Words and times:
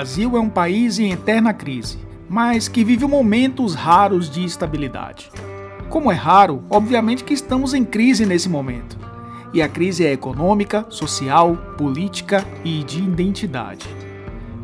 Brasil 0.00 0.34
é 0.34 0.40
um 0.40 0.48
país 0.48 0.98
em 0.98 1.12
eterna 1.12 1.52
crise, 1.52 1.98
mas 2.26 2.68
que 2.68 2.82
vive 2.82 3.04
momentos 3.04 3.74
raros 3.74 4.30
de 4.30 4.42
estabilidade. 4.42 5.30
Como 5.90 6.10
é 6.10 6.14
raro, 6.14 6.64
obviamente 6.70 7.22
que 7.22 7.34
estamos 7.34 7.74
em 7.74 7.84
crise 7.84 8.24
nesse 8.24 8.48
momento. 8.48 8.96
E 9.52 9.60
a 9.60 9.68
crise 9.68 10.06
é 10.06 10.10
econômica, 10.10 10.86
social, 10.88 11.54
política 11.76 12.42
e 12.64 12.82
de 12.82 13.02
identidade. 13.02 13.86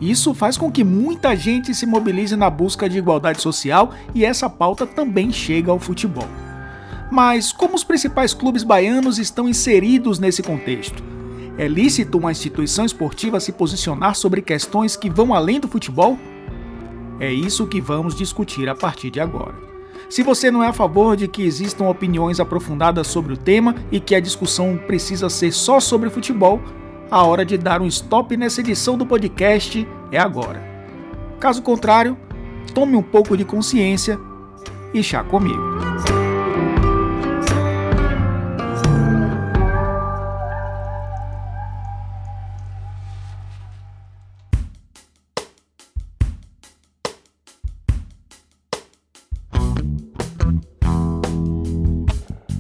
Isso 0.01 0.33
faz 0.33 0.57
com 0.57 0.73
que 0.73 0.83
muita 0.83 1.37
gente 1.37 1.75
se 1.75 1.85
mobilize 1.85 2.35
na 2.35 2.49
busca 2.49 2.89
de 2.89 2.97
igualdade 2.97 3.43
social 3.43 3.93
e 4.15 4.25
essa 4.25 4.49
pauta 4.49 4.87
também 4.87 5.31
chega 5.31 5.71
ao 5.71 5.79
futebol. 5.79 6.29
Mas 7.13 7.53
como 7.53 7.75
os 7.75 7.85
principais 7.85 8.33
clubes 8.33 8.63
baianos 8.63 9.19
estão 9.19 9.47
inseridos 9.47 10.19
nesse 10.19 10.43
contexto? 10.43 11.16
É 11.59 11.67
lícito 11.67 12.19
uma 12.19 12.31
instituição 12.31 12.85
esportiva 12.85 13.41
se 13.41 13.51
posicionar 13.51 14.15
sobre 14.15 14.43
questões 14.43 14.95
que 14.95 15.09
vão 15.09 15.33
além 15.33 15.59
do 15.59 15.67
futebol? 15.67 16.19
É 17.19 17.33
isso 17.33 17.67
que 17.67 17.81
vamos 17.81 18.15
discutir 18.15 18.69
a 18.69 18.75
partir 18.75 19.11
de 19.11 19.21
agora. 19.21 19.55
Se 20.09 20.23
você 20.23 20.51
não 20.51 20.63
é 20.63 20.69
a 20.69 20.73
favor 20.73 21.17
de 21.17 21.27
que 21.27 21.43
existam 21.43 21.89
opiniões 21.89 22.39
aprofundadas 22.39 23.07
sobre 23.07 23.33
o 23.33 23.37
tema 23.39 23.75
e 23.91 23.99
que 23.99 24.15
a 24.15 24.21
discussão 24.21 24.79
precisa 24.87 25.31
ser 25.31 25.51
só 25.51 25.81
sobre 25.81 26.11
futebol, 26.11 26.61
a 27.11 27.25
hora 27.25 27.45
de 27.45 27.57
dar 27.57 27.81
um 27.81 27.87
stop 27.87 28.37
nessa 28.37 28.61
edição 28.61 28.99
do 28.99 29.07
podcast 29.07 29.89
é 30.13 30.19
agora. 30.19 30.63
Caso 31.41 31.63
contrário, 31.63 32.19
tome 32.75 32.97
um 32.97 33.03
pouco 33.03 33.35
de 33.35 33.45
consciência 33.45 34.21
e 34.93 35.03
chá 35.03 35.25
comigo. 35.25 36.16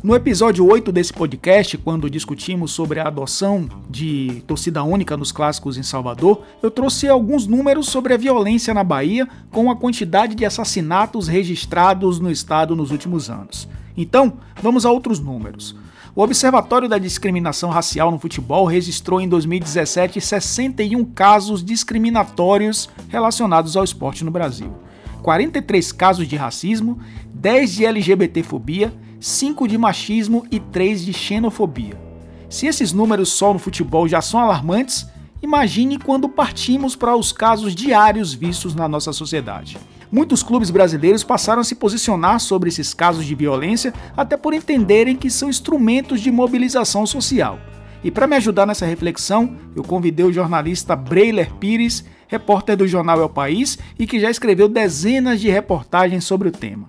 No 0.07 0.15
episódio 0.15 0.65
8 0.65 0.93
desse 0.93 1.13
podcast, 1.13 1.77
quando 1.79 2.09
discutimos 2.09 2.71
sobre 2.71 3.01
a 3.01 3.09
adoção 3.09 3.69
de 3.91 4.41
torcida 4.47 4.81
única 4.85 5.17
nos 5.17 5.33
clássicos 5.33 5.77
em 5.77 5.83
Salvador, 5.83 6.43
eu 6.63 6.71
trouxe 6.71 7.09
alguns 7.09 7.49
números 7.49 7.89
sobre 7.89 8.15
a 8.15 8.17
violência 8.17 8.73
na 8.73 8.85
Bahia 8.85 9.27
com 9.51 9.69
a 9.69 9.75
quantidade 9.75 10.37
de 10.37 10.45
assassinatos 10.45 11.27
registrados 11.27 12.21
no 12.21 12.31
estado 12.31 12.77
nos 12.77 12.93
últimos 12.93 13.29
anos. 13.29 13.69
Então, 13.97 14.35
vamos 14.63 14.87
a 14.87 14.93
outros 14.93 15.19
números. 15.19 15.75
O 16.15 16.23
Observatório 16.23 16.89
da 16.89 16.99
Discriminação 16.99 17.71
Racial 17.71 18.13
no 18.13 18.21
Futebol 18.21 18.65
registrou 18.65 19.21
em 19.21 19.29
2017 19.29 20.21
61 20.21 21.05
casos 21.07 21.65
discriminatórios 21.65 22.89
relacionados 23.09 23.77
ao 23.77 23.83
esporte 23.83 24.25
no 24.25 24.31
Brasil. 24.31 24.73
43 25.21 25.91
casos 25.91 26.29
de 26.29 26.37
racismo, 26.37 26.97
10 27.35 27.75
de 27.75 27.85
LGBTfobia 27.85 28.95
5 29.21 29.67
de 29.67 29.79
machismo 29.79 30.47
e 30.51 30.61
3 30.61 31.05
de 31.05 31.13
xenofobia. 31.13 32.01
Se 32.49 32.67
esses 32.67 32.93
números 32.93 33.31
só 33.31 33.53
no 33.53 33.59
futebol 33.59 34.07
já 34.07 34.21
são 34.21 34.41
alarmantes, 34.41 35.07
imagine 35.43 35.99
quando 35.99 36.29
partimos 36.29 36.95
para 36.95 37.17
os 37.17 37.33
casos 37.33 37.75
diários 37.75 38.33
vistos 38.33 38.75
na 38.75 38.89
nossa 38.89 39.13
sociedade. 39.13 39.79
Muitos 40.11 40.43
clubes 40.43 40.71
brasileiros 40.71 41.25
passaram 41.25 41.61
a 41.61 41.65
se 41.65 41.75
posicionar 41.75 42.39
sobre 42.39 42.69
esses 42.69 42.95
casos 42.95 43.25
de 43.25 43.35
violência, 43.35 43.93
até 44.17 44.37
por 44.37 44.55
entenderem 44.55 45.17
que 45.17 45.29
são 45.29 45.49
instrumentos 45.49 46.21
de 46.21 46.31
mobilização 46.31 47.05
social. 47.05 47.59
E 48.05 48.11
para 48.11 48.27
me 48.27 48.37
ajudar 48.37 48.67
nessa 48.67 48.87
reflexão, 48.87 49.57
eu 49.75 49.83
convidei 49.83 50.25
o 50.25 50.33
jornalista 50.33 50.95
Breiler 50.95 51.53
Pires, 51.55 52.05
repórter 52.29 52.77
do 52.77 52.87
jornal 52.87 53.21
El 53.21 53.29
País 53.29 53.79
e 53.99 54.07
que 54.07 54.21
já 54.21 54.31
escreveu 54.31 54.69
dezenas 54.69 55.41
de 55.41 55.49
reportagens 55.49 56.25
sobre 56.25 56.49
o 56.49 56.53
tema. 56.53 56.89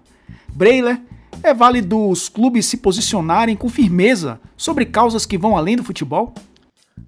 Breiler 0.54 1.02
é 1.44 1.54
válido 1.54 2.10
os 2.10 2.30
clubes 2.30 2.66
se 2.66 2.78
posicionarem 2.78 3.56
com 3.56 3.70
firmeza 3.70 4.40
sobre 4.56 4.86
causas 4.86 5.26
que 5.26 5.38
vão 5.38 5.56
além 5.56 5.76
do 5.76 5.84
futebol? 5.84 6.34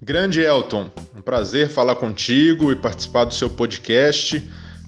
Grande 0.02 0.40
Elton, 0.40 0.90
um 1.16 1.20
prazer 1.20 1.68
falar 1.68 1.96
contigo 1.96 2.72
e 2.72 2.76
participar 2.76 3.24
do 3.24 3.34
seu 3.34 3.50
podcast, 3.50 4.42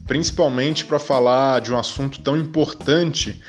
principalmente 0.06 0.84
para 0.84 0.98
falar 0.98 1.60
de 1.60 1.72
um 1.72 1.78
assunto 1.78 2.20
tão 2.20 2.36
importante 2.36 3.40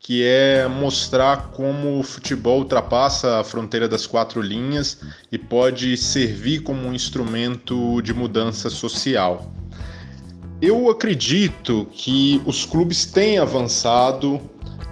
que 0.00 0.24
é 0.24 0.66
mostrar 0.66 1.52
como 1.52 2.00
o 2.00 2.02
futebol 2.02 2.58
ultrapassa 2.58 3.38
a 3.38 3.44
fronteira 3.44 3.88
das 3.88 4.04
quatro 4.04 4.40
linhas 4.40 5.00
e 5.30 5.38
pode 5.38 5.96
servir 5.96 6.60
como 6.62 6.88
um 6.88 6.92
instrumento 6.92 8.02
de 8.02 8.12
mudança 8.12 8.68
social. 8.68 9.52
Eu 10.60 10.90
acredito 10.90 11.86
que 11.92 12.42
os 12.44 12.66
clubes 12.66 13.06
têm 13.06 13.38
avançado 13.38 14.40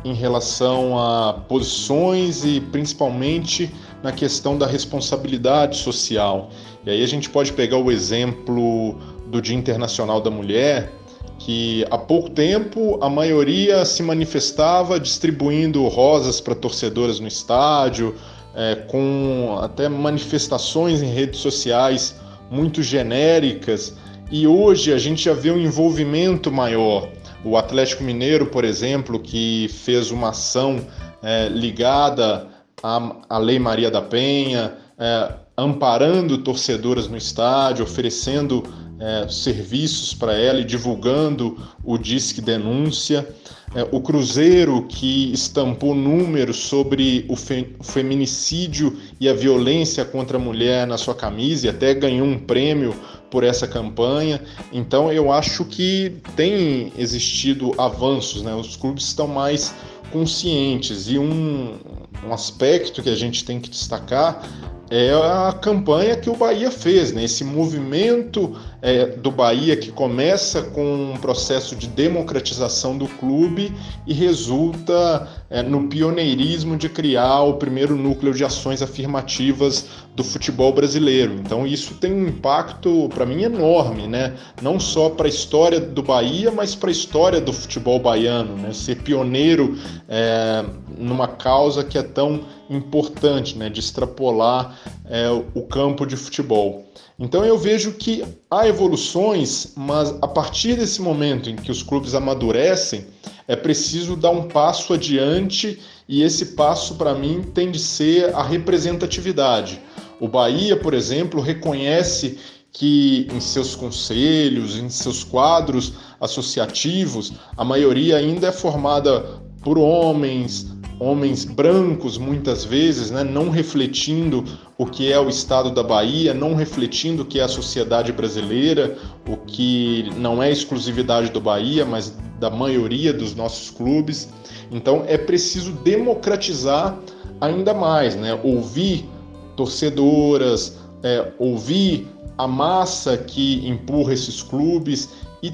em 0.05 0.15
relação 0.15 0.99
a 0.99 1.35
posições 1.49 2.45
e 2.45 2.61
principalmente 2.61 3.73
na 4.03 4.13
questão 4.13 4.57
da 4.57 4.67
responsabilidade 4.67 5.77
social. 5.77 6.51
E 6.85 6.91
aí 6.91 7.03
a 7.03 7.07
gente 7.07 7.29
pode 7.29 7.53
pegar 7.53 7.77
o 7.77 7.91
exemplo 7.91 8.99
do 9.27 9.41
Dia 9.43 9.57
Internacional 9.57 10.21
da 10.21 10.31
Mulher, 10.31 10.93
que 11.39 11.85
há 11.91 11.99
pouco 11.99 12.31
tempo 12.31 12.99
a 13.03 13.09
maioria 13.09 13.85
se 13.85 14.03
manifestava 14.03 14.99
distribuindo 14.99 15.87
rosas 15.89 16.41
para 16.41 16.55
torcedoras 16.55 17.21
no 17.21 17.29
estádio, 17.29 18.15
é, 18.55 18.75
com 18.75 19.59
até 19.61 19.89
manifestações 19.89 21.03
em 21.03 21.13
redes 21.13 21.41
sociais 21.41 22.19
muito 22.51 22.83
genéricas, 22.83 23.95
e 24.31 24.47
hoje 24.47 24.93
a 24.93 24.99
gente 24.99 25.25
já 25.25 25.33
vê 25.33 25.51
um 25.51 25.59
envolvimento 25.59 26.51
maior 26.51 27.09
o 27.45 27.57
Atlético 27.57 28.05
Mineiro, 28.05 28.47
por 28.47 28.65
exemplo, 28.65 29.19
que 29.19 29.69
fez 29.69 30.11
uma 30.11 30.31
ação 30.31 30.81
é, 31.23 31.49
ligada 31.49 32.49
à, 32.83 33.17
à, 33.29 33.39
Lei 33.39 33.59
Maria 33.59 33.91
da 33.91 34.03
Penha, 34.03 34.75
é, 34.99 35.33
amparando 35.57 36.39
torcedoras 36.39 37.09
no 37.09 37.17
estádio, 37.17 37.85
oferecendo 37.85 38.63
é, 38.99 39.27
serviços 39.29 40.13
para 40.13 40.35
ela 40.35 40.61
e 40.61 40.65
divulgando 40.65 41.57
o 41.83 41.97
Disque 41.97 42.41
Denúncia. 42.41 43.27
É, 43.75 43.87
o 43.93 44.01
Cruzeiro, 44.01 44.87
que 44.89 45.33
estampou 45.33 45.95
números 45.95 46.57
sobre 46.57 47.25
o, 47.29 47.37
fe 47.37 47.75
o 47.79 47.85
feminicídio 47.85 48.99
e 49.21 49.29
a 49.29 49.33
violência 49.33 50.05
contra 50.05 50.37
a 50.37 50.41
mulher 50.41 50.87
na 50.87 50.99
sua 50.99 51.15
camisa 51.15 51.67
e 51.67 51.71
até 51.71 51.95
ganhou 51.95 52.27
um 52.27 52.39
prêmio 52.39 52.95
por 53.31 53.45
essa 53.45 53.67
campanha. 53.67 54.43
Então 54.73 55.13
eu 55.13 55.33
acho 55.33 55.65
que 55.65 56.17
tem 56.37 56.93
existido 56.99 57.73
avanços, 57.81 58.43
né? 58.43 58.55
Os 58.55 58.77
clubes 58.77 59.05
estão 59.05 59.27
mais 59.27 59.75
conscientes 60.13 61.09
e 61.09 61.19
um, 61.19 61.79
um 62.27 62.35
aspecto 62.35 63.03
que 63.03 63.09
a 63.09 63.15
gente 63.15 63.45
tem 63.45 63.61
que 63.61 63.71
destacar 63.71 64.43
é 64.91 65.13
a 65.13 65.53
campanha 65.53 66.17
que 66.17 66.29
o 66.29 66.35
Bahia 66.35 66.69
fez, 66.69 67.13
né? 67.13 67.23
esse 67.23 67.45
movimento 67.45 68.57
é, 68.83 69.07
do 69.07 69.31
Bahia 69.31 69.77
que 69.77 69.93
começa 69.93 70.63
com 70.63 71.13
um 71.13 71.17
processo 71.17 71.77
de 71.77 71.87
democratização 71.87 72.99
do 72.99 73.07
clube 73.07 73.73
e 74.05 74.13
resulta 74.13 75.29
é, 75.49 75.63
no 75.63 75.87
pioneirismo 75.87 76.77
de 76.77 76.89
criar 76.89 77.43
o 77.43 77.55
primeiro 77.55 77.95
núcleo 77.95 78.35
de 78.35 78.45
ações 78.45 78.83
afirmativas 78.83 79.87
do 80.17 80.25
futebol 80.25 80.73
brasileiro. 80.73 81.35
Então 81.35 81.65
isso 81.65 81.95
tem 81.95 82.13
um 82.13 82.27
impacto 82.27 83.09
para 83.15 83.25
mim 83.25 83.45
enorme, 83.45 84.09
né? 84.09 84.35
não 84.61 84.81
só 84.81 85.09
para 85.09 85.27
a 85.27 85.31
história 85.31 85.79
do 85.79 86.03
Bahia, 86.03 86.51
mas 86.51 86.75
para 86.75 86.89
a 86.89 86.93
história 86.93 87.41
do 87.41 87.53
futebol 87.53 88.01
baiano, 88.01 88.57
né? 88.57 88.73
ser 88.73 88.97
pioneiro 88.97 89.79
é, 90.09 90.65
numa 90.99 91.29
causa 91.29 91.85
que 91.85 91.97
é 91.97 92.03
tão 92.03 92.41
importante, 92.71 93.59
né, 93.59 93.69
de 93.69 93.81
extrapolar 93.81 94.79
é, 95.05 95.29
o 95.55 95.63
campo 95.63 96.07
de 96.07 96.17
futebol. 96.17 96.87
Então 97.19 97.45
eu 97.45 97.59
vejo 97.59 97.93
que 97.93 98.25
há 98.51 98.67
evoluções, 98.67 99.73
mas 99.77 100.15
a 100.23 100.29
partir 100.29 100.77
desse 100.77 101.03
momento 101.03 101.51
em 101.51 101.57
que 101.57 101.71
os 101.71 101.83
clubes 101.83 102.15
amadurecem, 102.15 103.05
é 103.47 103.57
preciso 103.57 104.17
dar 104.17 104.31
um 104.31 104.49
passo 104.49 104.95
adiante 104.95 105.79
e 106.09 106.23
esse 106.23 106.47
passo 106.55 106.95
para 106.95 107.13
mim 107.13 107.43
tem 107.43 107.71
de 107.71 107.79
ser 107.79 108.35
a 108.35 108.43
representatividade. 108.43 109.83
O 110.21 110.29
Bahia, 110.29 110.77
por 110.77 110.95
exemplo, 110.95 111.41
reconhece 111.41 112.39
que 112.73 113.29
em 113.33 113.41
seus 113.41 113.75
conselhos, 113.75 114.77
em 114.77 114.89
seus 114.89 115.25
quadros 115.25 115.95
associativos, 116.21 117.33
a 117.57 117.65
maioria 117.65 118.17
ainda 118.17 118.49
é 118.49 118.53
formada 118.53 119.21
por 119.63 119.77
homens, 119.77 120.69
homens 121.01 121.47
brancos 121.47 122.19
muitas 122.19 122.63
vezes, 122.63 123.11
né, 123.11 123.25
não 123.25 123.49
refletindo 123.49 124.45
o 124.77 124.85
que 124.85 125.11
é 125.11 125.19
o 125.19 125.31
estado 125.31 125.71
da 125.71 125.83
Bahia, 125.83 126.35
não 126.35 126.55
refletindo 126.55 127.23
o 127.23 127.25
que 127.25 127.41
é 127.41 127.43
a 127.43 127.49
sociedade 127.49 128.13
brasileira, 128.13 128.99
o 129.27 129.35
que 129.39 130.11
não 130.19 130.43
é 130.43 130.53
exclusividade 130.53 131.31
do 131.31 131.41
Bahia, 131.41 131.87
mas 131.87 132.15
da 132.39 132.51
maioria 132.51 133.15
dos 133.15 133.35
nossos 133.35 133.71
clubes. 133.71 134.29
Então 134.71 135.03
é 135.09 135.17
preciso 135.17 135.73
democratizar 135.73 136.99
ainda 137.41 137.73
mais, 137.73 138.15
né, 138.15 138.39
ouvir 138.45 139.09
torcedoras, 139.57 140.79
é, 141.03 141.33
ouvir 141.39 142.07
a 142.37 142.47
massa 142.47 143.17
que 143.17 143.67
empurra 143.67 144.13
esses 144.13 144.43
clubes 144.43 145.09
e 145.43 145.51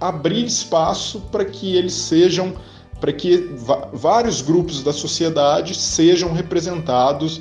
abrir 0.00 0.46
espaço 0.46 1.20
para 1.30 1.44
que 1.44 1.76
eles 1.76 1.92
sejam, 1.92 2.54
para 3.00 3.12
que 3.12 3.50
vários 3.92 4.40
grupos 4.40 4.82
da 4.82 4.92
sociedade 4.92 5.74
sejam 5.74 6.32
representados 6.32 7.40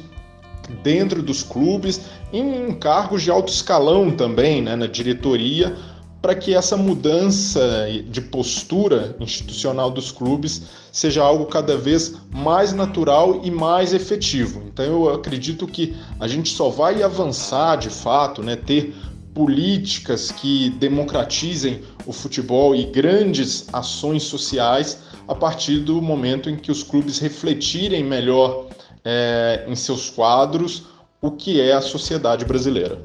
dentro 0.83 1.21
dos 1.21 1.43
clubes, 1.43 2.01
em 2.33 2.73
cargos 2.73 3.21
de 3.23 3.31
alto 3.31 3.51
escalão 3.51 4.11
também, 4.11 4.61
né, 4.61 4.75
na 4.75 4.87
diretoria, 4.87 5.75
para 6.21 6.33
que 6.33 6.55
essa 6.55 6.75
mudança 6.75 7.87
de 8.09 8.19
postura 8.19 9.15
institucional 9.19 9.91
dos 9.91 10.11
clubes 10.11 10.63
seja 10.91 11.21
algo 11.21 11.45
cada 11.45 11.77
vez 11.77 12.15
mais 12.33 12.73
natural 12.73 13.41
e 13.43 13.51
mais 13.51 13.93
efetivo. 13.93 14.63
Então 14.65 14.83
eu 14.83 15.13
acredito 15.13 15.67
que 15.67 15.95
a 16.19 16.27
gente 16.27 16.49
só 16.49 16.69
vai 16.69 17.03
avançar 17.03 17.75
de 17.75 17.91
fato, 17.91 18.41
né, 18.41 18.55
ter 18.55 18.95
políticas 19.35 20.31
que 20.31 20.71
democratizem 20.71 21.81
o 22.07 22.11
futebol 22.11 22.73
e 22.75 22.85
grandes 22.85 23.67
ações 23.71 24.23
sociais 24.23 24.97
a 25.27 25.35
partir 25.35 25.79
do 25.79 26.01
momento 26.01 26.49
em 26.49 26.55
que 26.55 26.71
os 26.71 26.83
clubes 26.83 27.19
refletirem 27.19 28.03
melhor 28.03 28.67
é, 29.03 29.65
em 29.67 29.75
seus 29.75 30.09
quadros 30.09 30.87
o 31.21 31.31
que 31.31 31.59
é 31.59 31.73
a 31.73 31.81
sociedade 31.81 32.45
brasileira. 32.45 33.01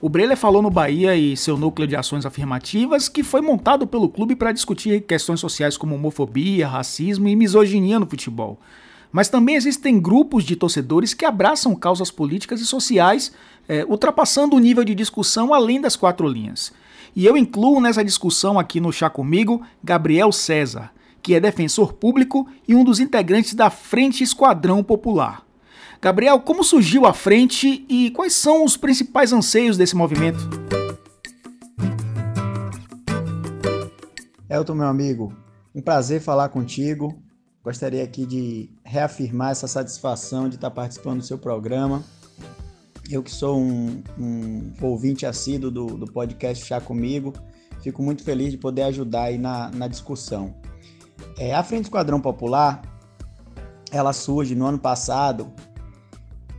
O 0.00 0.08
Breler 0.08 0.36
falou 0.36 0.62
no 0.62 0.70
Bahia 0.70 1.14
e 1.14 1.36
seu 1.36 1.58
núcleo 1.58 1.86
de 1.86 1.94
ações 1.94 2.24
afirmativas 2.24 3.06
que 3.06 3.22
foi 3.22 3.42
montado 3.42 3.86
pelo 3.86 4.08
clube 4.08 4.34
para 4.34 4.50
discutir 4.50 5.02
questões 5.02 5.40
sociais 5.40 5.76
como 5.76 5.94
homofobia, 5.94 6.66
racismo 6.66 7.28
e 7.28 7.36
misoginia 7.36 8.00
no 8.00 8.06
futebol. 8.06 8.58
Mas 9.12 9.28
também 9.28 9.56
existem 9.56 10.00
grupos 10.00 10.44
de 10.44 10.56
torcedores 10.56 11.12
que 11.12 11.26
abraçam 11.26 11.74
causas 11.74 12.10
políticas 12.10 12.60
e 12.60 12.66
sociais, 12.66 13.32
é, 13.70 13.84
ultrapassando 13.84 14.56
o 14.56 14.58
nível 14.58 14.82
de 14.82 14.96
discussão 14.96 15.54
além 15.54 15.80
das 15.80 15.94
quatro 15.94 16.26
linhas. 16.26 16.72
E 17.14 17.24
eu 17.24 17.36
incluo 17.36 17.80
nessa 17.80 18.04
discussão 18.04 18.58
aqui 18.58 18.80
no 18.80 18.92
Chá 18.92 19.08
Comigo 19.08 19.62
Gabriel 19.82 20.32
César, 20.32 20.90
que 21.22 21.36
é 21.36 21.40
defensor 21.40 21.92
público 21.92 22.48
e 22.66 22.74
um 22.74 22.82
dos 22.82 22.98
integrantes 22.98 23.54
da 23.54 23.70
Frente 23.70 24.24
Esquadrão 24.24 24.82
Popular. 24.82 25.46
Gabriel, 26.02 26.40
como 26.40 26.64
surgiu 26.64 27.06
a 27.06 27.12
frente 27.12 27.86
e 27.88 28.10
quais 28.10 28.32
são 28.32 28.64
os 28.64 28.76
principais 28.76 29.32
anseios 29.32 29.76
desse 29.76 29.94
movimento? 29.94 30.50
Elton, 34.48 34.74
meu 34.74 34.88
amigo, 34.88 35.32
um 35.72 35.80
prazer 35.80 36.20
falar 36.20 36.48
contigo. 36.48 37.22
Gostaria 37.62 38.02
aqui 38.02 38.26
de 38.26 38.68
reafirmar 38.82 39.52
essa 39.52 39.68
satisfação 39.68 40.48
de 40.48 40.56
estar 40.56 40.72
participando 40.72 41.18
do 41.18 41.24
seu 41.24 41.38
programa. 41.38 42.02
Eu 43.10 43.24
que 43.24 43.30
sou 43.30 43.58
um, 43.58 44.02
um 44.16 44.72
ouvinte 44.80 45.26
assíduo 45.26 45.68
do, 45.68 45.86
do 45.86 46.06
podcast 46.06 46.64
Chá 46.64 46.80
Comigo, 46.80 47.32
fico 47.82 48.02
muito 48.04 48.22
feliz 48.22 48.52
de 48.52 48.56
poder 48.56 48.82
ajudar 48.82 49.24
aí 49.24 49.36
na, 49.36 49.68
na 49.72 49.88
discussão. 49.88 50.54
É, 51.36 51.52
a 51.52 51.62
Frente 51.64 51.84
Esquadrão 51.84 52.20
Popular, 52.20 52.80
ela 53.90 54.12
surge 54.12 54.54
no 54.54 54.64
ano 54.64 54.78
passado 54.78 55.52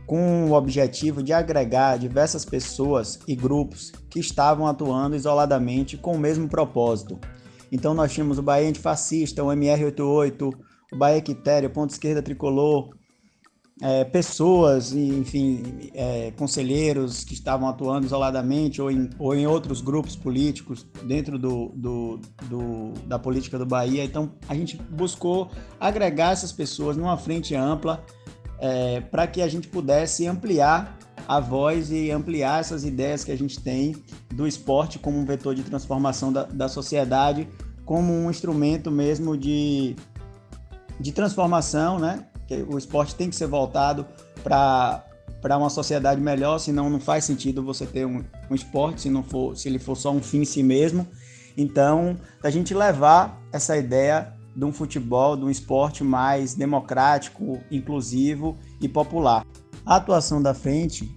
com 0.06 0.50
o 0.50 0.52
objetivo 0.52 1.22
de 1.22 1.32
agregar 1.32 1.96
diversas 1.96 2.44
pessoas 2.44 3.18
e 3.26 3.34
grupos 3.34 3.90
que 4.10 4.20
estavam 4.20 4.66
atuando 4.66 5.16
isoladamente 5.16 5.96
com 5.96 6.12
o 6.12 6.18
mesmo 6.18 6.50
propósito. 6.50 7.18
Então 7.70 7.94
nós 7.94 8.12
tínhamos 8.12 8.36
o 8.36 8.42
Bahia 8.42 8.68
Antifascista, 8.68 9.42
o 9.42 9.46
MR88, 9.46 10.54
o 10.92 10.96
Bahia 10.98 11.22
Quitéria, 11.22 11.70
Ponto 11.70 11.92
Esquerda 11.92 12.20
Tricolor, 12.20 12.90
é, 13.82 14.04
pessoas, 14.04 14.92
enfim, 14.92 15.90
é, 15.92 16.30
conselheiros 16.36 17.24
que 17.24 17.34
estavam 17.34 17.68
atuando 17.68 18.06
isoladamente 18.06 18.80
ou 18.80 18.88
em, 18.88 19.10
ou 19.18 19.34
em 19.34 19.44
outros 19.44 19.80
grupos 19.80 20.14
políticos 20.14 20.86
dentro 21.02 21.36
do, 21.36 21.72
do, 21.74 22.20
do, 22.44 22.92
da 23.06 23.18
política 23.18 23.58
do 23.58 23.66
Bahia. 23.66 24.04
Então 24.04 24.30
a 24.48 24.54
gente 24.54 24.76
buscou 24.76 25.50
agregar 25.80 26.30
essas 26.30 26.52
pessoas 26.52 26.96
numa 26.96 27.16
frente 27.16 27.56
ampla 27.56 28.04
é, 28.60 29.00
para 29.00 29.26
que 29.26 29.42
a 29.42 29.48
gente 29.48 29.66
pudesse 29.66 30.28
ampliar 30.28 30.96
a 31.26 31.40
voz 31.40 31.90
e 31.90 32.08
ampliar 32.12 32.60
essas 32.60 32.84
ideias 32.84 33.24
que 33.24 33.32
a 33.32 33.36
gente 33.36 33.58
tem 33.58 33.96
do 34.32 34.46
esporte 34.46 35.00
como 35.00 35.18
um 35.18 35.24
vetor 35.24 35.56
de 35.56 35.62
transformação 35.64 36.32
da, 36.32 36.44
da 36.44 36.68
sociedade, 36.68 37.48
como 37.84 38.12
um 38.12 38.30
instrumento 38.30 38.92
mesmo 38.92 39.36
de, 39.36 39.96
de 41.00 41.10
transformação, 41.10 41.98
né? 41.98 42.26
O 42.68 42.78
esporte 42.78 43.14
tem 43.14 43.28
que 43.30 43.36
ser 43.36 43.46
voltado 43.46 44.06
para 44.42 45.04
para 45.40 45.58
uma 45.58 45.68
sociedade 45.68 46.20
melhor, 46.20 46.58
senão 46.58 46.88
não 46.88 47.00
faz 47.00 47.24
sentido 47.24 47.64
você 47.64 47.84
ter 47.84 48.06
um, 48.06 48.22
um 48.48 48.54
esporte 48.54 49.00
se 49.00 49.10
não 49.10 49.24
for 49.24 49.56
se 49.56 49.68
ele 49.68 49.80
for 49.80 49.96
só 49.96 50.12
um 50.12 50.22
fim 50.22 50.42
em 50.42 50.44
si 50.44 50.62
mesmo. 50.62 51.04
Então, 51.56 52.16
a 52.42 52.48
gente 52.48 52.72
levar 52.72 53.42
essa 53.52 53.76
ideia 53.76 54.32
de 54.54 54.64
um 54.64 54.72
futebol, 54.72 55.36
de 55.36 55.44
um 55.44 55.50
esporte 55.50 56.04
mais 56.04 56.54
democrático, 56.54 57.58
inclusivo 57.70 58.56
e 58.80 58.88
popular. 58.88 59.44
A 59.84 59.96
atuação 59.96 60.40
da 60.40 60.54
frente, 60.54 61.14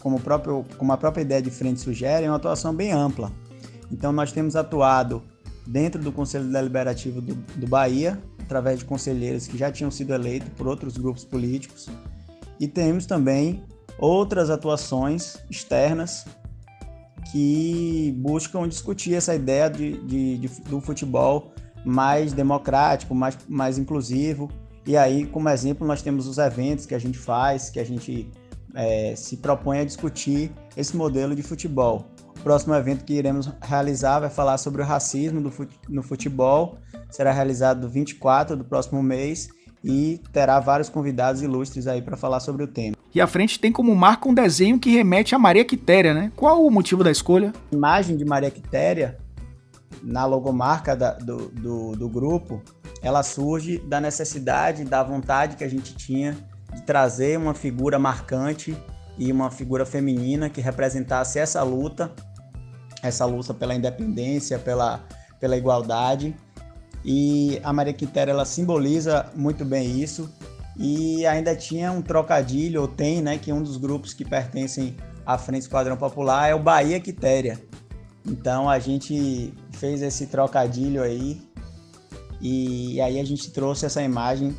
como, 0.00 0.20
próprio, 0.20 0.64
como 0.78 0.92
a 0.92 0.96
própria 0.96 1.22
ideia 1.22 1.42
de 1.42 1.50
frente 1.50 1.80
sugere, 1.80 2.26
é 2.26 2.30
uma 2.30 2.36
atuação 2.36 2.74
bem 2.74 2.92
ampla. 2.92 3.32
Então, 3.90 4.12
nós 4.12 4.32
temos 4.32 4.56
atuado 4.56 5.22
dentro 5.66 6.00
do 6.00 6.12
Conselho 6.12 6.44
Deliberativo 6.44 7.20
do, 7.20 7.34
do 7.34 7.66
Bahia, 7.66 8.18
através 8.46 8.78
de 8.78 8.84
conselheiros 8.84 9.46
que 9.46 9.58
já 9.58 9.70
tinham 9.70 9.90
sido 9.90 10.14
eleitos 10.14 10.48
por 10.56 10.66
outros 10.66 10.96
grupos 10.96 11.24
políticos, 11.24 11.88
e 12.58 12.66
temos 12.66 13.04
também 13.04 13.62
outras 13.98 14.48
atuações 14.48 15.36
externas 15.50 16.24
que 17.30 18.14
buscam 18.18 18.68
discutir 18.68 19.14
essa 19.14 19.34
ideia 19.34 19.68
de, 19.68 19.98
de, 20.06 20.38
de, 20.38 20.48
do 20.62 20.80
futebol 20.80 21.52
mais 21.84 22.32
democrático, 22.32 23.14
mais, 23.14 23.36
mais 23.48 23.78
inclusivo. 23.78 24.50
E 24.86 24.96
aí, 24.96 25.26
como 25.26 25.48
exemplo, 25.48 25.86
nós 25.86 26.02
temos 26.02 26.26
os 26.26 26.38
eventos 26.38 26.86
que 26.86 26.94
a 26.94 26.98
gente 26.98 27.18
faz, 27.18 27.68
que 27.68 27.80
a 27.80 27.84
gente 27.84 28.30
é, 28.74 29.14
se 29.16 29.38
propõe 29.38 29.80
a 29.80 29.84
discutir 29.84 30.52
esse 30.76 30.96
modelo 30.96 31.34
de 31.34 31.42
futebol. 31.42 32.06
O 32.46 32.48
próximo 32.48 32.76
evento 32.76 33.04
que 33.04 33.12
iremos 33.12 33.50
realizar 33.60 34.20
vai 34.20 34.30
falar 34.30 34.56
sobre 34.56 34.80
o 34.80 34.84
racismo 34.84 35.52
no 35.88 36.00
futebol. 36.00 36.78
Será 37.10 37.32
realizado 37.32 37.80
no 37.80 37.88
24 37.88 38.56
do 38.56 38.62
próximo 38.62 39.02
mês 39.02 39.48
e 39.82 40.22
terá 40.32 40.60
vários 40.60 40.88
convidados 40.88 41.42
ilustres 41.42 41.88
aí 41.88 42.00
para 42.00 42.16
falar 42.16 42.38
sobre 42.38 42.62
o 42.62 42.68
tema. 42.68 42.94
E 43.12 43.20
à 43.20 43.26
frente 43.26 43.58
tem 43.58 43.72
como 43.72 43.92
marca 43.96 44.28
um 44.28 44.32
desenho 44.32 44.78
que 44.78 44.90
remete 44.90 45.34
a 45.34 45.40
Maria 45.40 45.64
Quitéria, 45.64 46.14
né? 46.14 46.30
Qual 46.36 46.64
o 46.64 46.70
motivo 46.70 47.02
da 47.02 47.10
escolha? 47.10 47.52
A 47.72 47.74
imagem 47.74 48.16
de 48.16 48.24
Maria 48.24 48.52
Quitéria 48.52 49.18
na 50.00 50.24
logomarca 50.24 50.94
da, 50.94 51.14
do, 51.14 51.48
do, 51.48 51.96
do 51.96 52.08
grupo, 52.08 52.62
ela 53.02 53.24
surge 53.24 53.78
da 53.78 54.00
necessidade, 54.00 54.84
da 54.84 55.02
vontade 55.02 55.56
que 55.56 55.64
a 55.64 55.68
gente 55.68 55.96
tinha 55.96 56.36
de 56.72 56.82
trazer 56.82 57.36
uma 57.38 57.54
figura 57.54 57.98
marcante 57.98 58.76
e 59.18 59.32
uma 59.32 59.50
figura 59.50 59.84
feminina 59.84 60.48
que 60.48 60.60
representasse 60.60 61.38
essa 61.38 61.62
luta, 61.62 62.12
essa 63.02 63.24
luta 63.24 63.54
pela 63.54 63.74
independência, 63.74 64.58
pela, 64.58 65.04
pela 65.40 65.56
igualdade. 65.56 66.34
E 67.04 67.60
a 67.62 67.72
Maria 67.72 67.92
Quitéria 67.92 68.32
ela 68.32 68.44
simboliza 68.44 69.30
muito 69.34 69.64
bem 69.64 70.00
isso. 70.00 70.30
E 70.76 71.24
ainda 71.26 71.54
tinha 71.56 71.90
um 71.90 72.02
trocadilho, 72.02 72.82
ou 72.82 72.88
tem, 72.88 73.22
né, 73.22 73.38
que 73.38 73.52
um 73.52 73.62
dos 73.62 73.76
grupos 73.76 74.12
que 74.12 74.24
pertencem 74.24 74.96
à 75.24 75.38
Frente 75.38 75.62
Esquadrão 75.62 75.96
Popular 75.96 76.50
é 76.50 76.54
o 76.54 76.58
Bahia 76.58 77.00
Quitéria. 77.00 77.60
Então 78.26 78.68
a 78.68 78.78
gente 78.78 79.54
fez 79.70 80.02
esse 80.02 80.26
trocadilho 80.26 81.02
aí 81.02 81.40
e 82.40 83.00
aí 83.00 83.18
a 83.18 83.24
gente 83.24 83.50
trouxe 83.50 83.86
essa 83.86 84.02
imagem 84.02 84.54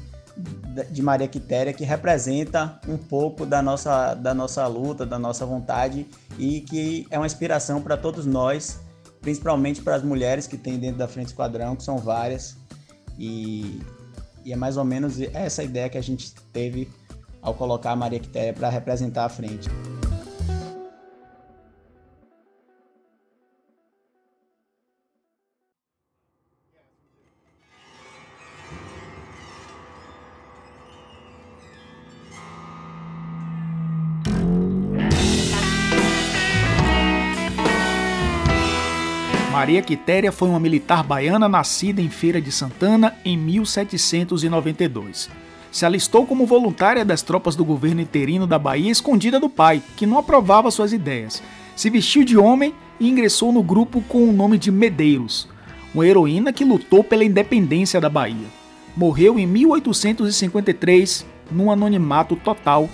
de 0.91 1.01
Maria 1.01 1.27
Quitéria 1.27 1.74
que 1.74 1.84
representa 1.84 2.79
um 2.88 2.98
pouco 2.98 3.46
da 3.46 3.62
nossa, 3.62 4.13
da 4.13 4.34
nossa 4.34 4.65
luta, 4.67 5.06
da 5.06 5.17
nossa 5.17 5.46
vontade 5.46 6.06
e 6.38 6.62
que 6.62 7.08
é 7.10 7.17
uma 7.17 7.25
inspiração 7.25 7.82
para 7.82 7.98
todos 7.98 8.25
nós, 8.25 8.79
principalmente 9.22 9.82
para 9.82 9.96
as 9.96 10.03
mulheres 10.03 10.46
que 10.46 10.58
tem 10.58 10.77
dentro 10.77 10.98
da 10.98 11.08
Frente 11.08 11.27
Esquadrão, 11.27 11.75
que 11.75 11.84
são 11.84 11.98
várias. 11.98 12.56
E, 13.17 13.82
e 14.46 14.53
é 14.53 14.56
mais 14.56 14.77
ou 14.77 14.84
menos 14.84 15.20
essa 15.20 15.63
ideia 15.63 15.89
que 15.89 15.98
a 15.98 16.03
gente 16.03 16.34
teve 16.53 16.88
ao 17.41 17.53
colocar 17.53 17.91
a 17.91 17.96
Maria 17.96 18.20
Quitéria 18.20 18.53
para 18.53 18.70
representar 18.70 19.25
a 19.25 19.29
frente. 19.29 19.67
Maria 39.77 39.96
Quitéria 39.96 40.31
foi 40.31 40.50
uma 40.50 40.60
militar 40.60 41.03
baiana 41.03 41.48
nascida 41.48 42.01
em 42.01 42.10
Feira 42.10 42.41
de 42.41 42.51
Santana 42.51 43.15
em 43.24 43.38
1792. 43.38 45.29
Se 45.72 45.86
alistou 45.86 46.25
como 46.25 46.48
voluntária 46.48 47.05
das 47.05 47.22
tropas 47.22 47.55
do 47.55 47.63
governo 47.63 48.01
interino 48.01 48.48
da 48.48 48.57
Bahia 48.57 48.89
escondida 48.89 49.39
do 49.39 49.48
pai, 49.48 49.84
que 49.96 50.07
não 50.07 50.17
aprovava 50.17 50.72
suas 50.72 50.93
ideias. 50.93 51.43
Se 51.75 51.91
vestiu 51.91 52.24
de 52.24 52.36
homem 52.36 52.74
e 53.00 53.07
ingressou 53.07 53.51
no 53.51 53.62
grupo 53.62 54.01
com 54.01 54.27
o 54.27 54.34
nome 54.34 54.57
de 54.57 54.72
Medeiros, 54.72 55.48
uma 55.93 56.07
heroína 56.07 56.51
que 56.51 56.65
lutou 56.65 57.03
pela 57.03 57.24
independência 57.24 58.01
da 58.01 58.10
Bahia. 58.10 58.48
Morreu 58.96 59.38
em 59.38 59.46
1853 59.46 61.24
num 61.51 61.72
anonimato 61.72 62.36
total, 62.36 62.89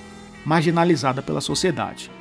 marginalizada 0.46 1.22
pela 1.22 1.40
sociedade. 1.40 2.12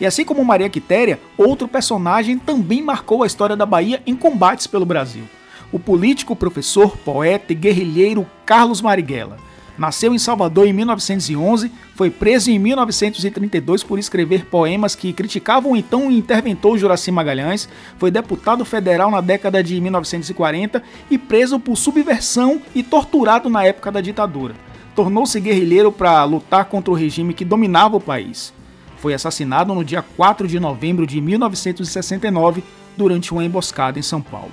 E 0.00 0.06
assim 0.06 0.24
como 0.24 0.44
Maria 0.44 0.68
Quitéria, 0.68 1.18
outro 1.36 1.66
personagem 1.66 2.38
também 2.38 2.82
marcou 2.82 3.22
a 3.22 3.26
história 3.26 3.56
da 3.56 3.66
Bahia 3.66 4.00
em 4.06 4.14
combates 4.14 4.66
pelo 4.66 4.86
Brasil. 4.86 5.24
O 5.72 5.78
político, 5.78 6.36
professor, 6.36 6.96
poeta 6.96 7.52
e 7.52 7.56
guerrilheiro 7.56 8.26
Carlos 8.46 8.80
Marighella. 8.80 9.36
Nasceu 9.76 10.12
em 10.12 10.18
Salvador 10.18 10.66
em 10.66 10.72
1911, 10.72 11.70
foi 11.94 12.10
preso 12.10 12.50
em 12.50 12.58
1932 12.58 13.84
por 13.84 13.98
escrever 13.98 14.46
poemas 14.46 14.96
que 14.96 15.12
criticavam 15.12 15.72
o 15.72 15.76
então 15.76 16.10
interventor 16.10 16.76
Juraci 16.76 17.12
Magalhães, 17.12 17.68
foi 17.96 18.10
deputado 18.10 18.64
federal 18.64 19.08
na 19.08 19.20
década 19.20 19.62
de 19.62 19.80
1940 19.80 20.82
e 21.08 21.16
preso 21.16 21.60
por 21.60 21.76
subversão 21.76 22.60
e 22.74 22.82
torturado 22.82 23.48
na 23.48 23.64
época 23.64 23.92
da 23.92 24.00
ditadura. 24.00 24.54
Tornou-se 24.96 25.38
guerrilheiro 25.38 25.92
para 25.92 26.24
lutar 26.24 26.64
contra 26.64 26.90
o 26.90 26.96
regime 26.96 27.32
que 27.32 27.44
dominava 27.44 27.96
o 27.96 28.00
país 28.00 28.52
foi 28.98 29.14
assassinado 29.14 29.74
no 29.74 29.84
dia 29.84 30.02
4 30.02 30.46
de 30.46 30.60
novembro 30.60 31.06
de 31.06 31.20
1969 31.20 32.62
durante 32.96 33.32
uma 33.32 33.44
emboscada 33.44 33.98
em 33.98 34.02
São 34.02 34.20
Paulo. 34.20 34.52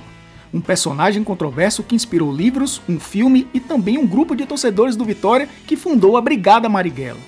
Um 0.54 0.62
personagem 0.62 1.24
controverso 1.24 1.84
que 1.84 1.96
inspirou 1.96 2.32
livros, 2.32 2.82
um 2.88 3.00
filme 3.00 3.48
e 3.54 3.60
também 3.60 3.98
um 3.98 4.08
grupo 4.08 4.36
de 4.36 4.46
torcedores 4.46 4.96
do 4.96 5.04
Vitória 5.04 5.50
que 5.68 5.76
fundou 5.76 6.16
a 6.16 6.22
Brigada 6.22 6.70
Marighella. 6.70 7.20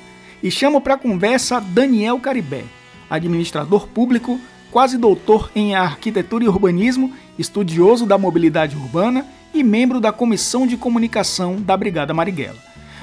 E 0.41 0.49
chamo 0.49 0.79
para 0.79 0.97
conversa 0.97 1.59
Daniel 1.59 2.19
Caribé, 2.19 2.63
administrador 3.09 3.87
público, 3.87 4.39
quase 4.71 4.97
doutor 4.97 5.51
em 5.55 5.75
arquitetura 5.75 6.45
e 6.45 6.47
urbanismo, 6.47 7.11
estudioso 7.37 8.05
da 8.05 8.17
mobilidade 8.17 8.75
urbana 8.75 9.25
e 9.53 9.63
membro 9.63 9.99
da 9.99 10.11
comissão 10.11 10.67
de 10.67 10.77
comunicação 10.77 11.55
da 11.55 11.75
Brigada 11.75 12.13
Marighella. 12.13 12.59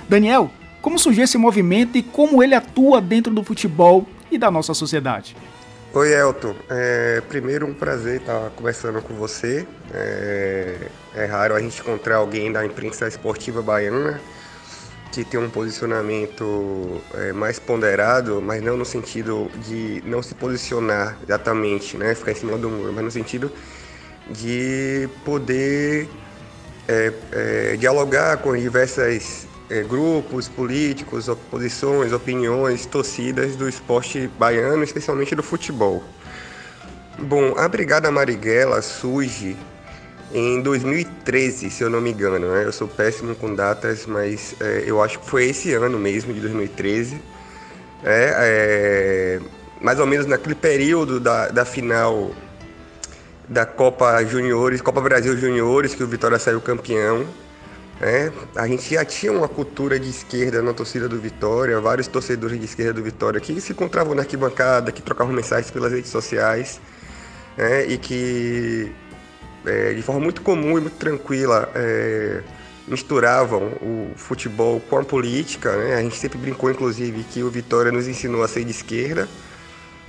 Daniel, 0.09 0.50
como 0.84 0.98
surgiu 0.98 1.24
esse 1.24 1.38
movimento 1.38 1.96
e 1.96 2.02
como 2.02 2.42
ele 2.42 2.54
atua 2.54 3.00
dentro 3.00 3.32
do 3.32 3.42
futebol 3.42 4.06
e 4.30 4.36
da 4.36 4.50
nossa 4.50 4.74
sociedade? 4.74 5.34
Oi, 5.94 6.12
Elton. 6.12 6.54
É, 6.68 7.22
primeiro, 7.26 7.66
um 7.66 7.72
prazer 7.72 8.20
estar 8.20 8.50
conversando 8.50 9.00
com 9.00 9.14
você. 9.14 9.66
É, 9.94 10.76
é 11.14 11.24
raro 11.24 11.54
a 11.54 11.60
gente 11.60 11.80
encontrar 11.80 12.16
alguém 12.16 12.52
da 12.52 12.66
imprensa 12.66 13.08
esportiva 13.08 13.62
baiana 13.62 14.20
que 15.10 15.24
tem 15.24 15.40
um 15.40 15.48
posicionamento 15.48 17.00
é, 17.14 17.32
mais 17.32 17.58
ponderado, 17.58 18.42
mas 18.42 18.62
não 18.62 18.76
no 18.76 18.84
sentido 18.84 19.50
de 19.66 20.02
não 20.04 20.22
se 20.22 20.34
posicionar 20.34 21.16
exatamente, 21.22 21.96
né, 21.96 22.14
ficar 22.14 22.32
em 22.32 22.34
cima 22.34 22.58
do 22.58 22.68
muro, 22.68 22.92
mas 22.92 23.04
no 23.04 23.10
sentido 23.10 23.50
de 24.28 25.08
poder 25.24 26.10
é, 26.86 27.12
é, 27.32 27.76
dialogar 27.76 28.36
com 28.38 28.54
diversas 28.54 29.46
é, 29.71 29.83
grupos 29.83 30.49
políticos, 30.49 31.28
oposições, 31.28 32.12
opiniões, 32.12 32.87
torcidas 32.87 33.56
do 33.56 33.68
esporte 33.68 34.28
baiano, 34.38 34.83
especialmente 34.83 35.35
do 35.35 35.42
futebol. 35.42 36.02
Bom, 37.18 37.54
a 37.56 37.68
Brigada 37.68 38.11
Marighella 38.11 38.83
surge 38.83 39.56
em 40.33 40.61
2013, 40.61 41.71
se 41.71 41.83
eu 41.83 41.88
não 41.88 42.00
me 42.00 42.11
engano. 42.11 42.50
Né? 42.50 42.64
Eu 42.64 42.73
sou 42.73 42.88
péssimo 42.88 43.35
com 43.37 43.54
datas, 43.54 44.04
mas 44.04 44.54
é, 44.61 44.83
eu 44.87 45.02
acho 45.02 45.21
que 45.21 45.26
foi 45.30 45.44
esse 45.44 45.73
ano 45.73 45.99
mesmo, 45.99 46.35
de 46.35 46.40
2013. 46.40 47.21
É, 48.02 48.35
é, 48.37 49.40
mais 49.80 49.99
ou 49.99 50.06
menos 50.06 50.26
naquele 50.26 50.54
período 50.54 51.21
da, 51.21 51.49
da 51.49 51.64
final 51.64 52.33
da 53.49 53.64
Copa 53.64 54.25
Juniores, 54.25 54.80
Copa 54.80 55.00
Brasil 55.00 55.37
Juniores, 55.37 55.94
que 55.94 56.02
o 56.02 56.06
Vitória 56.06 56.38
saiu 56.38 56.61
campeão. 56.61 57.25
É, 58.00 58.32
a 58.56 58.66
gente 58.66 58.92
já 58.92 59.04
tinha 59.04 59.32
uma 59.32 59.48
cultura 59.48 59.98
de 59.98 60.10
esquerda 60.10 60.60
na 60.60 60.72
torcida 60.72 61.08
do 61.08 61.18
Vitória, 61.18 61.80
vários 61.80 62.08
torcedores 62.08 62.58
de 62.58 62.64
esquerda 62.64 62.94
do 62.94 63.02
Vitória 63.02 63.40
que 63.40 63.60
se 63.60 63.72
encontravam 63.72 64.14
na 64.14 64.22
arquibancada, 64.22 64.90
que 64.90 65.00
trocavam 65.00 65.32
mensagens 65.32 65.70
pelas 65.70 65.92
redes 65.92 66.10
sociais 66.10 66.80
é, 67.56 67.86
e 67.86 67.96
que 67.96 68.92
é, 69.64 69.94
de 69.94 70.02
forma 70.02 70.20
muito 70.20 70.42
comum 70.42 70.76
e 70.76 70.80
muito 70.80 70.96
tranquila 70.96 71.70
é, 71.74 72.42
misturavam 72.88 73.62
o 73.80 74.10
futebol 74.16 74.80
com 74.80 74.98
a 74.98 75.04
política. 75.04 75.76
Né? 75.76 75.94
A 75.94 76.02
gente 76.02 76.16
sempre 76.16 76.36
brincou, 76.36 76.70
inclusive, 76.70 77.24
que 77.24 77.42
o 77.42 77.50
Vitória 77.50 77.92
nos 77.92 78.08
ensinou 78.08 78.42
a 78.42 78.48
ser 78.48 78.64
de 78.64 78.72
esquerda. 78.72 79.28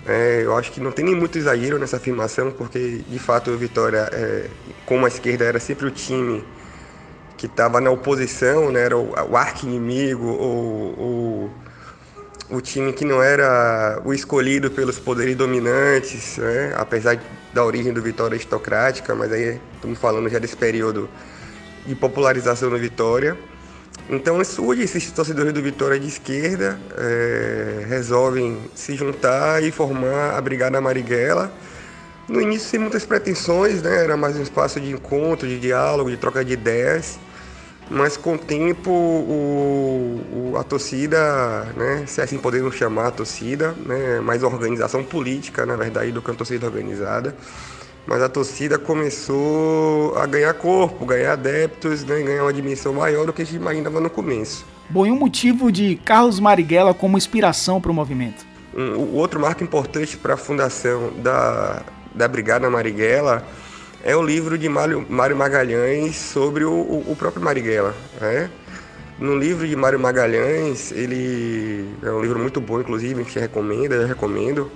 É, 0.07 0.41
eu 0.43 0.55
acho 0.57 0.71
que 0.71 0.79
não 0.79 0.91
tem 0.91 1.05
nem 1.05 1.15
muito 1.15 1.37
exagero 1.37 1.79
nessa 1.79 1.97
afirmação, 1.97 2.51
porque 2.51 3.01
de 3.07 3.19
fato 3.19 3.51
o 3.51 3.57
Vitória, 3.57 4.09
é, 4.11 4.47
como 4.85 5.05
a 5.05 5.07
esquerda, 5.07 5.45
era 5.45 5.59
sempre 5.59 5.87
o 5.87 5.91
time 5.91 6.43
que 7.37 7.45
estava 7.45 7.81
na 7.81 7.89
oposição, 7.89 8.71
né, 8.71 8.81
era 8.81 8.97
o, 8.97 9.13
o 9.29 9.37
arqui-inimigo, 9.37 10.25
o, 10.25 11.49
o, 12.49 12.55
o 12.57 12.61
time 12.61 12.93
que 12.93 13.03
não 13.03 13.21
era 13.21 14.01
o 14.05 14.13
escolhido 14.13 14.71
pelos 14.71 14.99
poderes 14.99 15.35
dominantes, 15.35 16.37
né, 16.37 16.73
apesar 16.77 17.19
da 17.53 17.63
origem 17.63 17.93
do 17.93 18.01
Vitória 18.01 18.35
aristocrática, 18.35 19.13
mas 19.15 19.31
aí 19.31 19.59
estamos 19.75 19.99
falando 19.99 20.29
já 20.29 20.39
desse 20.39 20.55
período 20.55 21.09
de 21.85 21.95
popularização 21.95 22.69
do 22.69 22.77
Vitória. 22.77 23.37
Então 24.09 24.43
surge 24.43 24.83
esses 24.83 25.09
torcedores 25.11 25.51
do 25.51 25.61
Vitória 25.61 25.99
de 25.99 26.07
esquerda, 26.07 26.79
é, 26.97 27.85
resolvem 27.87 28.59
se 28.75 28.95
juntar 28.95 29.63
e 29.63 29.71
formar 29.71 30.37
a 30.37 30.41
Brigada 30.41 30.79
Marighella. 30.79 31.51
No 32.27 32.41
início 32.41 32.69
sem 32.69 32.79
muitas 32.79 33.05
pretensões, 33.05 33.81
né? 33.81 34.03
era 34.03 34.17
mais 34.17 34.35
um 34.35 34.41
espaço 34.41 34.79
de 34.79 34.91
encontro, 34.91 35.47
de 35.47 35.59
diálogo, 35.59 36.09
de 36.09 36.17
troca 36.17 36.43
de 36.43 36.53
ideias 36.53 37.19
mas 37.89 38.17
com 38.17 38.35
o 38.35 38.37
tempo 38.37 38.89
o, 38.89 40.51
o, 40.53 40.57
a 40.57 40.63
torcida, 40.63 41.65
né, 41.77 42.03
se 42.07 42.21
assim 42.21 42.37
podemos 42.37 42.75
chamar 42.75 43.07
a 43.07 43.11
torcida, 43.11 43.75
né, 43.85 44.19
mais 44.21 44.43
organização 44.43 45.03
política, 45.03 45.65
na 45.65 45.75
verdade, 45.75 46.11
do 46.11 46.21
que 46.21 46.29
uma 46.29 46.37
torcida 46.37 46.65
organizada, 46.65 47.35
mas 48.07 48.21
a 48.21 48.29
torcida 48.29 48.77
começou 48.77 50.17
a 50.17 50.25
ganhar 50.25 50.53
corpo, 50.53 51.05
ganhar 51.05 51.33
adeptos, 51.33 52.03
né, 52.03 52.21
ganhar 52.21 52.43
uma 52.43 52.53
dimensão 52.53 52.93
maior 52.93 53.25
do 53.25 53.33
que 53.33 53.41
a 53.41 53.45
gente 53.45 53.57
imaginava 53.57 53.99
no 53.99 54.09
começo. 54.09 54.65
Bom, 54.89 55.05
e 55.05 55.11
um 55.11 55.15
motivo 55.15 55.71
de 55.71 55.95
Carlos 55.97 56.39
Marighella 56.39 56.93
como 56.93 57.17
inspiração 57.17 57.81
para 57.81 57.91
o 57.91 57.93
movimento? 57.93 58.45
Um, 58.75 58.97
o 58.97 59.15
outro 59.15 59.39
marco 59.39 59.63
importante 59.63 60.17
para 60.17 60.35
a 60.35 60.37
fundação 60.37 61.11
da, 61.17 61.81
da 62.15 62.27
Brigada 62.27 62.69
Marighella 62.69 63.45
é 64.03 64.15
o 64.15 64.21
livro 64.21 64.57
de 64.57 64.69
Mário, 64.69 65.05
Mário 65.09 65.35
Magalhães 65.35 66.15
sobre 66.15 66.63
o, 66.63 66.71
o 66.71 67.15
próprio 67.17 67.43
Marighella. 67.43 67.93
Né? 68.21 68.49
No 69.17 69.35
livro 69.35 69.67
de 69.67 69.75
Mário 69.75 69.99
Magalhães, 69.99 70.91
ele 70.91 71.89
é 72.03 72.11
um 72.11 72.21
livro 72.21 72.37
muito 72.37 72.61
bom, 72.61 72.79
inclusive, 72.79 73.23
gente 73.23 73.39
recomenda, 73.39 73.95
eu 73.95 74.07
recomendo. 74.07 74.71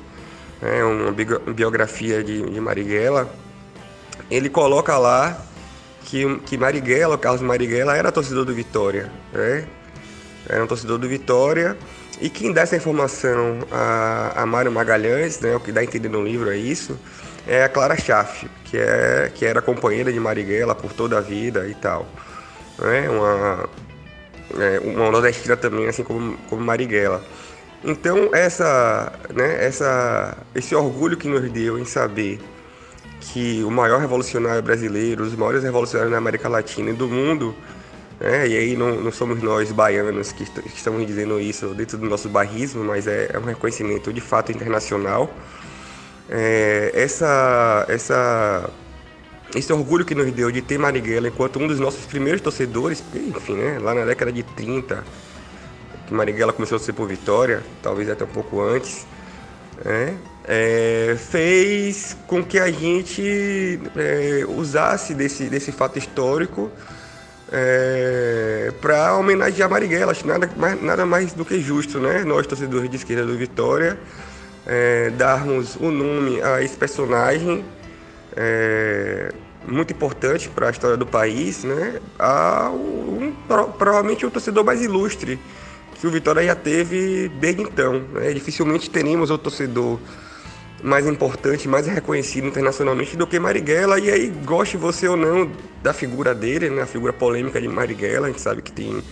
É 0.61 0.83
uma 0.83 1.11
biografia 1.53 2.23
de, 2.23 2.41
de 2.41 2.59
Marighella. 2.59 3.29
Ele 4.31 4.49
coloca 4.49 4.97
lá 4.97 5.39
que, 6.05 6.39
que 6.39 6.57
Marighella, 6.57 7.17
Carlos 7.17 7.41
Marighella, 7.41 7.95
era 7.95 8.11
torcedor 8.11 8.45
do 8.45 8.53
Vitória. 8.53 9.11
Né? 9.31 9.67
Era 10.47 10.63
um 10.63 10.67
torcedor 10.67 10.97
do 10.97 11.07
Vitória. 11.07 11.77
E 12.19 12.29
quem 12.29 12.51
dá 12.51 12.61
essa 12.61 12.75
informação 12.75 13.59
a, 13.71 14.41
a 14.41 14.45
Mário 14.45 14.71
Magalhães, 14.71 15.39
né, 15.39 15.55
o 15.55 15.59
que 15.59 15.71
dá 15.71 15.81
a 15.81 15.83
entender 15.83 16.09
no 16.09 16.23
livro 16.23 16.49
é 16.49 16.57
isso, 16.57 16.99
é 17.49 17.63
a 17.63 17.69
Clara 17.69 17.97
Schaff, 17.97 18.47
que, 18.65 18.77
é, 18.77 19.31
que 19.33 19.43
era 19.43 19.59
companheira 19.59 20.13
de 20.13 20.19
Marighella 20.19 20.75
por 20.75 20.93
toda 20.93 21.17
a 21.17 21.21
vida 21.21 21.67
e 21.67 21.73
tal. 21.73 22.05
Né? 22.77 23.09
Uma, 23.09 23.69
é, 24.63 24.79
uma 24.79 25.09
nordestina 25.09 25.57
também, 25.57 25.87
assim 25.87 26.03
como, 26.03 26.37
como 26.47 26.61
Marighella. 26.63 27.23
Então, 27.83 28.29
essa, 28.33 29.11
né, 29.33 29.65
essa, 29.65 30.37
esse 30.53 30.75
orgulho 30.75 31.17
que 31.17 31.27
nos 31.27 31.49
deu 31.49 31.79
em 31.79 31.85
saber 31.85 32.39
que 33.19 33.63
o 33.63 33.71
maior 33.71 33.99
revolucionário 33.99 34.61
brasileiro, 34.61 35.23
os 35.23 35.35
maiores 35.35 35.63
revolucionários 35.63 36.11
na 36.11 36.19
América 36.19 36.47
Latina 36.47 36.91
e 36.91 36.93
do 36.93 37.07
mundo, 37.07 37.55
né, 38.19 38.47
e 38.47 38.55
aí 38.55 38.75
não, 38.75 38.91
não 38.91 39.11
somos 39.11 39.41
nós 39.41 39.71
baianos 39.71 40.31
que, 40.31 40.45
que, 40.45 40.67
estamos 40.67 41.05
dizendo 41.07 41.39
isso 41.39 41.69
dentro 41.69 41.97
do 41.97 42.05
nosso 42.05 42.29
barrismo, 42.29 42.83
mas 42.83 43.07
é, 43.07 43.31
é 43.33 43.39
um 43.39 43.43
reconhecimento 43.43 44.13
de 44.13 44.21
fato 44.21 44.51
internacional 44.51 45.33
é, 46.29 46.91
essa, 46.93 47.85
essa, 47.87 48.69
esse 49.55 49.73
orgulho 49.73 50.05
que 50.05 50.13
nos 50.13 50.31
deu 50.31 50.51
de 50.51 50.61
ter 50.61 50.77
Marighella 50.77 51.27
enquanto 51.27 51.59
um 51.59 51.67
dos 51.67 51.79
nossos 51.79 52.05
primeiros 52.05 52.41
torcedores, 52.41 53.01
porque, 53.01 53.19
enfim, 53.19 53.55
né, 53.55 53.79
lá 53.79 53.93
na 53.93 54.05
década 54.05 54.31
de 54.31 54.43
30, 54.43 55.03
que 56.07 56.13
Marighella 56.13 56.53
começou 56.53 56.75
a 56.75 56.79
ser 56.79 56.93
por 56.93 57.07
Vitória, 57.07 57.63
talvez 57.81 58.09
até 58.09 58.23
um 58.23 58.27
pouco 58.27 58.61
antes, 58.61 59.05
né, 59.83 60.17
é, 60.45 61.15
fez 61.17 62.17
com 62.27 62.43
que 62.43 62.59
a 62.59 62.71
gente 62.71 63.79
é, 63.95 64.45
usasse 64.47 65.13
desse, 65.13 65.49
desse 65.49 65.71
fato 65.71 65.99
histórico 65.99 66.71
é, 67.51 68.71
para 68.81 69.15
homenagear 69.15 69.69
Marighella. 69.69 70.11
Acho 70.11 70.25
nada 70.25 70.49
nada 70.81 71.05
mais 71.05 71.33
do 71.33 71.45
que 71.45 71.59
justo, 71.59 71.99
né? 71.99 72.23
Nós, 72.23 72.47
torcedores 72.47 72.89
de 72.89 72.95
esquerda 72.95 73.25
do 73.25 73.37
Vitória, 73.37 73.97
é, 74.69 75.09
darmos 75.09 75.75
o 75.77 75.89
nome 75.89 76.39
a 76.43 76.61
esse 76.61 76.77
personagem 76.77 77.65
é, 78.37 79.33
muito 79.67 79.91
importante 79.91 80.47
para 80.47 80.67
a 80.67 80.69
história 80.69 80.95
do 80.95 81.07
país, 81.07 81.63
né? 81.63 81.99
A 82.19 82.69
um, 82.69 83.33
provavelmente 83.47 84.27
o 84.27 84.29
torcedor 84.29 84.63
mais 84.63 84.81
ilustre 84.83 85.39
que 85.99 86.05
o 86.05 86.11
Vitória 86.11 86.43
já 86.43 86.55
teve 86.55 87.29
desde 87.39 87.63
então. 87.63 87.99
Né? 88.13 88.31
Dificilmente 88.31 88.91
teremos 88.91 89.31
o 89.31 89.37
torcedor 89.39 89.99
mais 90.83 91.05
importante, 91.07 91.67
mais 91.67 91.87
reconhecido 91.87 92.47
internacionalmente 92.47 93.17
do 93.17 93.25
que 93.25 93.37
Marighella. 93.39 93.99
E 93.99 94.09
aí, 94.09 94.27
goste 94.45 94.77
você 94.77 95.07
ou 95.07 95.17
não 95.17 95.51
da 95.83 95.93
figura 95.93 96.33
dele, 96.33 96.69
né? 96.69 96.83
a 96.83 96.85
figura 96.85 97.11
polêmica 97.11 97.59
de 97.59 97.67
Marighella, 97.67 98.27
a 98.27 98.29
gente 98.29 98.39
sabe 98.39 98.61
que 98.61 98.71
tem 98.71 99.03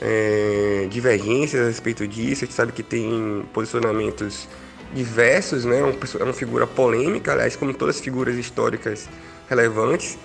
é, 0.00 0.88
divergências 0.90 1.62
a 1.62 1.66
respeito 1.66 2.08
disso, 2.08 2.44
a 2.44 2.46
gente 2.46 2.54
sabe 2.54 2.72
que 2.72 2.82
tem 2.82 3.44
posicionamentos 3.52 4.48
diversos, 4.94 5.64
né? 5.64 5.80
É 5.80 6.24
uma 6.24 6.32
figura 6.32 6.66
polêmica, 6.66 7.32
aliás, 7.32 7.56
como 7.56 7.72
todas 7.72 7.96
as 7.96 8.02
figuras 8.02 8.36
históricas 8.36 9.08
relevantes. 9.48 10.18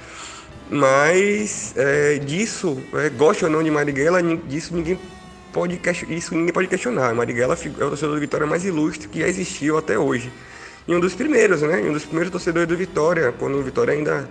Mas 0.70 1.74
é, 1.78 2.18
disso, 2.18 2.82
é, 2.94 3.10
goste 3.10 3.46
ou 3.46 3.52
não 3.52 3.62
de 3.62 3.70
Marighella, 3.70 4.22
disso 4.24 4.76
ninguém 4.76 5.00
pode 5.54 5.80
isso 6.10 6.34
ninguém 6.36 6.54
pode 6.54 6.68
questionar. 6.68 7.14
Marighella 7.14 7.56
é 7.56 7.84
o 7.84 7.90
torcedor 7.90 8.16
do 8.16 8.20
Vitória 8.20 8.48
mais 8.48 8.66
ilustre 8.66 9.08
que 9.08 9.20
já 9.20 9.28
existiu 9.28 9.78
até 9.78 9.98
hoje 9.98 10.32
e 10.88 10.94
um 10.94 11.00
dos 11.00 11.16
primeiros, 11.16 11.62
né? 11.62 11.82
Um 11.82 11.94
dos 11.94 12.06
primeiros 12.06 12.32
torcedores 12.32 12.68
do 12.68 12.78
Vitória, 12.78 13.32
quando 13.32 13.58
o 13.58 13.64
Vitória 13.64 13.94
ainda 13.94 14.30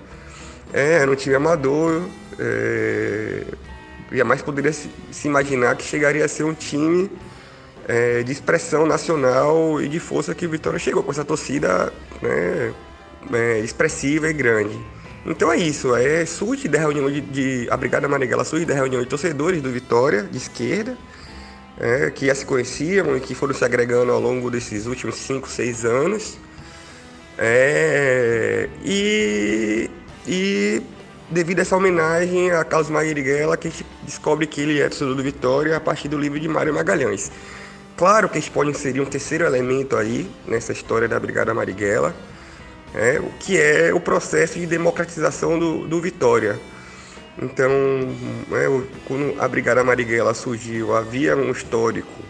é, 0.73 0.95
era 0.95 1.11
um 1.11 1.15
time 1.15 1.35
amador. 1.35 2.03
É, 2.39 3.43
jamais 4.13 4.43
poderia 4.43 4.73
se, 4.73 4.89
imaginar 5.25 5.77
que 5.77 5.85
chegaria 5.85 6.25
a 6.25 6.29
ser 6.29 6.45
um 6.45 6.55
time 6.55 7.11
é, 7.87 8.23
de 8.23 8.33
expressão 8.33 8.87
nacional 8.87 9.81
e 9.81 9.89
de 9.89 10.01
força 10.01 10.35
que 10.35 10.47
o 10.47 10.51
Vitória 10.51 10.79
chegou 10.79 11.03
com 11.03 11.11
essa 11.11 11.25
torcida 11.25 11.93
né, 12.23 12.73
é, 13.33 13.59
expressiva 13.61 14.29
e 14.29 14.33
grande. 14.33 14.79
Então 15.27 15.51
é 15.51 15.57
isso, 15.57 15.95
é, 15.97 16.27
surge 16.27 16.69
da 16.69 16.79
reunião 16.79 17.11
de, 17.11 17.21
de 17.21 17.69
a 17.71 17.77
Brigada 17.77 18.07
Marighella 18.07 18.45
surge 18.45 18.67
da 18.67 18.75
reunião 18.75 19.03
de 19.03 19.09
torcedores 19.09 19.63
do 19.63 19.71
Vitória, 19.71 20.23
de 20.23 20.37
esquerda, 20.37 20.99
é, 21.79 22.11
que 22.11 22.27
já 22.27 22.35
se 22.35 22.45
conheciam 22.45 23.17
e 23.17 23.21
que 23.21 23.35
foram 23.35 23.55
se 23.55 23.65
agregando 23.65 24.13
ao 24.13 24.21
longo 24.21 24.51
desses 24.51 24.87
últimos 24.87 25.17
5, 25.17 25.49
6 25.49 25.85
anos. 25.85 26.39
É, 27.39 28.69
e, 28.85 29.91
e 30.27 30.83
devido 31.31 31.59
a 31.59 31.63
essa 31.63 31.77
homenagem 31.77 32.51
a 32.51 32.63
Carlos 32.63 32.91
Marighella, 32.91 33.57
que 33.57 33.69
a 33.69 33.71
gente 33.71 33.87
descobre 34.03 34.47
que 34.47 34.61
ele 34.61 34.81
é 34.81 34.89
torcedor 34.89 35.15
do 35.15 35.23
Vitória 35.23 35.77
a 35.77 35.81
partir 35.81 36.09
do 36.09 36.19
livro 36.19 36.39
de 36.39 36.49
Mário 36.49 36.73
Magalhães. 36.73 37.33
Claro 37.97 38.29
que 38.29 38.39
a 38.39 38.41
gente 38.41 38.51
pode 38.51 38.71
inserir 38.71 39.01
um 39.01 39.05
terceiro 39.05 39.45
elemento 39.45 39.97
aí 39.97 40.29
nessa 40.49 40.73
história 40.73 41.07
da 41.07 41.19
Brigada 41.21 41.55
Marighella, 41.55 42.15
é, 42.93 43.21
o 43.21 43.31
que 43.39 43.57
é 43.57 43.95
o 43.95 44.01
processo 44.01 44.59
de 44.59 44.67
democratização 44.67 45.59
do, 45.59 45.87
do 45.87 46.01
Vitória. 46.01 46.59
Então, 47.41 47.71
é, 48.53 48.83
quando 49.07 49.41
a 49.41 49.47
Brigada 49.47 49.85
Marighella 49.85 50.35
surgiu, 50.35 50.95
havia 50.97 51.37
um 51.37 51.53
histórico 51.53 52.23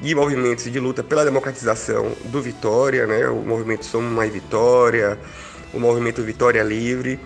de 0.00 0.12
movimentos 0.12 0.64
de 0.64 0.80
luta 0.80 1.04
pela 1.04 1.24
democratização 1.24 2.12
do 2.24 2.42
Vitória, 2.42 3.06
né? 3.06 3.28
o 3.28 3.42
movimento 3.42 3.84
Somos 3.84 4.12
Mais 4.12 4.32
Vitória, 4.32 5.18
o 5.72 5.78
movimento 5.78 6.20
Vitória 6.22 6.62
Livre. 6.64 7.18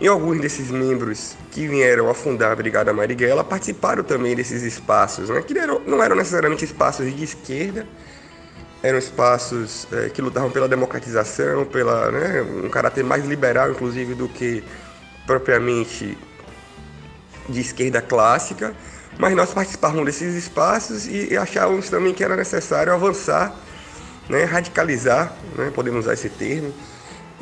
E 0.00 0.08
alguns 0.08 0.40
desses 0.40 0.70
membros 0.70 1.36
que 1.50 1.66
vieram 1.68 2.08
a 2.08 2.14
fundar 2.14 2.52
a 2.52 2.56
Brigada 2.56 2.92
Marighella 2.92 3.44
participaram 3.44 4.02
também 4.02 4.34
desses 4.34 4.62
espaços, 4.62 5.28
né? 5.28 5.40
que 5.42 5.54
não 5.54 6.02
eram 6.02 6.16
necessariamente 6.16 6.64
espaços 6.64 7.14
de 7.14 7.22
esquerda, 7.22 7.86
eram 8.82 8.98
espaços 8.98 9.86
é, 9.92 10.08
que 10.08 10.20
lutavam 10.20 10.50
pela 10.50 10.68
democratização, 10.68 11.64
pela 11.64 12.10
né, 12.10 12.42
um 12.42 12.68
caráter 12.68 13.04
mais 13.04 13.24
liberal, 13.24 13.70
inclusive, 13.70 14.14
do 14.14 14.28
que 14.28 14.64
propriamente 15.24 16.18
de 17.48 17.60
esquerda 17.60 18.02
clássica, 18.02 18.74
mas 19.18 19.36
nós 19.36 19.54
participávamos 19.54 20.06
desses 20.06 20.34
espaços 20.34 21.06
e 21.06 21.36
achávamos 21.36 21.88
também 21.88 22.12
que 22.12 22.24
era 22.24 22.34
necessário 22.34 22.92
avançar, 22.92 23.54
né, 24.28 24.44
radicalizar, 24.44 25.32
né, 25.56 25.70
podemos 25.72 26.00
usar 26.00 26.14
esse 26.14 26.28
termo, 26.28 26.72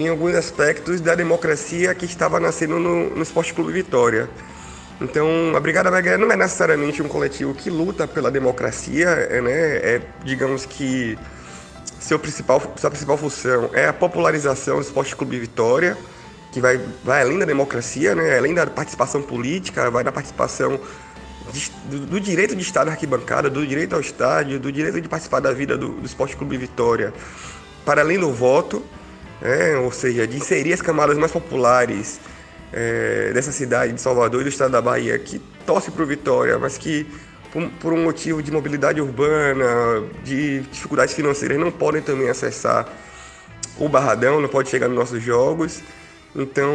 em 0.01 0.09
alguns 0.09 0.35
aspectos 0.35 0.99
da 0.99 1.15
democracia 1.15 1.95
que 1.95 2.07
estava 2.07 2.41
nascendo 2.41 2.79
no, 2.79 3.11
no 3.11 3.23
Esporte 3.23 3.53
Clube 3.53 3.71
Vitória. 3.71 4.31
Então, 4.99 5.55
a 5.55 5.61
Brigada 5.61 5.91
Maguera 5.91 6.17
não 6.17 6.33
é 6.33 6.37
necessariamente 6.37 7.03
um 7.03 7.09
coletivo 7.09 7.53
que 7.53 7.69
luta 7.69 8.09
pela 8.09 8.31
democracia, 8.31 9.09
é, 9.09 9.43
né, 9.43 9.53
é 9.77 10.03
digamos 10.25 10.65
que 10.65 11.19
seu 11.99 12.19
principal, 12.19 12.63
sua 12.77 12.91
principal 12.91 13.19
função 13.19 13.69
é 13.75 13.89
a 13.89 13.93
popularização 13.93 14.77
do 14.77 14.83
Esporte 14.83 15.15
Clube 15.15 15.39
Vitória, 15.39 15.99
que 16.51 16.63
vai, 16.63 16.81
vai 17.05 17.21
além 17.21 17.39
da 17.39 17.45
democracia, 17.45 18.15
né? 18.15 18.39
além 18.39 18.55
da 18.55 18.67
participação 18.67 19.21
política, 19.21 19.91
vai 19.91 20.03
da 20.03 20.11
participação 20.11 20.81
de, 21.53 21.71
do, 21.91 22.07
do, 22.07 22.21
direito 22.21 22.57
de 22.57 22.63
estar 22.63 22.87
na 22.87 22.93
arquibancada, 22.93 23.51
do 23.51 23.67
direito 23.67 23.95
ao 23.95 24.01
estádio, 24.01 24.59
do 24.59 24.73
direito 24.73 24.99
de 24.99 25.09
participar 25.09 25.41
da 25.41 25.53
vida 25.53 25.77
do, 25.77 25.91
do 25.91 26.07
Esporte 26.07 26.37
Clube 26.37 26.57
Vitória, 26.57 27.13
para 27.85 28.01
além 28.01 28.19
do 28.19 28.33
voto, 28.33 28.83
é, 29.43 29.77
ou 29.77 29.91
seja, 29.91 30.27
de 30.27 30.37
inserir 30.37 30.73
as 30.73 30.83
camadas 30.83 31.17
mais 31.17 31.33
populares 31.33 32.21
é, 32.73 33.33
dessa 33.33 33.53
cidade 33.53 33.93
de 33.93 34.01
Salvador 34.01 34.41
e 34.41 34.45
do 34.45 34.49
estado 34.49 34.73
da 34.73 34.81
Bahia, 34.81 35.19
que 35.19 35.39
torce 35.67 35.91
para 35.91 36.03
o 36.03 36.07
Vitória, 36.07 36.59
mas 36.59 36.79
que 36.79 37.07
por, 37.53 37.69
por, 37.81 37.93
um 37.93 38.05
motivo 38.05 38.43
de 38.43 38.51
mobilidade 38.53 39.01
urbana, 39.01 40.05
de 40.23 40.61
dificuldades 40.61 41.15
financeiras, 41.15 41.59
não 41.59 41.71
podem 41.71 42.01
também 42.01 42.29
acessar 42.29 42.89
o 43.79 43.89
Barradão, 43.89 44.41
não 44.41 44.49
pode 44.49 44.69
chegar 44.69 44.89
nos 44.89 44.97
nossos 44.97 45.23
jogos. 45.23 45.83
Então, 46.35 46.73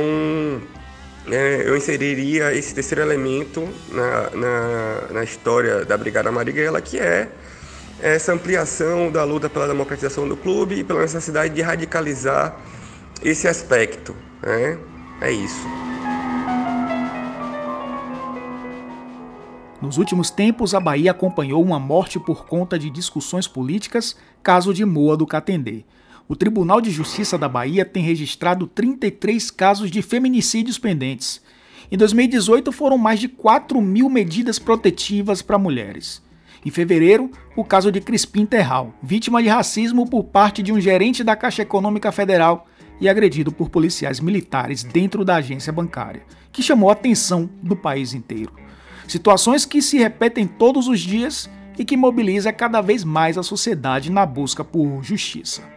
é, 1.31 1.63
eu 1.65 1.77
inseriria 1.77 2.53
esse 2.53 2.73
terceiro 2.73 3.01
elemento 3.01 3.67
na, 3.91 4.29
na, 4.31 5.01
na, 5.13 5.23
história 5.23 5.85
da 5.85 5.97
Brigada 5.97 6.31
Marighella, 6.31 6.81
que 6.81 6.99
é 6.99 7.29
essa 8.13 8.33
ampliação 8.33 9.11
da 9.11 9.23
luta 9.23 9.49
pela 9.49 9.67
democratização 9.67 10.27
do 10.27 10.37
clube 10.37 10.75
e 10.75 10.83
pela 10.83 11.01
necessidade 11.01 11.53
de 11.53 11.61
radicalizar 11.61 12.57
esse 13.23 13.47
aspecto. 13.47 14.15
Né? 14.41 14.77
É 15.21 15.31
isso. 15.31 15.67
Nos 19.81 19.97
últimos 19.97 20.29
tempos, 20.29 20.73
a 20.73 20.79
Bahia 20.79 21.11
acompanhou 21.11 21.63
uma 21.63 21.79
morte 21.79 22.19
por 22.19 22.45
conta 22.45 22.77
de 22.77 22.89
discussões 22.89 23.47
políticas, 23.47 24.15
caso 24.43 24.73
de 24.73 24.85
Moa 24.85 25.17
do 25.17 25.25
Catendê 25.25 25.83
o 26.27 26.35
Tribunal 26.35 26.81
de 26.81 26.89
Justiça 26.89 27.37
da 27.37 27.47
Bahia 27.47 27.85
tem 27.85 28.01
registrado 28.01 28.65
33 28.65 29.51
casos 29.51 29.91
de 29.91 30.01
feminicídios 30.01 30.79
pendentes. 30.79 31.39
Em 31.91 31.97
2018, 31.97 32.71
foram 32.71 32.97
mais 32.97 33.19
de 33.19 33.27
4 33.27 33.79
mil 33.79 34.09
medidas 34.09 34.57
protetivas 34.57 35.43
para 35.43 35.59
mulheres. 35.59 36.24
Em 36.65 36.71
fevereiro, 36.71 37.29
o 37.55 37.63
caso 37.63 37.91
de 37.91 38.01
Crispim 38.01 38.43
Terral, 38.43 38.91
vítima 39.01 39.43
de 39.43 39.47
racismo 39.47 40.09
por 40.09 40.23
parte 40.23 40.63
de 40.63 40.73
um 40.73 40.81
gerente 40.81 41.23
da 41.23 41.35
Caixa 41.35 41.61
Econômica 41.61 42.11
Federal 42.11 42.65
e 42.99 43.07
agredido 43.07 43.51
por 43.51 43.69
policiais 43.69 44.19
militares 44.19 44.83
dentro 44.83 45.23
da 45.23 45.35
agência 45.35 45.71
bancária, 45.71 46.23
que 46.51 46.63
chamou 46.63 46.89
a 46.89 46.93
atenção 46.93 47.47
do 47.61 47.75
país 47.75 48.15
inteiro. 48.15 48.51
Situações 49.07 49.63
que 49.63 49.79
se 49.79 49.99
repetem 49.99 50.47
todos 50.47 50.87
os 50.87 51.01
dias 51.01 51.47
e 51.77 51.85
que 51.85 51.95
mobiliza 51.95 52.51
cada 52.51 52.81
vez 52.81 53.03
mais 53.03 53.37
a 53.37 53.43
sociedade 53.43 54.11
na 54.11 54.25
busca 54.25 54.63
por 54.63 55.03
justiça. 55.03 55.74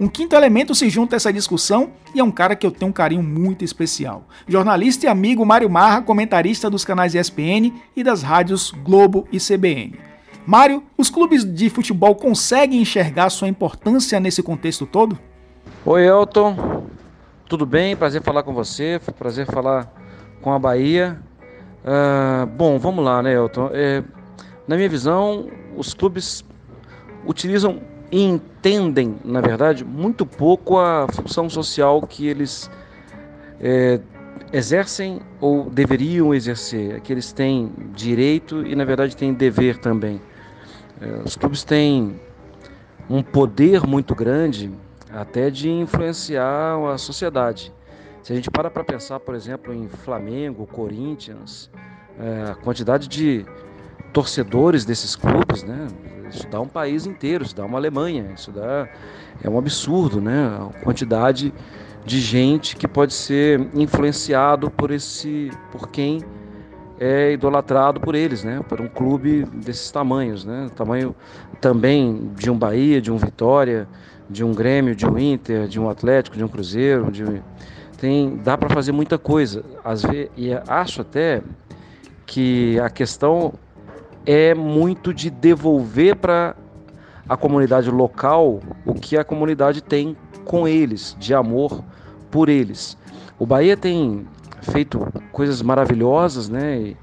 Um 0.00 0.08
quinto 0.08 0.34
elemento 0.34 0.74
se 0.74 0.88
junta 0.88 1.16
a 1.16 1.18
essa 1.18 1.32
discussão 1.32 1.90
e 2.14 2.20
é 2.20 2.24
um 2.24 2.30
cara 2.30 2.56
que 2.56 2.66
eu 2.66 2.70
tenho 2.70 2.88
um 2.88 2.92
carinho 2.92 3.22
muito 3.22 3.62
especial. 3.62 4.24
Jornalista 4.48 5.04
e 5.04 5.08
amigo 5.08 5.44
Mário 5.44 5.68
Marra, 5.68 6.00
comentarista 6.00 6.70
dos 6.70 6.84
canais 6.84 7.14
ESPN 7.14 7.72
e 7.94 8.02
das 8.02 8.22
rádios 8.22 8.70
Globo 8.70 9.28
e 9.30 9.38
CBN. 9.38 9.98
Mário, 10.46 10.82
os 10.96 11.10
clubes 11.10 11.44
de 11.44 11.68
futebol 11.68 12.14
conseguem 12.14 12.80
enxergar 12.80 13.28
sua 13.30 13.48
importância 13.48 14.18
nesse 14.18 14.42
contexto 14.42 14.86
todo? 14.86 15.18
Oi, 15.84 16.06
Elton. 16.06 16.86
Tudo 17.46 17.66
bem? 17.66 17.94
Prazer 17.94 18.22
falar 18.22 18.42
com 18.42 18.54
você. 18.54 18.98
Prazer 19.18 19.46
falar 19.46 19.92
com 20.40 20.52
a 20.52 20.58
Bahia. 20.58 21.20
Uh, 21.84 22.46
bom, 22.46 22.78
vamos 22.78 23.04
lá, 23.04 23.22
né, 23.22 23.34
Elton? 23.34 23.68
É, 23.72 24.02
na 24.66 24.74
minha 24.74 24.88
visão, 24.88 25.48
os 25.76 25.92
clubes 25.92 26.44
utilizam 27.26 27.80
e 28.12 28.22
entendem, 28.22 29.16
na 29.24 29.40
verdade, 29.40 29.82
muito 29.86 30.26
pouco 30.26 30.78
a 30.78 31.06
função 31.10 31.48
social 31.48 32.02
que 32.02 32.28
eles 32.28 32.70
é, 33.58 33.98
exercem 34.52 35.20
ou 35.40 35.70
deveriam 35.70 36.34
exercer, 36.34 37.00
que 37.00 37.10
eles 37.10 37.32
têm 37.32 37.72
direito 37.94 38.66
e, 38.66 38.76
na 38.76 38.84
verdade, 38.84 39.16
têm 39.16 39.32
dever 39.32 39.78
também. 39.78 40.20
É, 41.00 41.22
os 41.24 41.36
clubes 41.36 41.64
têm 41.64 42.20
um 43.08 43.22
poder 43.22 43.86
muito 43.86 44.14
grande 44.14 44.70
até 45.10 45.48
de 45.48 45.70
influenciar 45.70 46.76
a 46.92 46.98
sociedade. 46.98 47.72
Se 48.22 48.30
a 48.32 48.36
gente 48.36 48.50
para 48.50 48.70
para 48.70 48.84
pensar, 48.84 49.20
por 49.20 49.34
exemplo, 49.34 49.72
em 49.72 49.88
Flamengo, 49.88 50.66
Corinthians, 50.66 51.70
é, 52.20 52.50
a 52.50 52.54
quantidade 52.56 53.08
de 53.08 53.46
torcedores 54.12 54.84
desses 54.84 55.16
clubes, 55.16 55.62
né? 55.62 55.88
Isso 56.32 56.46
dá 56.48 56.60
um 56.60 56.68
país 56.68 57.06
inteiro, 57.06 57.44
isso 57.44 57.54
dá 57.54 57.64
uma 57.64 57.78
Alemanha, 57.78 58.32
isso 58.34 58.50
dá 58.50 58.88
é 59.42 59.48
um 59.48 59.58
absurdo, 59.58 60.20
né? 60.20 60.46
A 60.46 60.84
quantidade 60.84 61.52
de 62.04 62.20
gente 62.20 62.76
que 62.76 62.88
pode 62.88 63.12
ser 63.12 63.68
influenciado 63.74 64.70
por 64.70 64.90
esse, 64.90 65.50
por 65.70 65.88
quem 65.88 66.20
é 66.98 67.32
idolatrado 67.32 68.00
por 68.00 68.14
eles, 68.14 68.44
né? 68.44 68.60
Por 68.68 68.80
um 68.80 68.88
clube 68.88 69.44
desses 69.44 69.90
tamanhos, 69.90 70.44
né? 70.44 70.68
Tamanho 70.74 71.14
também 71.60 72.30
de 72.36 72.50
um 72.50 72.56
Bahia, 72.56 73.00
de 73.00 73.10
um 73.10 73.16
Vitória, 73.16 73.88
de 74.28 74.44
um 74.44 74.52
Grêmio, 74.52 74.94
de 74.94 75.06
um 75.06 75.18
Inter, 75.18 75.66
de 75.66 75.80
um 75.80 75.88
Atlético, 75.88 76.36
de 76.36 76.44
um 76.44 76.48
Cruzeiro, 76.48 77.10
de 77.10 77.42
tem 77.98 78.36
dá 78.38 78.58
para 78.58 78.68
fazer 78.68 78.90
muita 78.90 79.16
coisa. 79.16 79.64
Às 79.84 80.02
vezes, 80.02 80.28
e 80.36 80.52
acho 80.66 81.02
até 81.02 81.40
que 82.26 82.78
a 82.80 82.90
questão 82.90 83.54
é 84.26 84.54
muito 84.54 85.12
de 85.12 85.30
devolver 85.30 86.16
para 86.16 86.56
a 87.28 87.36
comunidade 87.36 87.90
local 87.90 88.60
o 88.84 88.94
que 88.94 89.16
a 89.16 89.24
comunidade 89.24 89.82
tem 89.82 90.16
com 90.44 90.66
eles, 90.66 91.16
de 91.18 91.34
amor 91.34 91.82
por 92.30 92.48
eles. 92.48 92.96
O 93.38 93.46
Bahia 93.46 93.76
tem 93.76 94.26
feito 94.62 95.06
coisas 95.30 95.62
maravilhosas, 95.62 96.48
né? 96.48 96.78
E, 96.78 96.96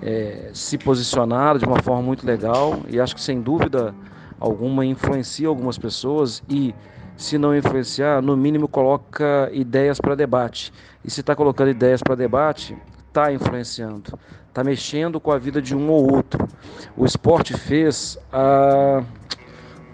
é, 0.00 0.50
se 0.52 0.76
posicionado 0.76 1.60
de 1.60 1.64
uma 1.64 1.80
forma 1.80 2.02
muito 2.02 2.26
legal 2.26 2.80
e 2.88 3.00
acho 3.00 3.14
que 3.14 3.20
sem 3.20 3.40
dúvida 3.40 3.94
alguma 4.40 4.84
influencia 4.84 5.46
algumas 5.46 5.78
pessoas 5.78 6.42
e 6.48 6.74
se 7.16 7.38
não 7.38 7.56
influenciar, 7.56 8.20
no 8.20 8.36
mínimo 8.36 8.66
coloca 8.66 9.48
ideias 9.52 10.00
para 10.00 10.16
debate. 10.16 10.72
E 11.04 11.10
se 11.10 11.20
está 11.20 11.36
colocando 11.36 11.70
ideias 11.70 12.02
para 12.02 12.16
debate, 12.16 12.76
está 13.06 13.32
influenciando, 13.32 14.18
está 14.52 14.62
mexendo 14.62 15.18
com 15.18 15.32
a 15.32 15.38
vida 15.38 15.62
de 15.62 15.74
um 15.74 15.88
ou 15.88 16.12
outro. 16.12 16.46
O 16.94 17.06
esporte 17.06 17.54
fez 17.54 18.18
há 18.30 19.02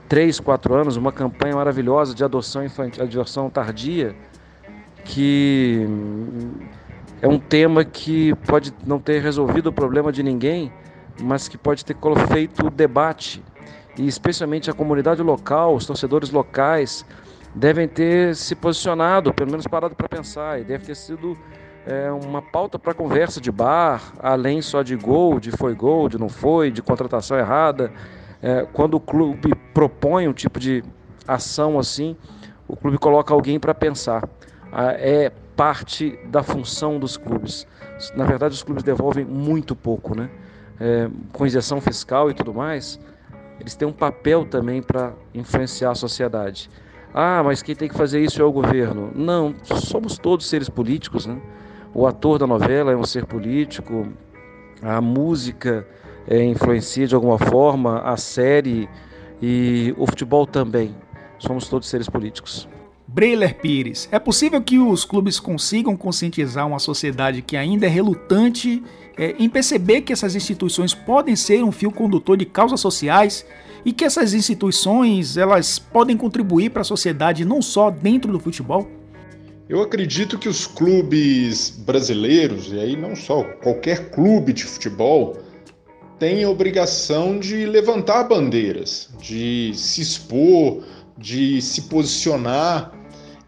três, 0.09 0.41
quatro 0.41 0.75
anos 0.75 0.97
uma 0.97 1.13
campanha 1.13 1.55
maravilhosa 1.55 2.13
de 2.13 2.25
adoção 2.25 2.65
infantil, 2.65 3.05
adoção 3.05 3.49
tardia, 3.49 4.17
que 5.05 5.87
é 7.23 7.29
um 7.29 7.39
tema 7.39 7.85
que 7.85 8.35
pode 8.47 8.75
não 8.85 8.99
ter 8.99 9.23
resolvido 9.23 9.69
o 9.69 9.73
problema 9.73 10.11
de 10.11 10.25
ninguém, 10.25 10.73
mas 11.21 11.47
que 11.47 11.57
pode 11.57 11.85
ter 11.85 11.97
feito 12.29 12.69
debate. 12.69 13.41
E 13.97 14.09
especialmente 14.09 14.69
a 14.69 14.75
comunidade 14.75 15.23
local, 15.23 15.77
os 15.77 15.87
torcedores 15.87 16.31
locais, 16.31 17.07
devem 17.55 17.87
ter 17.87 18.35
se 18.35 18.57
posicionado, 18.57 19.33
pelo 19.33 19.51
menos 19.51 19.69
parado 19.69 19.95
para 19.95 20.09
pensar, 20.09 20.61
e 20.61 20.65
deve 20.65 20.85
ter 20.85 20.97
sido 20.97 21.39
é, 21.89 22.13
uma 22.13 22.43
pauta 22.43 22.79
para 22.79 22.93
conversa 22.93 23.41
de 23.41 23.51
bar, 23.51 24.13
além 24.19 24.61
só 24.61 24.83
de 24.83 24.95
gol, 24.95 25.41
de 25.41 25.51
foi 25.51 25.75
gol, 25.75 26.07
de 26.07 26.19
não 26.19 26.29
foi, 26.29 26.71
de 26.71 26.83
contratação 26.83 27.39
errada. 27.39 27.91
É, 28.43 28.67
quando 28.75 28.95
o 28.95 29.01
clube 29.01 29.55
propõe 29.73 30.29
um 30.29 30.35
tipo 30.35 30.61
de 30.61 30.85
ação 31.27 31.79
assim, 31.79 32.15
o 32.69 32.77
clube 32.77 32.99
coloca 32.99 33.33
alguém 33.33 33.59
para 33.59 33.75
pensar. 33.75 34.29
É 34.99 35.33
parte 35.57 36.19
da 36.27 36.43
função 36.43 36.99
dos 36.99 37.17
clubes. 37.17 37.67
Na 38.15 38.27
verdade, 38.27 38.55
os 38.55 38.63
clubes 38.63 38.85
devolvem 38.85 39.25
muito 39.25 39.75
pouco, 39.75 40.15
né? 40.15 40.29
É, 40.79 41.09
com 41.33 41.47
injeção 41.47 41.81
fiscal 41.81 42.31
e 42.31 42.35
tudo 42.35 42.53
mais, 42.53 43.01
eles 43.59 43.75
têm 43.75 43.89
um 43.89 43.93
papel 43.93 44.45
também 44.45 44.83
para 44.83 45.15
influenciar 45.35 45.93
a 45.93 45.95
sociedade. 45.95 46.71
Ah, 47.15 47.43
mas 47.43 47.63
quem 47.63 47.75
tem 47.75 47.89
que 47.89 47.95
fazer 47.95 48.21
isso 48.21 48.43
é 48.43 48.45
o 48.45 48.53
governo. 48.53 49.11
Não, 49.15 49.55
somos 49.65 50.19
todos 50.19 50.47
seres 50.47 50.69
políticos, 50.69 51.25
né? 51.25 51.41
O 51.95 52.07
ator 52.07 52.39
da 52.39 52.47
novela 52.47 52.93
é 52.93 52.97
um 52.97 53.05
ser 53.05 53.25
político, 53.25 54.07
a 54.83 55.01
música 55.01 55.87
é, 56.27 56.45
influencia 56.45 57.07
de 57.07 57.15
alguma 57.15 57.39
forma, 57.39 58.01
a 58.01 58.17
série 58.17 58.89
e 59.41 59.95
o 59.97 60.07
futebol 60.07 60.47
também. 60.47 60.95
Somos 61.39 61.69
todos 61.69 61.89
seres 61.89 62.09
políticos. 62.09 62.69
Breiler 63.07 63.59
Pires, 63.59 64.07
é 64.13 64.19
possível 64.19 64.61
que 64.61 64.79
os 64.79 65.05
clubes 65.05 65.41
consigam 65.41 65.97
conscientizar 65.97 66.67
uma 66.67 66.79
sociedade 66.79 67.41
que 67.41 67.57
ainda 67.57 67.87
é 67.87 67.89
relutante 67.89 68.83
é, 69.17 69.35
em 69.39 69.49
perceber 69.49 70.03
que 70.03 70.13
essas 70.13 70.37
instituições 70.37 70.95
podem 70.95 71.35
ser 71.35 71.65
um 71.65 71.73
fio 71.73 71.91
condutor 71.91 72.37
de 72.37 72.45
causas 72.45 72.81
sociais 72.81 73.47
e 73.83 73.93
que 73.93 74.05
essas 74.05 74.35
instituições 74.35 75.39
elas 75.39 75.79
podem 75.79 76.17
contribuir 76.19 76.71
para 76.71 76.83
a 76.83 76.85
sociedade 76.85 77.47
não 77.47 77.63
só 77.63 77.91
dentro 77.91 78.31
do 78.31 78.39
futebol? 78.39 78.87
Eu 79.69 79.83
acredito 79.83 80.39
que 80.39 80.49
os 80.49 80.67
clubes 80.67 81.69
brasileiros, 81.71 82.73
e 82.73 82.81
aí 82.81 82.97
não 82.97 83.15
só 83.15 83.45
qualquer 83.63 84.11
clube 84.11 84.53
de 84.55 84.65
futebol, 84.65 85.37
tem 86.19 86.43
a 86.43 86.49
obrigação 86.49 87.39
de 87.39 87.67
levantar 87.67 88.25
bandeiras, 88.25 89.11
de 89.21 89.73
se 89.75 90.01
expor, 90.01 90.83
de 91.19 91.61
se 91.61 91.83
posicionar 91.83 92.93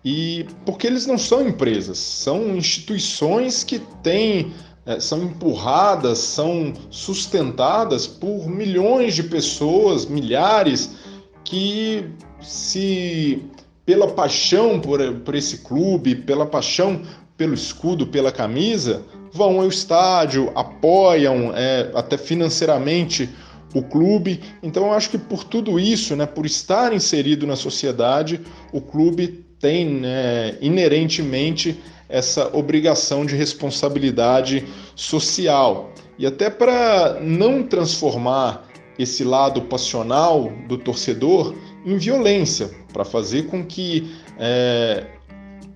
e 0.05 0.47
porque 0.65 0.87
eles 0.87 1.07
não 1.07 1.17
são 1.17 1.47
empresas, 1.47 1.99
são 1.99 2.57
instituições 2.57 3.65
que 3.65 3.79
têm 4.03 4.53
é, 4.87 4.99
são 4.99 5.23
empurradas, 5.23 6.19
são 6.19 6.73
sustentadas 6.91 8.07
por 8.07 8.49
milhões 8.49 9.15
de 9.15 9.23
pessoas, 9.23 10.07
milhares, 10.07 10.91
que 11.45 12.11
se 12.41 13.43
pela 13.91 14.07
paixão 14.07 14.79
por, 14.79 15.01
por 15.25 15.35
esse 15.35 15.59
clube, 15.59 16.15
pela 16.15 16.47
paixão 16.47 17.03
pelo 17.37 17.55
escudo, 17.55 18.07
pela 18.07 18.31
camisa, 18.31 19.03
vão 19.33 19.59
ao 19.59 19.67
estádio, 19.67 20.53
apoiam 20.55 21.53
é, 21.57 21.91
até 21.93 22.17
financeiramente 22.17 23.29
o 23.75 23.83
clube. 23.83 24.43
Então 24.63 24.87
eu 24.87 24.93
acho 24.93 25.11
que 25.11 25.19
por 25.19 25.43
tudo 25.43 25.81
isso, 25.81 26.15
né, 26.15 26.25
por 26.25 26.47
estar 26.47 26.93
inserido 26.93 27.49
na 27.49 27.57
sociedade, 27.57 28.41
o 28.73 28.81
clube 28.81 29.45
tem 29.59 29.87
né, 29.87 30.57
inerentemente 30.61 31.77
essa 32.09 32.57
obrigação 32.57 33.27
de 33.27 33.35
responsabilidade 33.35 34.69
social. 34.95 35.93
E 36.17 36.25
até 36.27 36.49
para 36.49 37.19
não 37.21 37.65
transformar 37.65 38.69
esse 38.97 39.25
lado 39.25 39.63
passional 39.63 40.53
do 40.69 40.79
torcedor 40.79 41.57
em 41.85 41.97
violência, 41.97 42.71
para 42.93 43.05
fazer 43.05 43.47
com 43.47 43.65
que 43.65 44.15
é, 44.39 45.07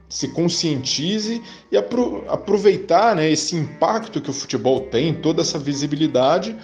se 0.09 0.29
conscientize 0.29 1.43
e 1.73 1.77
apro 1.77 2.25
aproveitar 2.29 3.17
né, 3.17 3.31
esse 3.31 3.57
impacto 3.57 4.21
que 4.21 4.31
o 4.31 4.33
futebol 4.33 4.81
tem, 4.83 5.15
toda 5.15 5.43
essa 5.43 5.59
visibilidade, 5.59 6.57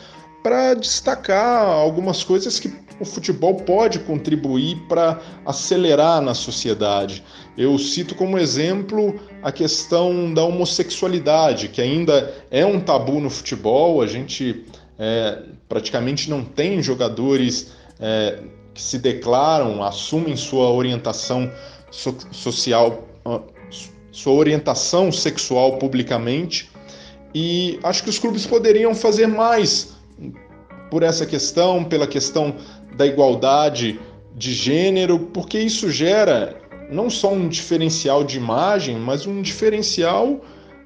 para 0.42 0.74
destacar 0.74 1.64
algumas 1.66 2.24
coisas 2.24 2.58
que 2.58 2.72
o 2.98 3.04
futebol 3.04 3.54
pode 3.54 3.98
contribuir 4.00 4.76
para 4.88 5.20
acelerar 5.44 6.20
na 6.20 6.34
sociedade. 6.34 7.24
Eu 7.56 7.78
cito 7.78 8.14
como 8.14 8.38
exemplo 8.38 9.18
a 9.42 9.50
questão 9.50 10.32
da 10.32 10.44
homossexualidade, 10.44 11.68
que 11.68 11.80
ainda 11.80 12.32
é 12.50 12.64
um 12.64 12.78
tabu 12.78 13.18
no 13.20 13.30
futebol, 13.30 14.02
a 14.02 14.06
gente 14.06 14.64
é, 14.98 15.42
praticamente 15.68 16.28
não 16.28 16.44
tem 16.44 16.82
jogadores 16.82 17.72
é, 17.98 18.38
que 18.74 18.82
se 18.82 18.98
declaram, 18.98 19.82
assumem 19.82 20.36
sua 20.36 20.70
orientação 20.70 21.50
so 21.90 22.16
social, 22.30 23.06
sua 24.12 24.32
orientação 24.32 25.10
sexual 25.10 25.78
publicamente. 25.78 26.70
E 27.34 27.78
acho 27.82 28.02
que 28.02 28.10
os 28.10 28.18
clubes 28.18 28.46
poderiam 28.46 28.94
fazer 28.94 29.26
mais 29.26 29.94
por 30.90 31.02
essa 31.02 31.24
questão, 31.24 31.84
pela 31.84 32.06
questão 32.06 32.56
da 32.96 33.06
igualdade 33.06 34.00
de 34.34 34.52
gênero, 34.52 35.18
porque 35.18 35.58
isso 35.58 35.90
gera 35.90 36.60
não 36.90 37.08
só 37.08 37.32
um 37.32 37.48
diferencial 37.48 38.24
de 38.24 38.36
imagem, 38.36 38.96
mas 38.98 39.26
um 39.26 39.40
diferencial 39.40 40.40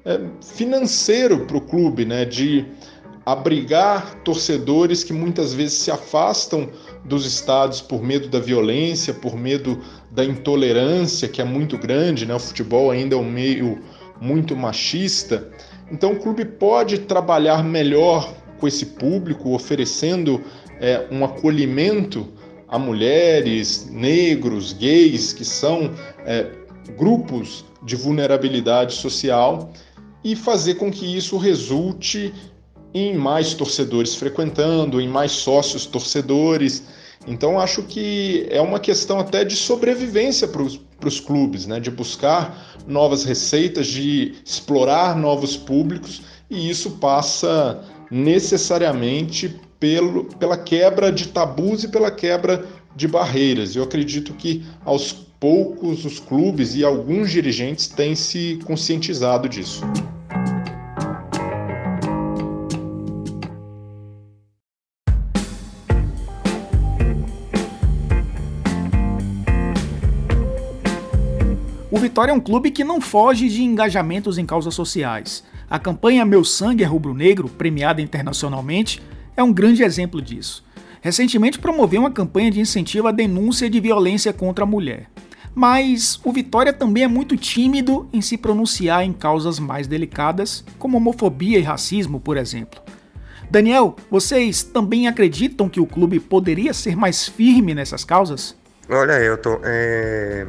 é, 0.05 0.19
financeiro 0.41 1.45
para 1.45 1.57
o 1.57 1.61
clube, 1.61 2.05
né? 2.05 2.25
De 2.25 2.65
abrigar 3.25 4.15
torcedores 4.23 5.03
que 5.03 5.11
muitas 5.11 5.53
vezes 5.53 5.79
se 5.79 5.89
afastam 5.89 6.69
dos 7.03 7.25
estádios 7.25 7.81
por 7.81 8.03
medo 8.03 8.27
da 8.27 8.39
violência, 8.39 9.13
por 9.13 9.35
medo 9.35 9.81
da 10.11 10.23
intolerância, 10.23 11.27
que 11.27 11.41
é 11.41 11.45
muito 11.45 11.77
grande, 11.77 12.25
né? 12.25 12.35
O 12.35 12.39
futebol 12.39 12.91
ainda 12.91 13.15
é 13.15 13.17
um 13.17 13.29
meio 13.29 13.81
muito 14.21 14.55
machista. 14.55 15.49
Então 15.91 16.13
o 16.13 16.19
clube 16.19 16.45
pode 16.45 16.99
trabalhar 16.99 17.63
melhor 17.63 18.31
com 18.59 18.67
esse 18.67 18.85
público, 18.85 19.53
oferecendo 19.53 20.41
é, 20.79 21.07
um 21.11 21.25
acolhimento 21.25 22.27
a 22.67 22.79
mulheres, 22.79 23.89
negros, 23.91 24.73
gays, 24.73 25.31
que 25.33 25.45
são 25.45 25.91
é, 26.25 26.47
grupos 26.97 27.65
de 27.83 27.95
vulnerabilidade 27.95 28.95
social, 28.95 29.71
e 30.23 30.35
fazer 30.35 30.75
com 30.75 30.91
que 30.91 31.15
isso 31.15 31.37
resulte 31.37 32.33
em 32.95 33.13
mais 33.13 33.53
torcedores 33.53 34.15
frequentando, 34.15 35.01
em 35.01 35.07
mais 35.07 35.33
sócios 35.33 35.85
torcedores. 35.85 36.81
Então, 37.27 37.59
acho 37.59 37.83
que 37.83 38.47
é 38.49 38.61
uma 38.61 38.79
questão 38.79 39.19
até 39.19 39.43
de 39.43 39.53
sobrevivência 39.53 40.47
para 40.47 40.63
os 40.63 41.19
clubes, 41.19 41.67
né? 41.67 41.77
de 41.77 41.91
buscar 41.91 42.79
novas 42.87 43.25
receitas, 43.25 43.87
de 43.87 44.35
explorar 44.45 45.13
novos 45.17 45.57
públicos, 45.57 46.21
e 46.49 46.69
isso 46.69 46.91
passa 46.91 47.83
necessariamente 48.09 49.59
pelo, 49.77 50.25
pela 50.35 50.57
quebra 50.57 51.11
de 51.11 51.27
tabus 51.27 51.83
e 51.83 51.89
pela 51.89 52.09
quebra 52.09 52.65
de 52.95 53.09
barreiras. 53.09 53.75
Eu 53.75 53.83
acredito 53.83 54.33
que 54.35 54.63
aos 54.85 55.11
poucos 55.37 56.05
os 56.05 56.17
clubes 56.17 56.75
e 56.75 56.83
alguns 56.85 57.29
dirigentes 57.29 57.87
têm 57.87 58.15
se 58.15 58.57
conscientizado 58.65 59.49
disso. 59.49 59.83
Vitória 72.15 72.31
é 72.31 72.33
um 72.33 72.39
clube 72.39 72.71
que 72.71 72.81
não 72.81 73.01
foge 73.01 73.49
de 73.49 73.61
engajamentos 73.61 74.37
em 74.37 74.45
causas 74.45 74.73
sociais. 74.73 75.43
A 75.69 75.77
campanha 75.77 76.23
Meu 76.23 76.45
Sangue 76.45 76.81
é 76.81 76.87
Rubro-Negro, 76.87 77.49
premiada 77.49 78.01
internacionalmente, 78.01 79.03
é 79.35 79.43
um 79.43 79.51
grande 79.51 79.83
exemplo 79.83 80.21
disso. 80.21 80.63
Recentemente 81.01 81.59
promoveu 81.59 81.99
uma 81.99 82.09
campanha 82.09 82.49
de 82.49 82.61
incentivo 82.61 83.09
à 83.09 83.11
denúncia 83.11 83.69
de 83.69 83.81
violência 83.81 84.31
contra 84.31 84.63
a 84.63 84.65
mulher. 84.65 85.09
Mas 85.53 86.17
o 86.23 86.31
Vitória 86.31 86.71
também 86.71 87.03
é 87.03 87.07
muito 87.09 87.35
tímido 87.35 88.07
em 88.13 88.21
se 88.21 88.37
pronunciar 88.37 89.03
em 89.03 89.11
causas 89.11 89.59
mais 89.59 89.85
delicadas, 89.85 90.63
como 90.79 90.95
homofobia 90.95 91.59
e 91.59 91.63
racismo, 91.63 92.21
por 92.21 92.37
exemplo. 92.37 92.81
Daniel, 93.51 93.93
vocês 94.09 94.63
também 94.63 95.09
acreditam 95.09 95.67
que 95.67 95.81
o 95.81 95.85
clube 95.85 96.21
poderia 96.21 96.73
ser 96.73 96.95
mais 96.95 97.27
firme 97.27 97.75
nessas 97.75 98.05
causas? 98.05 98.55
Olha, 98.89 99.21
Elton, 99.21 99.59
é... 99.65 100.47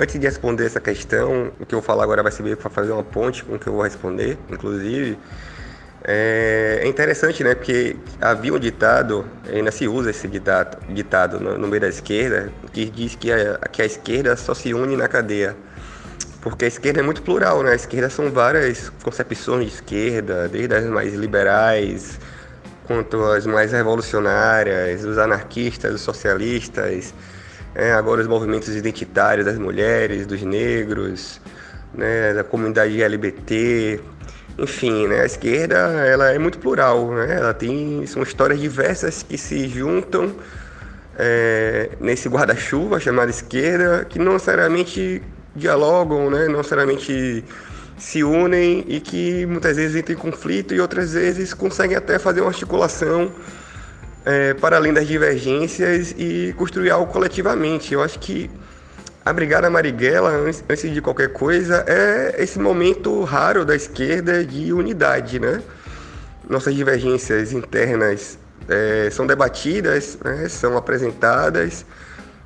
antes 0.00 0.18
de 0.18 0.26
responder 0.26 0.64
essa 0.64 0.80
questão, 0.80 1.52
o 1.60 1.66
que 1.66 1.74
eu 1.74 1.80
vou 1.80 1.82
falar 1.82 2.04
agora 2.04 2.22
vai 2.22 2.32
servir 2.32 2.56
para 2.56 2.70
fazer 2.70 2.90
uma 2.90 3.04
ponte 3.04 3.44
com 3.44 3.56
o 3.56 3.58
que 3.58 3.66
eu 3.66 3.74
vou 3.74 3.82
responder, 3.82 4.38
inclusive. 4.48 5.18
É, 6.02 6.82
interessante, 6.86 7.44
né? 7.44 7.54
Porque 7.54 7.94
havia 8.18 8.54
um 8.54 8.58
ditado, 8.58 9.26
ainda 9.52 9.70
se 9.70 9.86
usa 9.86 10.10
esse 10.10 10.26
ditado, 10.26 10.78
ditado 10.88 11.38
no, 11.38 11.58
no 11.58 11.68
meio 11.68 11.82
da 11.82 11.88
esquerda, 11.88 12.50
que 12.72 12.86
diz 12.86 13.14
que 13.14 13.30
a, 13.30 13.58
que 13.70 13.82
a 13.82 13.84
esquerda 13.84 14.34
só 14.36 14.54
se 14.54 14.72
une 14.72 14.96
na 14.96 15.06
cadeia. 15.06 15.54
Porque 16.40 16.64
a 16.64 16.68
esquerda 16.68 17.00
é 17.00 17.02
muito 17.02 17.20
plural, 17.20 17.62
né? 17.62 17.72
A 17.72 17.74
esquerda 17.74 18.08
são 18.08 18.30
várias 18.30 18.88
concepções 19.04 19.66
de 19.66 19.74
esquerda, 19.74 20.48
desde 20.48 20.74
as 20.74 20.86
mais 20.86 21.12
liberais, 21.12 22.18
quanto 22.86 23.22
as 23.22 23.44
mais 23.44 23.72
revolucionárias, 23.72 25.04
os 25.04 25.18
anarquistas, 25.18 25.94
os 25.94 26.00
socialistas, 26.00 27.12
é, 27.74 27.92
agora 27.92 28.20
os 28.20 28.26
movimentos 28.26 28.74
identitários 28.74 29.46
das 29.46 29.58
mulheres, 29.58 30.26
dos 30.26 30.42
negros, 30.42 31.40
né, 31.94 32.34
da 32.34 32.44
comunidade 32.44 33.02
LGBT, 33.02 34.00
enfim, 34.58 35.06
né, 35.06 35.20
a 35.22 35.26
esquerda 35.26 35.76
ela 35.76 36.30
é 36.32 36.38
muito 36.38 36.58
plural, 36.58 37.12
né? 37.12 37.36
Ela 37.36 37.54
tem 37.54 38.04
são 38.06 38.22
histórias 38.22 38.60
diversas 38.60 39.22
que 39.22 39.38
se 39.38 39.68
juntam 39.68 40.34
é, 41.18 41.90
nesse 42.00 42.28
guarda-chuva 42.28 43.00
chamado 43.00 43.30
esquerda, 43.30 44.04
que 44.04 44.18
não 44.18 44.34
necessariamente 44.34 45.22
dialogam, 45.54 46.30
né? 46.30 46.46
Não 46.46 46.58
necessariamente 46.58 47.44
se 47.96 48.24
unem 48.24 48.84
e 48.88 49.00
que 49.00 49.46
muitas 49.46 49.76
vezes 49.76 49.96
entram 49.96 50.14
em 50.14 50.18
conflito 50.18 50.74
e 50.74 50.80
outras 50.80 51.12
vezes 51.12 51.52
conseguem 51.54 51.96
até 51.96 52.18
fazer 52.18 52.40
uma 52.40 52.48
articulação 52.48 53.30
é, 54.24 54.54
para 54.54 54.76
além 54.76 54.92
das 54.92 55.06
divergências 55.06 56.14
e 56.18 56.54
construir 56.56 56.90
algo 56.90 57.12
coletivamente. 57.12 57.94
Eu 57.94 58.02
acho 58.02 58.18
que 58.18 58.50
a 59.24 59.32
Brigada 59.32 59.68
Marighella, 59.68 60.30
antes 60.68 60.92
de 60.92 61.00
qualquer 61.00 61.32
coisa, 61.32 61.84
é 61.86 62.36
esse 62.38 62.58
momento 62.58 63.22
raro 63.24 63.64
da 63.64 63.76
esquerda 63.76 64.44
de 64.44 64.72
unidade, 64.72 65.38
né? 65.38 65.62
Nossas 66.48 66.74
divergências 66.74 67.52
internas 67.52 68.38
é, 68.68 69.08
são 69.10 69.26
debatidas, 69.26 70.18
né? 70.24 70.48
são 70.48 70.76
apresentadas, 70.76 71.84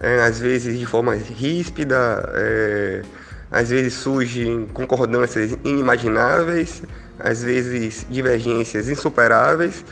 é, 0.00 0.22
às 0.22 0.38
vezes 0.40 0.78
de 0.78 0.84
forma 0.86 1.14
ríspida, 1.14 2.28
é, 2.34 3.02
às 3.50 3.70
vezes 3.70 3.94
surgem 3.94 4.66
concordâncias 4.72 5.56
inimagináveis, 5.64 6.82
às 7.18 7.42
vezes 7.42 8.04
divergências 8.10 8.88
insuperáveis, 8.88 9.84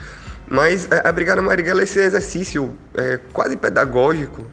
mas 0.52 0.86
a 0.92 1.10
Brigada 1.10 1.40
Marighella 1.40 1.80
é 1.80 1.84
esse 1.84 1.98
exercício 1.98 2.76
é, 2.94 3.18
quase 3.32 3.56
pedagógico 3.56 4.44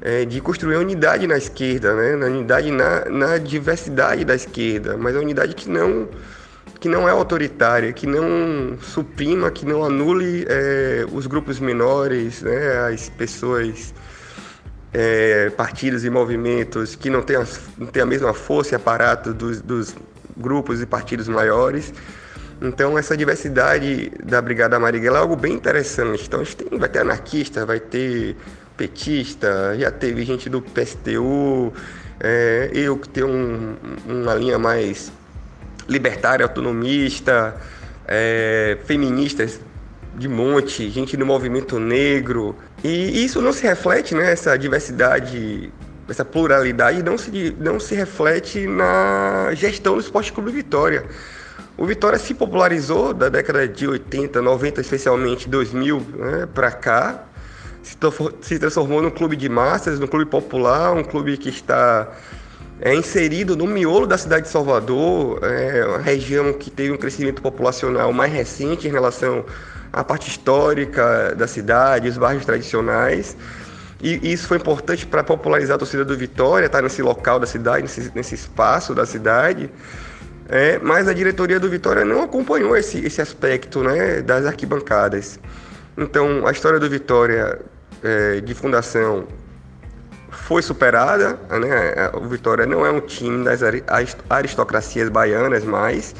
é, 0.00 0.24
de 0.24 0.40
construir 0.40 0.76
a 0.76 0.78
unidade 0.78 1.26
na 1.26 1.36
esquerda, 1.36 1.94
né? 1.94 2.16
na 2.16 2.24
unidade 2.24 2.70
na, 2.70 3.04
na 3.04 3.36
diversidade 3.36 4.24
da 4.24 4.34
esquerda, 4.34 4.96
mas 4.96 5.14
a 5.14 5.20
unidade 5.20 5.54
que 5.54 5.68
não 5.68 6.08
que 6.80 6.88
não 6.88 7.06
é 7.06 7.10
autoritária, 7.10 7.92
que 7.92 8.06
não 8.06 8.78
suprima, 8.80 9.50
que 9.50 9.66
não 9.66 9.84
anule 9.84 10.46
é, 10.48 11.04
os 11.12 11.26
grupos 11.26 11.60
menores, 11.60 12.40
né? 12.40 12.86
as 12.90 13.10
pessoas, 13.10 13.92
é, 14.94 15.50
partidos 15.50 16.02
e 16.02 16.08
movimentos 16.08 16.96
que 16.96 17.10
não 17.10 17.20
têm, 17.20 17.36
a, 17.36 17.46
não 17.76 17.86
têm 17.86 18.02
a 18.02 18.06
mesma 18.06 18.32
força 18.32 18.74
e 18.74 18.76
aparato 18.76 19.34
dos, 19.34 19.60
dos 19.60 19.94
grupos 20.34 20.80
e 20.80 20.86
partidos 20.86 21.28
maiores. 21.28 21.92
Então 22.60 22.96
essa 22.96 23.16
diversidade 23.16 24.10
da 24.24 24.40
Brigada 24.40 24.78
Marighella 24.78 25.18
é 25.18 25.20
algo 25.20 25.36
bem 25.36 25.52
interessante. 25.52 26.24
Então 26.26 26.40
a 26.40 26.44
gente 26.44 26.56
tem, 26.56 26.78
vai 26.78 26.88
ter 26.88 27.00
anarquista, 27.00 27.66
vai 27.66 27.80
ter 27.80 28.36
petista, 28.76 29.76
já 29.78 29.90
teve 29.90 30.24
gente 30.24 30.48
do 30.48 30.60
PSTU, 30.60 31.72
é, 32.20 32.70
eu 32.72 32.96
que 32.98 33.08
tenho 33.08 33.28
um, 33.28 33.76
uma 34.06 34.34
linha 34.34 34.58
mais 34.58 35.10
libertária, 35.88 36.44
autonomista, 36.44 37.56
é, 38.06 38.78
feministas 38.84 39.60
de 40.16 40.28
monte, 40.28 40.88
gente 40.90 41.16
do 41.16 41.26
movimento 41.26 41.78
negro. 41.78 42.56
E 42.82 43.24
isso 43.24 43.40
não 43.40 43.52
se 43.52 43.62
reflete, 43.66 44.14
né, 44.14 44.32
essa 44.32 44.56
diversidade, 44.56 45.72
essa 46.08 46.24
pluralidade 46.24 47.02
não 47.02 47.18
se, 47.18 47.54
não 47.58 47.78
se 47.78 47.94
reflete 47.94 48.66
na 48.66 49.50
gestão 49.54 49.94
do 49.94 50.00
Esporte 50.00 50.32
Clube 50.32 50.50
Vitória. 50.50 51.04
O 51.78 51.84
Vitória 51.84 52.18
se 52.18 52.32
popularizou 52.32 53.12
da 53.12 53.28
década 53.28 53.68
de 53.68 53.86
80, 53.86 54.40
90, 54.40 54.80
especialmente 54.80 55.48
2000 55.48 56.00
né, 56.14 56.48
para 56.54 56.72
cá, 56.72 57.24
se 57.82 58.58
transformou 58.58 59.02
num 59.02 59.10
clube 59.10 59.36
de 59.36 59.48
massas, 59.48 60.00
num 60.00 60.06
clube 60.06 60.28
popular, 60.30 60.92
um 60.92 61.04
clube 61.04 61.36
que 61.36 61.50
está 61.50 62.08
é, 62.80 62.94
inserido 62.94 63.56
no 63.56 63.66
miolo 63.66 64.06
da 64.06 64.16
cidade 64.18 64.44
de 64.44 64.48
Salvador, 64.48 65.38
é 65.44 65.86
uma 65.86 65.98
região 65.98 66.52
que 66.52 66.70
teve 66.70 66.92
um 66.92 66.96
crescimento 66.96 67.42
populacional 67.42 68.12
mais 68.12 68.32
recente 68.32 68.88
em 68.88 68.90
relação 68.90 69.44
à 69.92 70.02
parte 70.02 70.28
histórica 70.28 71.34
da 71.36 71.46
cidade, 71.46 72.08
os 72.08 72.16
bairros 72.16 72.44
tradicionais. 72.44 73.36
E 74.02 74.32
isso 74.32 74.48
foi 74.48 74.56
importante 74.56 75.06
para 75.06 75.22
popularizar 75.22 75.76
a 75.76 75.78
torcida 75.78 76.04
do 76.04 76.16
Vitória, 76.16 76.66
estar 76.66 76.78
tá 76.78 76.82
nesse 76.82 77.02
local 77.02 77.38
da 77.38 77.46
cidade, 77.46 77.82
nesse, 77.82 78.12
nesse 78.14 78.34
espaço 78.34 78.94
da 78.94 79.06
cidade. 79.06 79.70
É, 80.48 80.78
mas 80.78 81.08
a 81.08 81.12
diretoria 81.12 81.58
do 81.58 81.68
Vitória 81.68 82.04
não 82.04 82.22
acompanhou 82.22 82.76
esse, 82.76 83.04
esse 83.04 83.20
aspecto 83.20 83.82
né, 83.82 84.22
das 84.22 84.46
arquibancadas. 84.46 85.40
Então, 85.96 86.46
a 86.46 86.52
história 86.52 86.78
do 86.78 86.88
Vitória 86.88 87.60
é, 88.02 88.40
de 88.40 88.54
fundação 88.54 89.26
foi 90.30 90.62
superada. 90.62 91.38
Né? 91.50 92.10
O 92.14 92.28
Vitória 92.28 92.66
não 92.66 92.86
é 92.86 92.90
um 92.90 93.00
time 93.00 93.44
das 93.44 93.60
aristocracias 94.28 95.08
baianas 95.08 95.64
mais, 95.64 96.14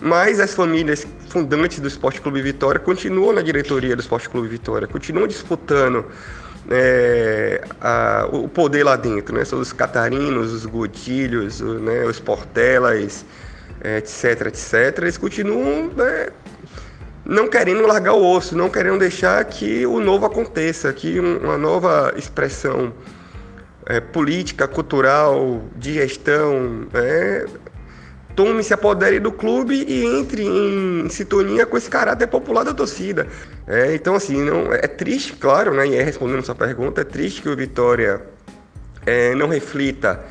mas 0.00 0.40
as 0.40 0.54
famílias 0.54 1.06
fundantes 1.28 1.80
do 1.80 1.88
Esporte 1.88 2.20
Clube 2.20 2.40
Vitória 2.40 2.80
continuam 2.80 3.32
na 3.32 3.42
diretoria 3.42 3.94
do 3.94 4.00
Esporte 4.00 4.28
Clube 4.28 4.48
Vitória, 4.48 4.86
continuam 4.86 5.26
disputando 5.26 6.06
é, 6.70 7.62
a, 7.80 8.28
o 8.30 8.48
poder 8.48 8.84
lá 8.84 8.96
dentro, 8.96 9.34
né? 9.34 9.44
São 9.44 9.60
os 9.60 9.72
catarinos, 9.72 10.52
os 10.52 10.66
godilhos, 10.66 11.60
né? 11.60 12.04
os 12.04 12.20
portelas, 12.20 13.24
etc, 13.82 14.46
etc. 14.46 14.98
Eles 14.98 15.16
continuam 15.16 15.88
né? 15.88 16.28
não 17.24 17.48
querendo 17.48 17.86
largar 17.86 18.14
o 18.14 18.24
osso, 18.24 18.56
não 18.56 18.70
querendo 18.70 18.98
deixar 18.98 19.44
que 19.44 19.86
o 19.86 20.00
novo 20.00 20.26
aconteça, 20.26 20.92
que 20.92 21.20
uma 21.20 21.58
nova 21.58 22.12
expressão 22.16 22.92
é, 23.86 24.00
política, 24.00 24.66
cultural, 24.66 25.62
de 25.76 25.94
gestão, 25.94 26.86
é, 26.94 27.46
tome, 28.34 28.62
se 28.62 28.72
apodere 28.72 29.18
do 29.18 29.32
clube 29.32 29.84
e 29.86 30.04
entre 30.04 30.44
em 30.44 31.08
sintonia 31.10 31.66
com 31.66 31.76
esse 31.76 31.90
caráter 31.90 32.28
popular 32.28 32.64
da 32.64 32.72
torcida. 32.72 33.26
É, 33.66 33.94
então, 33.94 34.14
assim, 34.14 34.42
não, 34.42 34.72
é 34.72 34.86
triste, 34.86 35.32
claro, 35.34 35.74
né, 35.74 35.88
e 35.88 35.96
é 35.96 36.02
respondendo 36.02 36.44
sua 36.44 36.54
pergunta, 36.54 37.00
é 37.00 37.04
triste 37.04 37.42
que 37.42 37.48
o 37.48 37.56
Vitória 37.56 38.22
é, 39.04 39.34
não 39.34 39.48
reflita 39.48 40.24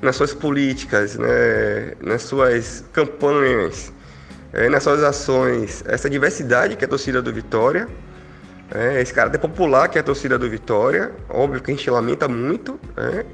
nas 0.00 0.16
suas 0.16 0.32
políticas, 0.32 1.16
né, 1.16 1.92
nas 2.00 2.22
suas 2.22 2.84
campanhas, 2.92 3.92
é, 4.52 4.68
nas 4.68 4.82
suas 4.82 5.02
ações 5.02 5.84
essa 5.86 6.08
diversidade 6.08 6.76
que 6.76 6.84
é 6.84 6.86
a 6.86 6.88
torcida 6.88 7.20
do 7.20 7.32
Vitória, 7.32 7.86
é, 8.72 9.00
esse 9.00 9.12
caráter 9.12 9.38
popular 9.38 9.88
que 9.88 9.98
é 9.98 10.00
a 10.00 10.04
torcida 10.04 10.38
do 10.38 10.48
Vitória, 10.48 11.12
óbvio 11.28 11.60
que 11.60 11.70
a 11.70 11.74
gente 11.74 11.90
lamenta 11.90 12.28
muito, 12.28 12.78
é, 12.96 13.24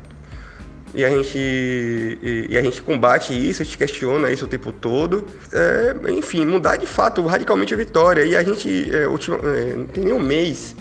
e 0.95 1.05
a 1.05 1.11
gente, 1.11 1.39
e, 1.39 2.47
e, 2.49 2.57
a 2.57 2.63
gente 2.63 2.81
combate 2.81 3.35
isso, 3.35 3.61
a 3.61 3.65
gente 3.67 3.77
questiona 3.77 4.31
isso 4.31 4.47
o 4.47 4.49
tempo 4.49 4.73
todo. 4.73 5.27
É, 5.53 6.11
enfim, 6.11 6.47
mudar 6.47 6.77
de 6.77 6.87
fato 6.87 7.23
radicalmente 7.27 7.75
a 7.75 7.77
vitória. 7.77 8.25
E 8.25 8.35
a 8.35 8.43
gente, 8.43 8.89
é, 8.97 9.07
ultima, 9.07 9.37
é, 9.43 9.75
não 9.75 9.85
tem 9.85 10.05
nem 10.05 10.15
um 10.15 10.19
mês 10.19 10.75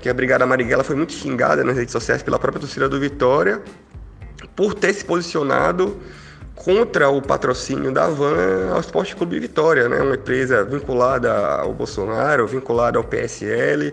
que 0.00 0.08
a 0.08 0.14
Brigada 0.14 0.46
Marighella 0.46 0.82
foi 0.82 0.96
muito 0.96 1.12
xingada 1.12 1.62
nas 1.62 1.76
redes 1.76 1.92
sociais 1.92 2.22
pela 2.22 2.38
própria 2.38 2.60
torcida 2.60 2.88
do 2.88 2.98
Vitória 2.98 3.60
por 4.54 4.74
ter 4.74 4.92
se 4.92 5.04
posicionado 5.04 6.00
contra 6.54 7.08
o 7.08 7.20
patrocínio 7.20 7.92
da 7.92 8.08
Van 8.08 8.70
ao 8.72 8.80
Esporte 8.80 9.16
Clube 9.16 9.38
Vitória, 9.40 9.88
né? 9.88 10.00
uma 10.00 10.14
empresa 10.14 10.64
vinculada 10.64 11.32
ao 11.32 11.72
Bolsonaro, 11.72 12.46
vinculada 12.46 12.98
ao 12.98 13.04
PSL, 13.04 13.92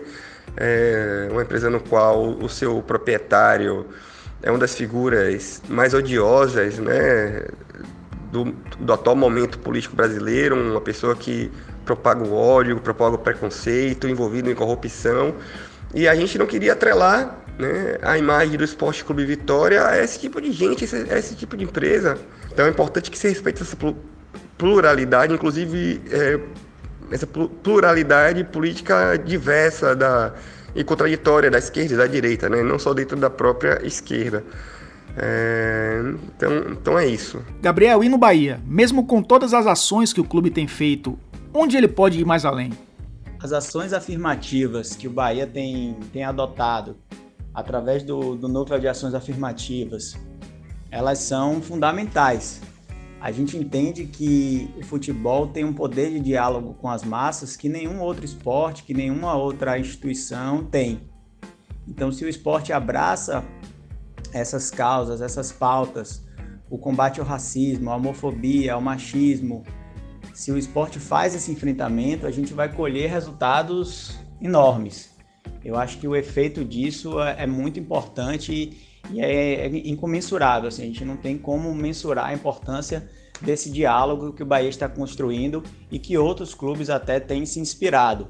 é 0.56 1.28
uma 1.30 1.42
empresa 1.42 1.68
no 1.68 1.80
qual 1.80 2.30
o 2.30 2.48
seu 2.48 2.82
proprietário 2.82 3.86
é 4.42 4.50
uma 4.50 4.58
das 4.58 4.74
figuras 4.74 5.62
mais 5.68 5.94
odiosas 5.94 6.78
né, 6.78 7.44
do, 8.30 8.52
do 8.78 8.92
atual 8.92 9.16
momento 9.16 9.58
político 9.58 9.94
brasileiro, 9.94 10.56
uma 10.56 10.80
pessoa 10.80 11.14
que 11.14 11.50
propaga 11.84 12.24
o 12.24 12.34
ódio, 12.34 12.78
propaga 12.80 13.14
o 13.14 13.18
preconceito, 13.18 14.08
envolvido 14.08 14.50
em 14.50 14.54
corrupção. 14.54 15.34
E 15.94 16.08
a 16.08 16.14
gente 16.14 16.38
não 16.38 16.46
queria 16.46 16.72
atrelar 16.72 17.41
né, 17.58 17.98
a 18.02 18.18
imagem 18.18 18.56
do 18.56 18.64
Esporte 18.64 19.04
Clube 19.04 19.24
Vitória 19.24 19.86
a 19.86 20.02
esse 20.02 20.18
tipo 20.18 20.40
de 20.40 20.52
gente, 20.52 20.84
a 21.10 21.18
esse 21.18 21.34
tipo 21.34 21.56
de 21.56 21.64
empresa. 21.64 22.18
Então 22.52 22.66
é 22.66 22.68
importante 22.68 23.10
que 23.10 23.18
se 23.18 23.28
respeite 23.28 23.62
essa 23.62 23.76
pluralidade, 24.58 25.32
inclusive 25.34 26.00
é, 26.10 26.40
essa 27.10 27.26
pluralidade 27.26 28.44
política 28.44 29.16
diversa 29.16 29.94
da, 29.94 30.34
e 30.74 30.82
contraditória 30.82 31.50
da 31.50 31.58
esquerda 31.58 31.94
e 31.94 31.96
da 31.96 32.06
direita, 32.06 32.48
né? 32.48 32.62
não 32.62 32.78
só 32.78 32.94
dentro 32.94 33.16
da 33.16 33.30
própria 33.30 33.84
esquerda. 33.86 34.44
É, 35.16 36.00
então, 36.34 36.58
então 36.70 36.98
é 36.98 37.06
isso. 37.06 37.42
Gabriel, 37.60 38.02
e 38.02 38.08
no 38.08 38.16
Bahia? 38.16 38.60
Mesmo 38.66 39.06
com 39.06 39.22
todas 39.22 39.52
as 39.52 39.66
ações 39.66 40.12
que 40.12 40.20
o 40.20 40.24
clube 40.24 40.50
tem 40.50 40.66
feito, 40.66 41.18
onde 41.52 41.76
ele 41.76 41.88
pode 41.88 42.18
ir 42.18 42.24
mais 42.24 42.44
além? 42.44 42.72
As 43.42 43.52
ações 43.52 43.92
afirmativas 43.92 44.94
que 44.94 45.06
o 45.06 45.10
Bahia 45.10 45.46
tem, 45.46 45.96
tem 46.12 46.24
adotado 46.24 46.96
através 47.54 48.02
do, 48.02 48.34
do 48.34 48.48
núcleo 48.48 48.80
de 48.80 48.88
ações 48.88 49.14
afirmativas, 49.14 50.16
elas 50.90 51.18
são 51.18 51.60
fundamentais 51.60 52.60
a 53.22 53.30
gente 53.30 53.56
entende 53.56 54.04
que 54.04 54.68
o 54.76 54.84
futebol 54.84 55.46
tem 55.46 55.64
um 55.64 55.72
poder 55.72 56.10
de 56.10 56.18
diálogo 56.18 56.74
com 56.74 56.88
as 56.88 57.04
massas 57.04 57.56
que 57.56 57.68
nenhum 57.68 58.00
outro 58.00 58.24
esporte, 58.24 58.82
que 58.82 58.92
nenhuma 58.92 59.36
outra 59.36 59.78
instituição 59.78 60.64
tem. 60.64 61.08
Então, 61.86 62.10
se 62.10 62.24
o 62.24 62.28
esporte 62.28 62.72
abraça 62.72 63.44
essas 64.32 64.72
causas, 64.72 65.20
essas 65.20 65.52
pautas, 65.52 66.24
o 66.68 66.76
combate 66.76 67.20
ao 67.20 67.26
racismo, 67.26 67.92
à 67.92 67.96
homofobia, 67.96 68.74
ao 68.74 68.80
machismo, 68.80 69.62
se 70.34 70.50
o 70.50 70.58
esporte 70.58 70.98
faz 70.98 71.32
esse 71.32 71.52
enfrentamento, 71.52 72.26
a 72.26 72.30
gente 72.32 72.52
vai 72.52 72.74
colher 72.74 73.08
resultados 73.08 74.18
enormes. 74.40 75.11
Eu 75.64 75.76
acho 75.76 75.98
que 75.98 76.08
o 76.08 76.16
efeito 76.16 76.64
disso 76.64 77.20
é, 77.20 77.42
é 77.44 77.46
muito 77.46 77.78
importante 77.78 78.76
e 79.10 79.20
é, 79.20 79.66
é 79.66 79.88
incomensurável. 79.88 80.68
Assim, 80.68 80.82
a 80.82 80.86
gente 80.86 81.04
não 81.04 81.16
tem 81.16 81.38
como 81.38 81.74
mensurar 81.74 82.26
a 82.26 82.34
importância 82.34 83.08
desse 83.40 83.70
diálogo 83.70 84.32
que 84.32 84.42
o 84.42 84.46
Bahia 84.46 84.68
está 84.68 84.88
construindo 84.88 85.62
e 85.90 85.98
que 85.98 86.16
outros 86.16 86.54
clubes 86.54 86.90
até 86.90 87.18
têm 87.18 87.44
se 87.44 87.60
inspirado. 87.60 88.28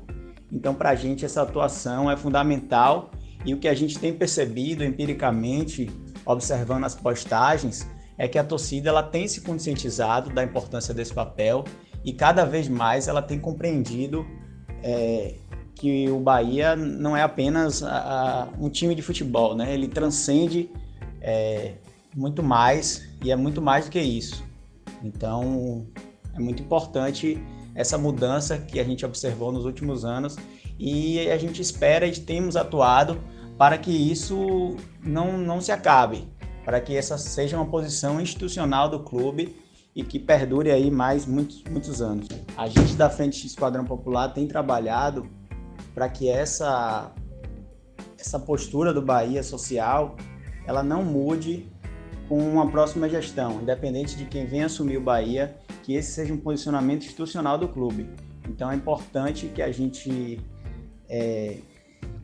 Então, 0.50 0.74
para 0.74 0.90
a 0.90 0.94
gente, 0.94 1.24
essa 1.24 1.42
atuação 1.42 2.10
é 2.10 2.16
fundamental 2.16 3.10
e 3.44 3.54
o 3.54 3.58
que 3.58 3.68
a 3.68 3.74
gente 3.74 3.98
tem 3.98 4.12
percebido 4.12 4.84
empiricamente, 4.84 5.90
observando 6.24 6.84
as 6.84 6.94
postagens, 6.94 7.86
é 8.18 8.28
que 8.28 8.38
a 8.38 8.44
torcida 8.44 8.90
ela 8.90 9.02
tem 9.02 9.26
se 9.26 9.40
conscientizado 9.40 10.30
da 10.30 10.44
importância 10.44 10.92
desse 10.92 11.12
papel 11.12 11.64
e 12.04 12.12
cada 12.12 12.44
vez 12.44 12.68
mais 12.68 13.08
ela 13.08 13.22
tem 13.22 13.38
compreendido 13.38 14.26
é, 14.82 15.36
que 15.74 16.08
o 16.08 16.20
Bahia 16.20 16.76
não 16.76 17.16
é 17.16 17.22
apenas 17.22 17.82
a, 17.82 17.96
a, 18.44 18.48
um 18.58 18.68
time 18.68 18.94
de 18.94 19.02
futebol, 19.02 19.54
né? 19.54 19.72
Ele 19.72 19.88
transcende 19.88 20.70
é, 21.20 21.74
muito 22.14 22.42
mais 22.42 23.08
e 23.22 23.30
é 23.30 23.36
muito 23.36 23.60
mais 23.60 23.86
do 23.86 23.90
que 23.90 24.00
isso. 24.00 24.44
Então, 25.02 25.86
é 26.34 26.38
muito 26.38 26.62
importante 26.62 27.42
essa 27.74 27.96
mudança 27.96 28.58
que 28.58 28.78
a 28.78 28.84
gente 28.84 29.04
observou 29.04 29.50
nos 29.50 29.64
últimos 29.64 30.04
anos 30.04 30.36
e 30.78 31.28
a 31.30 31.38
gente 31.38 31.60
espera 31.60 32.06
e 32.06 32.12
temos 32.12 32.56
atuado 32.56 33.18
para 33.56 33.78
que 33.78 33.90
isso 33.90 34.76
não, 35.02 35.38
não 35.38 35.60
se 35.60 35.72
acabe, 35.72 36.28
para 36.64 36.80
que 36.80 36.96
essa 36.96 37.16
seja 37.16 37.56
uma 37.56 37.66
posição 37.66 38.20
institucional 38.20 38.88
do 38.88 39.00
clube 39.00 39.56
e 39.94 40.02
que 40.02 40.18
perdure 40.18 40.70
aí 40.70 40.90
mais 40.90 41.26
muitos, 41.26 41.62
muitos 41.70 42.00
anos. 42.00 42.26
A 42.56 42.66
gente 42.66 42.94
da 42.94 43.10
Frente 43.10 43.46
Esquadrão 43.46 43.84
Popular 43.84 44.28
tem 44.28 44.46
trabalhado 44.46 45.28
para 45.94 46.08
que 46.08 46.28
essa 46.28 47.12
essa 48.18 48.38
postura 48.38 48.92
do 48.92 49.02
Bahia 49.02 49.42
social 49.42 50.16
ela 50.66 50.82
não 50.82 51.04
mude 51.04 51.68
com 52.28 52.38
uma 52.38 52.70
próxima 52.70 53.08
gestão, 53.08 53.60
independente 53.60 54.16
de 54.16 54.24
quem 54.24 54.46
venha 54.46 54.66
assumir 54.66 54.96
o 54.96 55.00
Bahia, 55.00 55.56
que 55.82 55.94
esse 55.94 56.12
seja 56.12 56.32
um 56.32 56.38
posicionamento 56.38 57.04
institucional 57.04 57.58
do 57.58 57.68
clube. 57.68 58.08
Então 58.48 58.70
é 58.70 58.74
importante 58.74 59.48
que 59.48 59.60
a 59.60 59.70
gente 59.70 60.40
é, 61.08 61.58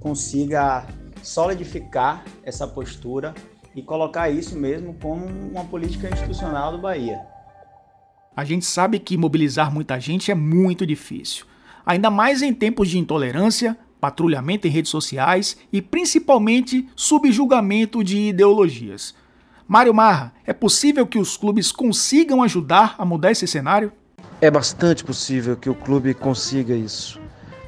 consiga 0.01 0.87
solidificar 1.23 2.25
essa 2.43 2.67
postura 2.67 3.35
e 3.75 3.83
colocar 3.83 4.31
isso 4.31 4.57
mesmo 4.57 4.95
como 4.95 5.27
uma 5.27 5.65
política 5.65 6.09
institucional 6.09 6.73
do 6.73 6.79
Bahia. 6.79 7.21
A 8.35 8.45
gente 8.45 8.65
sabe 8.65 8.99
que 8.99 9.17
mobilizar 9.17 9.73
muita 9.73 9.99
gente 9.99 10.31
é 10.31 10.35
muito 10.35 10.87
difícil, 10.87 11.45
ainda 11.89 12.11
mais 12.11 12.43
em 12.43 12.53
tempos 12.53 12.91
de 12.91 12.99
intolerância, 12.99 13.75
patrulhamento 13.99 14.67
em 14.67 14.71
redes 14.71 14.91
sociais 14.91 15.57
e 15.73 15.81
principalmente 15.81 16.87
subjulgamento 16.95 18.05
de 18.05 18.29
ideologias. 18.29 19.15
Mário 19.67 19.95
Marra, 19.95 20.35
é 20.47 20.53
possível 20.53 21.07
que 21.07 21.19
os 21.19 21.39
clubes 21.39 21.73
consigam 21.73 22.43
ajudar 22.43 22.95
a 22.99 23.07
mudar 23.07 23.31
esse 23.31 23.47
cenário? 23.47 23.91
É 24.39 24.51
bastante 24.51 25.03
possível 25.03 25.57
que 25.57 25.71
o 25.71 25.75
clube 25.75 26.13
consiga 26.13 26.75
isso. 26.75 27.19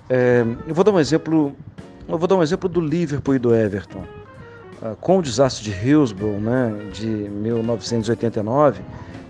É, 0.09 0.45
eu 0.67 0.75
vou 0.75 0.85
dar 0.85 0.93
um 0.93 1.01
exemplo. 1.01 1.57
Eu 2.07 2.19
vou 2.19 2.29
dar 2.29 2.37
um 2.37 2.43
exemplo 2.43 2.69
do 2.69 2.81
Liverpool 2.81 3.37
e 3.37 3.39
do 3.39 3.55
Everton. 3.55 4.05
Ah, 4.83 4.95
com 5.01 5.19
o 5.19 5.23
desastre 5.23 5.65
de 5.65 5.71
Hillsborough, 5.71 6.41
né, 6.41 6.91
de 6.93 7.07
1989, 7.07 8.83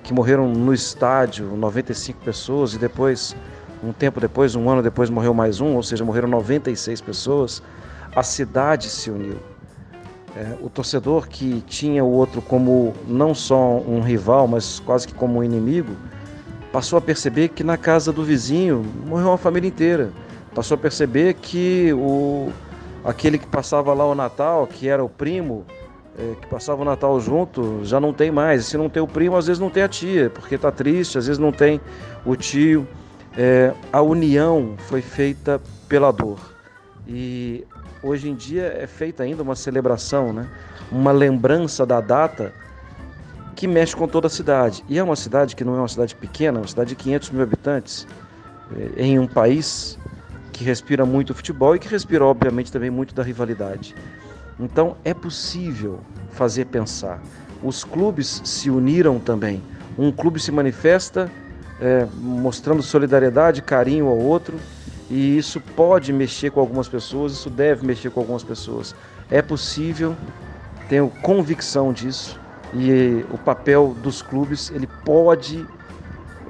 que 0.02 0.12
morreram 0.12 0.48
no 0.52 0.74
estádio 0.74 1.46
95 1.56 2.18
pessoas 2.24 2.74
e 2.74 2.78
depois, 2.78 3.36
um 3.82 3.92
tempo 3.92 4.20
depois, 4.20 4.54
um 4.54 4.68
ano 4.68 4.82
depois, 4.82 5.10
morreu 5.10 5.32
mais 5.32 5.60
um, 5.60 5.74
ou 5.76 5.82
seja, 5.82 6.04
morreram 6.04 6.28
96 6.28 7.00
pessoas. 7.00 7.62
A 8.14 8.22
cidade 8.22 8.88
se 8.88 9.10
uniu 9.10 9.38
é, 10.36 10.56
o 10.60 10.68
torcedor 10.68 11.28
que 11.28 11.62
tinha 11.66 12.04
o 12.04 12.10
outro 12.10 12.40
como 12.40 12.94
não 13.06 13.34
só 13.34 13.78
um 13.78 14.00
rival, 14.00 14.46
mas 14.46 14.80
quase 14.80 15.06
que 15.06 15.14
como 15.14 15.38
um 15.38 15.44
inimigo, 15.44 15.96
passou 16.72 16.98
a 16.98 17.00
perceber 17.00 17.48
que 17.48 17.64
na 17.64 17.76
casa 17.76 18.12
do 18.12 18.22
vizinho 18.22 18.84
morreu 19.06 19.28
uma 19.28 19.38
família 19.38 19.68
inteira. 19.68 20.10
Passou 20.54 20.74
a 20.74 20.78
perceber 20.78 21.34
que 21.34 21.92
o, 21.92 22.50
aquele 23.04 23.38
que 23.38 23.46
passava 23.46 23.92
lá 23.92 24.06
o 24.06 24.14
Natal, 24.14 24.66
que 24.66 24.88
era 24.88 25.02
o 25.02 25.08
primo, 25.08 25.64
é, 26.18 26.34
que 26.40 26.46
passava 26.48 26.82
o 26.82 26.84
Natal 26.84 27.18
junto, 27.20 27.80
já 27.84 28.00
não 28.00 28.12
tem 28.12 28.30
mais. 28.30 28.62
E 28.62 28.64
se 28.64 28.76
não 28.76 28.88
tem 28.88 29.02
o 29.02 29.06
primo, 29.06 29.36
às 29.36 29.46
vezes 29.46 29.60
não 29.60 29.70
tem 29.70 29.82
a 29.82 29.88
tia, 29.88 30.30
porque 30.30 30.54
está 30.54 30.70
triste, 30.70 31.18
às 31.18 31.26
vezes 31.26 31.38
não 31.38 31.52
tem 31.52 31.80
o 32.24 32.36
tio. 32.36 32.86
É, 33.36 33.72
a 33.92 34.02
união 34.02 34.74
foi 34.78 35.00
feita 35.00 35.60
pela 35.88 36.10
dor. 36.10 36.38
E 37.06 37.64
hoje 38.02 38.28
em 38.28 38.34
dia 38.34 38.76
é 38.78 38.86
feita 38.86 39.22
ainda 39.22 39.42
uma 39.42 39.54
celebração, 39.54 40.32
né? 40.32 40.48
uma 40.90 41.12
lembrança 41.12 41.86
da 41.86 42.00
data 42.00 42.52
que 43.54 43.66
mexe 43.66 43.94
com 43.94 44.08
toda 44.08 44.26
a 44.26 44.30
cidade. 44.30 44.84
E 44.88 44.98
é 44.98 45.02
uma 45.02 45.16
cidade 45.16 45.54
que 45.54 45.64
não 45.64 45.74
é 45.74 45.78
uma 45.78 45.88
cidade 45.88 46.14
pequena, 46.14 46.58
é 46.58 46.60
uma 46.62 46.68
cidade 46.68 46.90
de 46.90 46.96
500 46.96 47.30
mil 47.30 47.42
habitantes, 47.42 48.06
eh, 48.74 49.04
em 49.04 49.18
um 49.18 49.26
país 49.26 49.98
que 50.52 50.64
respira 50.64 51.04
muito 51.04 51.34
futebol 51.34 51.76
e 51.76 51.78
que 51.78 51.88
respira, 51.88 52.24
obviamente, 52.24 52.72
também 52.72 52.90
muito 52.90 53.14
da 53.14 53.22
rivalidade. 53.22 53.94
Então 54.58 54.96
é 55.04 55.14
possível 55.14 56.00
fazer 56.30 56.66
pensar. 56.66 57.20
Os 57.62 57.84
clubes 57.84 58.40
se 58.44 58.70
uniram 58.70 59.18
também. 59.18 59.62
Um 59.98 60.10
clube 60.10 60.40
se 60.40 60.50
manifesta 60.50 61.30
é, 61.80 62.06
mostrando 62.20 62.82
solidariedade, 62.82 63.62
carinho 63.62 64.06
ao 64.06 64.18
outro 64.18 64.58
e 65.10 65.36
isso 65.36 65.60
pode 65.60 66.12
mexer 66.12 66.50
com 66.50 66.60
algumas 66.60 66.88
pessoas, 66.88 67.32
isso 67.32 67.50
deve 67.50 67.84
mexer 67.84 68.10
com 68.10 68.20
algumas 68.20 68.44
pessoas. 68.44 68.94
É 69.28 69.42
possível, 69.42 70.14
tenho 70.88 71.10
convicção 71.22 71.92
disso, 71.92 72.38
e 72.72 73.24
o 73.32 73.36
papel 73.36 73.96
dos 74.00 74.22
clubes 74.22 74.70
ele 74.70 74.86
pode 75.04 75.66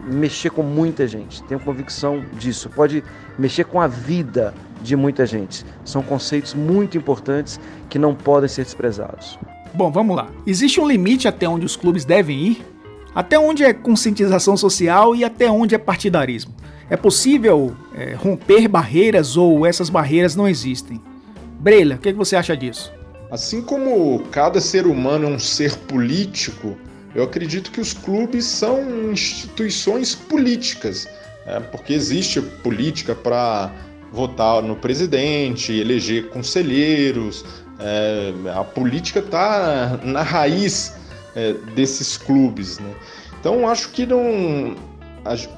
mexer 0.05 0.51
com 0.51 0.63
muita 0.63 1.07
gente. 1.07 1.43
Tenho 1.45 1.59
convicção 1.61 2.23
disso. 2.35 2.69
Pode 2.69 3.03
mexer 3.39 3.65
com 3.65 3.81
a 3.81 3.87
vida 3.87 4.55
de 4.83 4.95
muita 4.97 5.25
gente. 5.25 5.65
São 5.85 6.03
conceitos 6.03 6.53
muito 6.53 6.99
importantes 6.99 7.59
que 7.89 7.99
não 7.99 8.15
podem 8.15 8.49
ser 8.49 8.65
desprezados. 8.65 9.39
Bom, 9.73 9.91
vamos 9.91 10.17
lá. 10.17 10.29
Existe 10.47 10.81
um 10.81 10.89
limite 10.89 11.29
até 11.29 11.49
onde 11.49 11.65
os 11.65 11.77
clubes 11.77 12.05
devem 12.05 12.39
ir? 12.39 12.67
Até 13.15 13.39
onde 13.39 13.65
é 13.65 13.73
conscientização 13.73 14.57
social 14.57 15.15
e 15.17 15.25
até 15.25 15.51
onde 15.51 15.75
é 15.75 15.79
partidarismo? 15.79 16.55
É 16.89 16.97
possível 16.97 17.77
é, 17.95 18.15
romper 18.15 18.69
barreiras 18.69 19.37
ou 19.37 19.67
essas 19.67 19.91
barreiras 19.91 20.37
não 20.37 20.49
existem? 20.49 21.01
Breila, 21.59 21.97
o 21.97 21.99
que, 21.99 22.13
que 22.13 22.19
você 22.19 22.37
acha 22.37 22.57
disso? 22.57 22.93
Assim 23.31 23.63
como 23.63 24.21
cada 24.31 24.61
ser 24.61 24.87
humano 24.87 25.27
é 25.27 25.31
um 25.31 25.39
ser 25.39 25.77
político, 25.77 26.77
eu 27.15 27.25
acredito 27.25 27.71
que 27.71 27.81
os 27.81 27.93
clubes 27.93 28.45
são 28.45 29.13
instituições 29.13 30.15
políticas, 30.15 31.09
é, 31.47 31.59
porque 31.61 31.93
existe 31.93 32.41
política 32.41 33.15
para 33.15 33.73
votar 34.13 34.63
no 34.63 34.77
presidente, 34.77 35.73
eleger 35.73 36.29
conselheiros. 36.31 37.45
É, 37.79 38.33
a 38.55 38.65
política 38.65 39.21
está 39.21 40.01
na 40.03 40.23
raiz 40.23 40.95
é, 41.35 41.55
desses 41.75 42.17
clubes. 42.17 42.79
Né? 42.79 42.95
Então, 43.41 43.69
acho 43.69 43.91
que 43.91 44.07
não, 44.07 44.77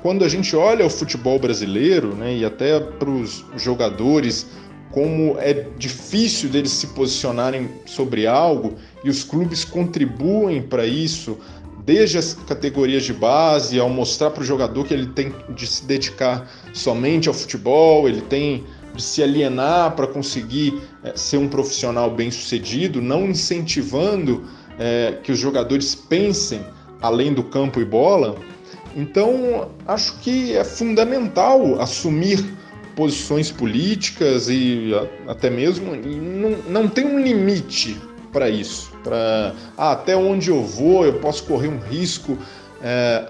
quando 0.02 0.24
a 0.24 0.28
gente 0.28 0.54
olha 0.54 0.84
o 0.84 0.90
futebol 0.90 1.38
brasileiro, 1.38 2.14
né, 2.14 2.36
e 2.36 2.44
até 2.44 2.78
para 2.78 3.10
os 3.10 3.44
jogadores, 3.56 4.46
como 4.90 5.36
é 5.38 5.66
difícil 5.78 6.50
deles 6.50 6.70
se 6.72 6.88
posicionarem 6.88 7.68
sobre 7.86 8.26
algo 8.26 8.74
e 9.02 9.08
os 9.08 9.24
clubes 9.24 9.64
contribuem 9.64 10.62
para 10.62 10.86
isso, 10.86 11.38
desde 11.84 12.18
as 12.18 12.34
categorias 12.34 13.04
de 13.04 13.12
base, 13.12 13.80
ao 13.80 13.88
mostrar 13.88 14.30
para 14.30 14.42
o 14.42 14.46
jogador 14.46 14.84
que 14.84 14.94
ele 14.94 15.06
tem 15.06 15.34
de 15.54 15.66
se 15.66 15.84
dedicar 15.84 16.48
somente 16.72 17.28
ao 17.28 17.34
futebol, 17.34 18.08
ele 18.08 18.20
tem 18.20 18.64
de 18.94 19.02
se 19.02 19.22
alienar 19.22 19.96
para 19.96 20.06
conseguir 20.06 20.80
é, 21.02 21.16
ser 21.16 21.38
um 21.38 21.48
profissional 21.48 22.10
bem 22.10 22.30
sucedido, 22.30 23.00
não 23.00 23.26
incentivando 23.26 24.44
é, 24.78 25.18
que 25.22 25.32
os 25.32 25.38
jogadores 25.38 25.94
pensem 25.94 26.64
além 27.00 27.32
do 27.32 27.42
campo 27.42 27.80
e 27.80 27.84
bola. 27.84 28.36
Então, 28.96 29.70
acho 29.86 30.18
que 30.20 30.56
é 30.56 30.64
fundamental 30.64 31.80
assumir 31.80 32.44
posições 32.94 33.50
políticas 33.50 34.48
e 34.48 34.92
até 35.26 35.48
mesmo 35.48 35.94
e 35.94 36.14
não, 36.16 36.50
não 36.68 36.88
tem 36.88 37.06
um 37.06 37.18
limite 37.18 37.98
para 38.32 38.48
isso. 38.48 38.92
Para 39.02 39.54
ah, 39.76 39.92
até 39.92 40.16
onde 40.16 40.50
eu 40.50 40.62
vou, 40.62 41.04
eu 41.04 41.14
posso 41.14 41.44
correr 41.44 41.68
um 41.68 41.78
risco 41.78 42.36
é, 42.82 43.28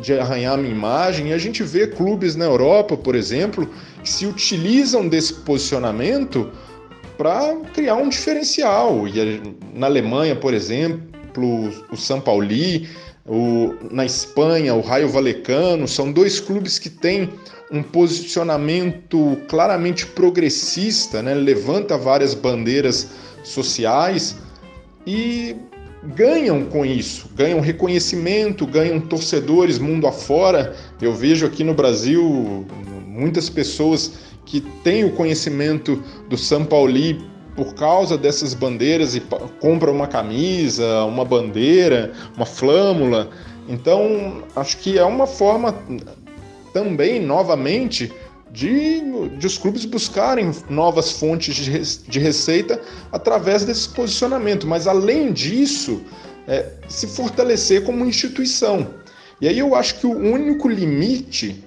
de 0.00 0.18
arranhar 0.18 0.56
minha 0.58 0.72
imagem. 0.72 1.28
E 1.28 1.32
a 1.32 1.38
gente 1.38 1.62
vê 1.62 1.86
clubes 1.86 2.36
na 2.36 2.44
Europa, 2.44 2.96
por 2.96 3.14
exemplo, 3.14 3.68
que 4.02 4.10
se 4.10 4.26
utilizam 4.26 5.08
desse 5.08 5.34
posicionamento 5.34 6.50
para 7.16 7.56
criar 7.74 7.96
um 7.96 8.08
diferencial. 8.08 9.06
E 9.06 9.40
na 9.74 9.86
Alemanha, 9.86 10.36
por 10.36 10.54
exemplo, 10.54 11.70
o 11.90 11.96
São 11.96 12.20
Pauli 12.20 12.88
o, 13.26 13.74
na 13.90 14.04
Espanha, 14.04 14.74
o 14.74 14.80
Raio 14.80 15.08
Valecano, 15.08 15.86
são 15.86 16.10
dois 16.10 16.40
clubes 16.40 16.78
que 16.78 16.90
têm 16.90 17.30
um 17.70 17.82
posicionamento 17.82 19.38
claramente 19.48 20.06
progressista, 20.06 21.22
né? 21.22 21.34
levanta 21.34 21.96
várias 21.96 22.34
bandeiras 22.34 23.08
sociais 23.44 24.36
e 25.06 25.56
ganham 26.16 26.64
com 26.64 26.84
isso, 26.84 27.30
ganham 27.34 27.60
reconhecimento, 27.60 28.66
ganham 28.66 29.00
torcedores 29.00 29.78
mundo 29.78 30.06
afora. 30.06 30.74
Eu 31.00 31.14
vejo 31.14 31.46
aqui 31.46 31.62
no 31.62 31.74
Brasil 31.74 32.66
muitas 33.06 33.48
pessoas 33.48 34.12
que 34.44 34.60
têm 34.60 35.04
o 35.04 35.12
conhecimento 35.12 36.02
do 36.28 36.36
São 36.36 36.64
Paulo 36.64 36.92
por 37.54 37.74
causa 37.74 38.16
dessas 38.16 38.54
bandeiras 38.54 39.14
e 39.14 39.20
compra 39.60 39.90
uma 39.90 40.06
camisa, 40.06 41.04
uma 41.04 41.24
bandeira, 41.24 42.12
uma 42.36 42.46
flâmula. 42.46 43.30
Então, 43.68 44.42
acho 44.56 44.78
que 44.78 44.98
é 44.98 45.04
uma 45.04 45.26
forma 45.26 45.74
também, 46.72 47.20
novamente, 47.20 48.12
de, 48.50 49.00
de 49.38 49.46
os 49.46 49.58
clubes 49.58 49.84
buscarem 49.84 50.50
novas 50.68 51.12
fontes 51.12 51.54
de, 51.54 52.10
de 52.10 52.18
receita 52.18 52.80
através 53.10 53.64
desse 53.64 53.88
posicionamento. 53.90 54.66
Mas, 54.66 54.86
além 54.86 55.32
disso, 55.32 56.02
é, 56.46 56.70
se 56.88 57.06
fortalecer 57.06 57.84
como 57.84 58.04
instituição. 58.04 58.88
E 59.40 59.48
aí 59.48 59.58
eu 59.58 59.74
acho 59.74 59.98
que 59.98 60.06
o 60.06 60.16
único 60.16 60.68
limite 60.68 61.64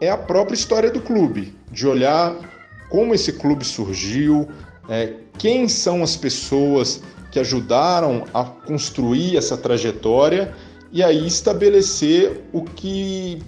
é 0.00 0.10
a 0.10 0.16
própria 0.16 0.54
história 0.54 0.90
do 0.90 1.00
clube, 1.00 1.54
de 1.70 1.86
olhar 1.86 2.34
como 2.88 3.14
esse 3.14 3.32
clube 3.32 3.64
surgiu, 3.64 4.48
é, 4.88 5.14
quem 5.36 5.68
são 5.68 6.02
as 6.02 6.16
pessoas 6.16 7.02
que 7.30 7.38
ajudaram 7.38 8.24
a 8.32 8.44
construir 8.44 9.36
essa 9.36 9.56
trajetória 9.56 10.54
e 10.90 11.02
aí 11.02 11.26
estabelecer 11.26 12.42
o 12.52 12.62
que 12.62 13.42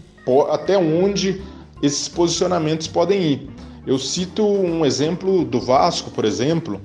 até 0.50 0.76
onde 0.76 1.42
esses 1.82 2.08
posicionamentos 2.08 2.86
podem 2.86 3.22
ir. 3.22 3.50
Eu 3.86 3.98
cito 3.98 4.46
um 4.46 4.84
exemplo 4.84 5.44
do 5.44 5.58
Vasco, 5.58 6.10
por 6.10 6.24
exemplo, 6.24 6.80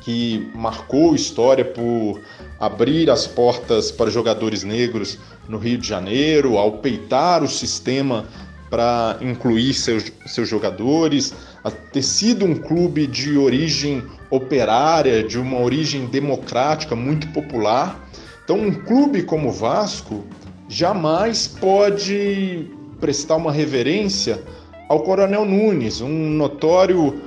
que 0.00 0.48
marcou 0.54 1.14
história 1.14 1.64
por 1.64 2.20
abrir 2.58 3.10
as 3.10 3.26
portas 3.26 3.90
para 3.90 4.10
jogadores 4.10 4.64
negros 4.64 5.18
no 5.46 5.58
Rio 5.58 5.78
de 5.78 5.86
Janeiro, 5.86 6.56
ao 6.56 6.78
peitar 6.78 7.44
o 7.44 7.48
sistema 7.48 8.24
para 8.68 9.18
incluir 9.20 9.74
seus, 9.74 10.12
seus 10.26 10.48
jogadores, 10.48 11.34
a 11.62 11.70
ter 11.70 12.02
sido 12.02 12.44
um 12.44 12.54
clube 12.54 13.06
de 13.06 13.36
origem 13.36 14.02
operária, 14.30 15.22
de 15.22 15.38
uma 15.38 15.60
origem 15.60 16.06
democrática 16.06 16.96
muito 16.96 17.28
popular. 17.28 18.08
Então, 18.44 18.58
um 18.58 18.72
clube 18.72 19.22
como 19.22 19.48
o 19.48 19.52
Vasco 19.52 20.24
jamais 20.68 21.46
pode 21.46 22.70
prestar 23.00 23.36
uma 23.36 23.52
reverência 23.52 24.42
ao 24.88 25.00
Coronel 25.00 25.44
Nunes, 25.44 26.00
um 26.00 26.30
notório 26.30 27.20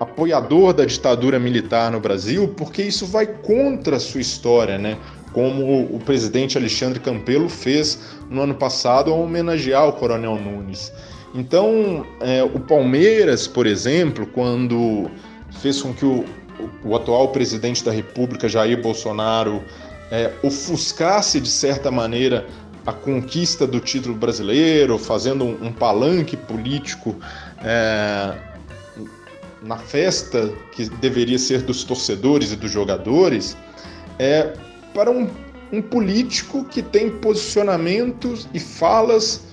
apoiador 0.00 0.72
da 0.72 0.84
ditadura 0.84 1.38
militar 1.38 1.92
no 1.92 2.00
Brasil, 2.00 2.54
porque 2.56 2.82
isso 2.82 3.04
vai 3.06 3.26
contra 3.26 3.96
a 3.96 4.00
sua 4.00 4.20
história, 4.20 4.78
né? 4.78 4.96
Como 5.32 5.82
o 5.84 6.00
presidente 6.00 6.58
Alexandre 6.58 6.98
Campelo 6.98 7.48
fez 7.48 7.98
no 8.28 8.42
ano 8.42 8.54
passado 8.54 9.10
ao 9.10 9.22
homenagear 9.22 9.88
o 9.88 9.92
Coronel 9.92 10.36
Nunes. 10.36 10.92
Então, 11.34 12.04
é, 12.20 12.42
o 12.42 12.58
Palmeiras, 12.58 13.46
por 13.46 13.66
exemplo, 13.66 14.26
quando 14.26 15.08
fez 15.60 15.80
com 15.80 15.94
que 15.94 16.04
o, 16.04 16.24
o 16.84 16.96
atual 16.96 17.28
presidente 17.28 17.84
da 17.84 17.92
República, 17.92 18.48
Jair 18.48 18.82
Bolsonaro, 18.82 19.62
é, 20.10 20.32
ofuscasse 20.42 21.40
de 21.40 21.48
certa 21.48 21.90
maneira 21.90 22.46
a 22.84 22.92
conquista 22.92 23.66
do 23.66 23.78
título 23.78 24.14
brasileiro, 24.14 24.98
fazendo 24.98 25.44
um, 25.44 25.66
um 25.66 25.72
palanque 25.72 26.36
político 26.36 27.14
é, 27.62 28.34
na 29.62 29.76
festa 29.76 30.50
que 30.72 30.88
deveria 30.88 31.38
ser 31.38 31.62
dos 31.62 31.84
torcedores 31.84 32.50
e 32.52 32.56
dos 32.56 32.70
jogadores, 32.70 33.56
é, 34.18 34.54
para 34.94 35.10
um, 35.10 35.28
um 35.72 35.80
político 35.80 36.64
que 36.64 36.82
tem 36.82 37.10
posicionamentos 37.10 38.48
e 38.52 38.58
falas 38.58 39.44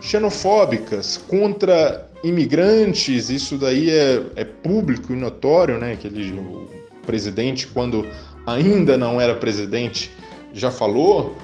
xenofóbicas 0.00 1.16
contra 1.16 2.08
imigrantes, 2.24 3.30
isso 3.30 3.56
daí 3.56 3.90
é, 3.90 4.22
é 4.36 4.44
público 4.44 5.12
e 5.12 5.16
notório, 5.16 5.78
né? 5.78 5.96
Que 5.96 6.06
ele, 6.06 6.38
o 6.38 6.68
presidente, 7.04 7.66
quando 7.66 8.06
ainda 8.46 8.96
não 8.96 9.20
era 9.20 9.34
presidente, 9.34 10.10
já 10.52 10.70
falou. 10.70 11.36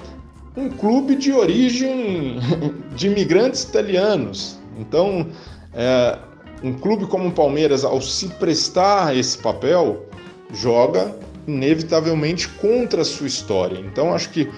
Um 0.57 0.69
clube 0.69 1.15
de 1.15 1.31
origem 1.31 2.39
de 2.95 3.07
imigrantes 3.07 3.63
italianos. 3.63 4.59
Então, 4.77 5.27
é, 5.73 6.17
um 6.63 6.73
clube 6.73 7.05
como 7.05 7.29
o 7.29 7.31
Palmeiras, 7.31 7.85
ao 7.85 8.01
se 8.01 8.27
prestar 8.27 9.15
esse 9.15 9.37
papel, 9.37 10.05
joga 10.53 11.15
inevitavelmente 11.49 12.47
contra 12.47 13.01
a 13.01 13.05
sua 13.05 13.27
história. 13.27 13.79
Então, 13.79 14.13
acho 14.13 14.29
que 14.29 14.49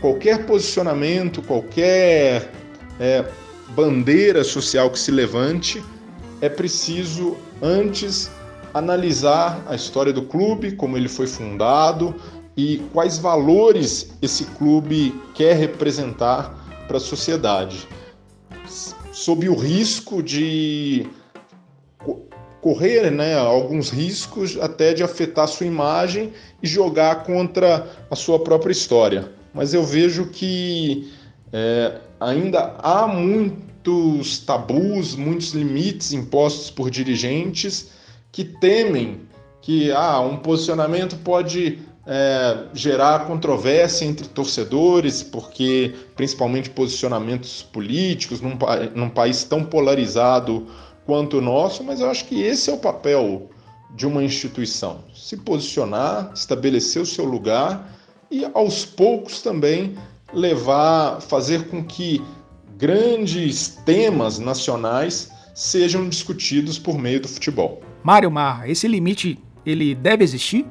qualquer 0.00 0.46
posicionamento, 0.46 1.42
qualquer 1.42 2.50
é, 2.98 3.24
bandeira 3.70 4.42
social 4.42 4.90
que 4.90 4.98
se 4.98 5.10
levante, 5.10 5.82
é 6.40 6.48
preciso 6.48 7.36
antes 7.62 8.30
analisar 8.72 9.62
a 9.66 9.74
história 9.74 10.12
do 10.12 10.22
clube, 10.22 10.72
como 10.72 10.96
ele 10.96 11.08
foi 11.08 11.26
fundado 11.26 12.14
e 12.56 12.78
quais 12.92 13.18
valores 13.18 14.12
esse 14.20 14.44
clube 14.44 15.14
quer 15.34 15.56
representar 15.56 16.84
para 16.86 16.96
a 16.96 17.00
sociedade, 17.00 17.86
sob 19.12 19.48
o 19.48 19.54
risco 19.54 20.22
de 20.22 21.06
correr 22.60 23.10
né, 23.10 23.36
alguns 23.36 23.90
riscos 23.90 24.58
até 24.60 24.92
de 24.92 25.02
afetar 25.02 25.48
sua 25.48 25.66
imagem 25.66 26.32
e 26.62 26.66
jogar 26.66 27.24
contra 27.24 27.88
a 28.10 28.16
sua 28.16 28.38
própria 28.38 28.72
história. 28.72 29.32
Mas 29.52 29.72
eu 29.74 29.82
vejo 29.82 30.26
que 30.26 31.10
é, 31.52 31.98
ainda 32.20 32.76
há 32.78 33.06
muitos 33.06 34.38
tabus, 34.38 35.16
muitos 35.16 35.52
limites 35.52 36.12
impostos 36.12 36.70
por 36.70 36.90
dirigentes 36.90 37.90
que 38.30 38.44
temem 38.44 39.20
que 39.62 39.90
ah, 39.92 40.20
um 40.20 40.36
posicionamento 40.36 41.16
pode 41.16 41.78
é, 42.06 42.64
gerar 42.72 43.26
controvérsia 43.26 44.04
entre 44.04 44.26
torcedores, 44.28 45.22
porque 45.22 45.94
principalmente 46.16 46.70
posicionamentos 46.70 47.62
políticos 47.62 48.40
num, 48.40 48.56
num 48.94 49.08
país 49.08 49.44
tão 49.44 49.64
polarizado 49.64 50.66
quanto 51.06 51.38
o 51.38 51.40
nosso, 51.40 51.82
mas 51.82 52.00
eu 52.00 52.10
acho 52.10 52.26
que 52.26 52.42
esse 52.42 52.70
é 52.70 52.72
o 52.72 52.78
papel 52.78 53.50
de 53.94 54.06
uma 54.06 54.22
instituição: 54.22 55.04
se 55.14 55.36
posicionar, 55.36 56.32
estabelecer 56.34 57.02
o 57.02 57.06
seu 57.06 57.24
lugar 57.24 57.96
e 58.30 58.44
aos 58.54 58.84
poucos 58.84 59.42
também 59.42 59.96
levar, 60.32 61.20
fazer 61.20 61.68
com 61.68 61.82
que 61.84 62.22
grandes 62.76 63.68
temas 63.84 64.38
nacionais 64.38 65.30
sejam 65.54 66.08
discutidos 66.08 66.78
por 66.78 66.96
meio 66.96 67.20
do 67.20 67.28
futebol. 67.28 67.82
Mário 68.02 68.30
Marra, 68.30 68.68
esse 68.68 68.88
limite 68.88 69.38
ele 69.66 69.94
deve 69.94 70.24
existir? 70.24 70.64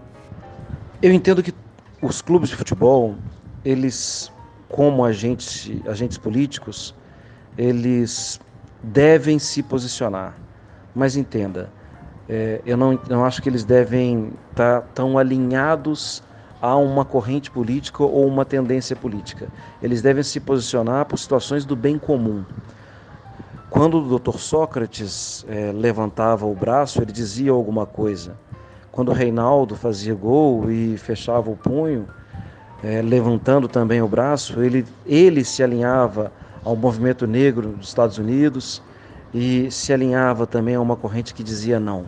Eu 1.02 1.14
entendo 1.14 1.44
que 1.44 1.54
os 2.02 2.22
clubes 2.22 2.50
de 2.50 2.56
futebol, 2.56 3.16
eles, 3.64 4.32
como 4.68 5.06
agentes, 5.06 5.70
agentes 5.86 6.18
políticos, 6.18 6.96
eles 7.58 8.40
devem 8.82 9.40
se 9.40 9.62
posicionar. 9.62 10.36
Mas 10.96 11.16
entenda, 11.16 11.70
é, 12.28 12.62
eu 12.66 12.78
não, 12.78 13.00
não 13.10 13.26
acho 13.26 13.42
que 13.42 13.50
eles 13.50 13.64
devem 13.64 14.32
estar 14.52 14.82
tá 14.82 14.88
tão 14.94 15.18
alinhados 15.18 16.24
a 16.62 16.76
uma 16.76 17.06
corrente 17.06 17.50
política 17.50 18.04
ou 18.04 18.28
uma 18.28 18.46
tendência 18.46 18.96
política. 18.96 19.48
Eles 19.82 20.02
devem 20.02 20.24
se 20.24 20.40
posicionar 20.40 21.06
por 21.06 21.18
situações 21.18 21.66
do 21.66 21.76
bem 21.76 21.98
comum. 21.98 22.44
Quando 23.70 24.00
o 24.00 24.20
Dr. 24.20 24.38
Sócrates 24.38 25.46
é, 25.48 25.72
levantava 25.72 26.46
o 26.46 26.56
braço, 26.56 27.02
ele 27.02 27.12
dizia 27.12 27.52
alguma 27.52 27.86
coisa. 27.86 28.36
Quando 28.92 29.10
o 29.10 29.14
Reinaldo 29.14 29.76
fazia 29.76 30.14
gol 30.14 30.70
e 30.72 30.98
fechava 30.98 31.50
o 31.50 31.56
punho, 31.56 32.08
é, 32.84 33.02
levantando 33.02 33.68
também 33.68 34.02
o 34.02 34.08
braço, 34.08 34.62
ele, 34.62 34.86
ele 35.06 35.44
se 35.44 35.62
alinhava 35.62 36.32
ao 36.64 36.76
movimento 36.76 37.26
negro 37.26 37.70
dos 37.70 37.88
Estados 37.88 38.18
Unidos 38.18 38.82
e 39.34 39.70
se 39.72 39.94
alinhava 39.94 40.48
também 40.48 40.76
a 40.76 40.82
uma 40.82 40.96
corrente 40.96 41.34
que 41.34 41.44
dizia 41.44 41.80
não. 41.80 42.06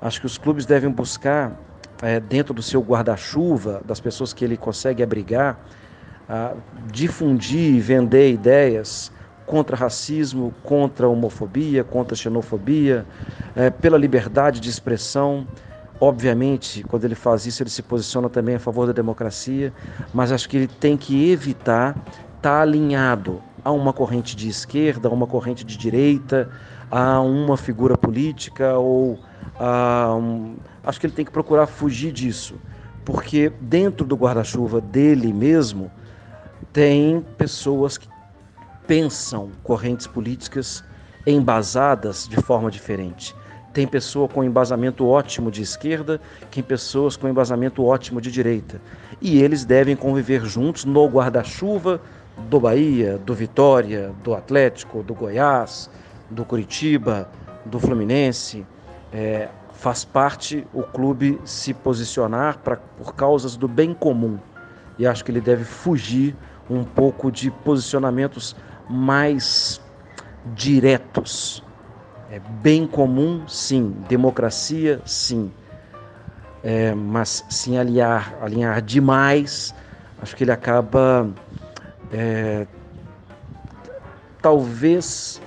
Acho 0.00 0.20
que 0.20 0.26
os 0.26 0.38
clubes 0.38 0.66
devem 0.66 0.90
buscar, 0.90 1.58
é, 2.02 2.20
dentro 2.20 2.52
do 2.52 2.62
seu 2.62 2.80
guarda-chuva, 2.82 3.80
das 3.84 4.00
pessoas 4.00 4.32
que 4.32 4.44
ele 4.44 4.56
consegue 4.56 5.02
abrigar, 5.02 5.58
difundir 6.90 7.74
e 7.74 7.80
vender 7.80 8.32
ideias 8.32 9.12
contra 9.46 9.76
racismo, 9.76 10.54
contra 10.62 11.08
homofobia, 11.08 11.84
contra 11.84 12.16
xenofobia, 12.16 13.06
é, 13.54 13.70
pela 13.70 13.98
liberdade 13.98 14.60
de 14.60 14.70
expressão. 14.70 15.46
Obviamente, 16.00 16.82
quando 16.84 17.04
ele 17.04 17.14
faz 17.14 17.46
isso, 17.46 17.62
ele 17.62 17.70
se 17.70 17.82
posiciona 17.82 18.28
também 18.28 18.56
a 18.56 18.58
favor 18.58 18.86
da 18.86 18.92
democracia, 18.92 19.72
mas 20.12 20.32
acho 20.32 20.48
que 20.48 20.56
ele 20.56 20.66
tem 20.66 20.96
que 20.96 21.30
evitar 21.30 21.90
estar 21.90 22.40
tá 22.40 22.60
alinhado 22.60 23.42
a 23.64 23.72
uma 23.72 23.92
corrente 23.92 24.36
de 24.36 24.48
esquerda, 24.48 25.08
a 25.08 25.12
uma 25.12 25.26
corrente 25.26 25.64
de 25.64 25.76
direita, 25.76 26.50
a 26.90 27.20
uma 27.20 27.56
figura 27.56 27.96
política 27.96 28.76
ou 28.76 29.18
a 29.58 30.14
um... 30.14 30.56
acho 30.84 31.00
que 31.00 31.06
ele 31.06 31.14
tem 31.14 31.24
que 31.24 31.30
procurar 31.30 31.66
fugir 31.66 32.12
disso, 32.12 32.56
porque 33.04 33.50
dentro 33.60 34.06
do 34.06 34.16
guarda-chuva 34.16 34.80
dele 34.80 35.32
mesmo 35.32 35.90
tem 36.72 37.24
pessoas 37.38 37.96
que 37.96 38.08
pensam 38.86 39.50
correntes 39.62 40.06
políticas 40.06 40.84
embasadas 41.26 42.28
de 42.28 42.36
forma 42.36 42.70
diferente. 42.70 43.34
Tem 43.72 43.88
pessoa 43.88 44.28
com 44.28 44.44
embasamento 44.44 45.06
ótimo 45.06 45.50
de 45.50 45.62
esquerda, 45.62 46.20
tem 46.50 46.62
pessoas 46.62 47.16
com 47.16 47.28
embasamento 47.28 47.82
ótimo 47.84 48.20
de 48.20 48.30
direita. 48.30 48.80
E 49.20 49.42
eles 49.42 49.64
devem 49.64 49.96
conviver 49.96 50.44
juntos 50.44 50.84
no 50.84 51.08
guarda-chuva 51.08 52.00
do 52.36 52.60
Bahia, 52.60 53.18
do 53.18 53.34
Vitória, 53.34 54.12
do 54.22 54.34
Atlético, 54.34 55.02
do 55.02 55.14
Goiás, 55.14 55.90
do 56.30 56.44
Curitiba, 56.44 57.28
do 57.64 57.78
Fluminense. 57.78 58.66
É, 59.12 59.48
faz 59.72 60.04
parte 60.04 60.66
o 60.72 60.82
clube 60.82 61.40
se 61.44 61.72
posicionar 61.72 62.58
pra, 62.58 62.76
por 62.76 63.14
causas 63.14 63.56
do 63.56 63.68
bem 63.68 63.94
comum. 63.94 64.38
E 64.98 65.06
acho 65.06 65.24
que 65.24 65.30
ele 65.30 65.40
deve 65.40 65.64
fugir 65.64 66.36
um 66.68 66.84
pouco 66.84 67.30
de 67.30 67.50
posicionamentos 67.50 68.56
mais 68.88 69.80
diretos. 70.54 71.62
É 72.30 72.38
bem 72.38 72.86
comum, 72.86 73.42
sim. 73.46 73.94
Democracia, 74.08 75.00
sim. 75.04 75.52
É, 76.62 76.94
mas 76.94 77.44
se 77.48 77.76
alinhar, 77.76 78.34
alinhar 78.40 78.80
demais, 78.80 79.74
acho 80.20 80.34
que 80.34 80.44
ele 80.44 80.52
acaba 80.52 81.28
é, 82.14 82.66
talvez 84.40 85.42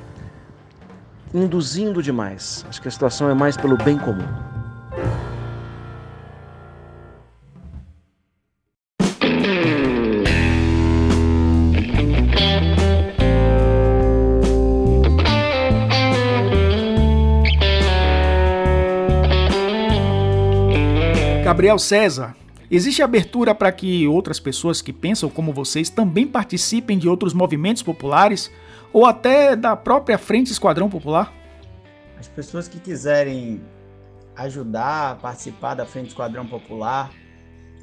induzindo 1.33 2.03
demais. 2.03 2.65
Acho 2.67 2.81
que 2.81 2.87
a 2.87 2.91
situação 2.91 3.29
é 3.29 3.33
mais 3.33 3.55
pelo 3.55 3.77
bem 3.77 3.97
comum. 3.97 4.27
Gabriel 21.43 21.79
César, 21.79 22.35
Existe 22.69 23.01
abertura 23.01 23.55
para 23.55 23.71
que 23.71 24.05
outras 24.07 24.41
pessoas 24.41 24.81
que 24.81 24.91
pensam 24.91 25.29
como 25.29 25.53
vocês 25.53 25.89
também 25.89 26.27
participem 26.27 26.97
de 26.97 27.07
outros 27.07 27.33
movimentos 27.33 27.81
populares 27.81 28.51
ou 28.91 29.05
até 29.05 29.55
da 29.55 29.73
própria 29.73 30.17
Frente 30.17 30.51
Esquadrão 30.51 30.89
Popular? 30.89 31.33
As 32.19 32.27
pessoas 32.27 32.67
que 32.67 32.77
quiserem 32.77 33.61
ajudar 34.35 35.11
a 35.11 35.15
participar 35.15 35.75
da 35.75 35.85
Frente 35.85 36.09
Esquadrão 36.09 36.45
Popular 36.45 37.09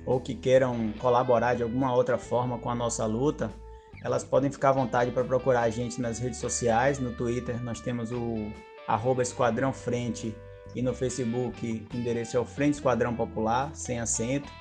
ou 0.05 0.21
que 0.21 0.35
queiram 0.35 0.93
colaborar 0.99 1.55
de 1.55 1.63
alguma 1.63 1.95
outra 1.95 2.19
forma 2.19 2.59
com 2.59 2.69
a 2.69 2.75
nossa 2.75 3.07
luta, 3.07 3.51
elas 4.03 4.23
podem 4.23 4.53
ficar 4.53 4.69
à 4.69 4.73
vontade 4.73 5.11
para 5.13 5.25
procurar 5.25 5.63
a 5.63 5.71
gente 5.71 5.99
nas 5.99 6.19
redes 6.19 6.39
sociais. 6.39 6.99
No 6.99 7.11
Twitter 7.13 7.63
nós 7.63 7.81
temos 7.81 8.13
o 8.13 8.53
arroba 8.87 9.23
Esquadrão 9.23 9.73
Frente 9.73 10.35
e 10.75 10.83
no 10.83 10.93
Facebook 10.93 11.87
o 11.91 11.97
endereço 11.97 12.37
é 12.37 12.41
o 12.41 12.45
Frente 12.45 12.75
Esquadrão 12.75 13.15
Popular, 13.15 13.71
sem 13.75 13.99
acento. 13.99 14.53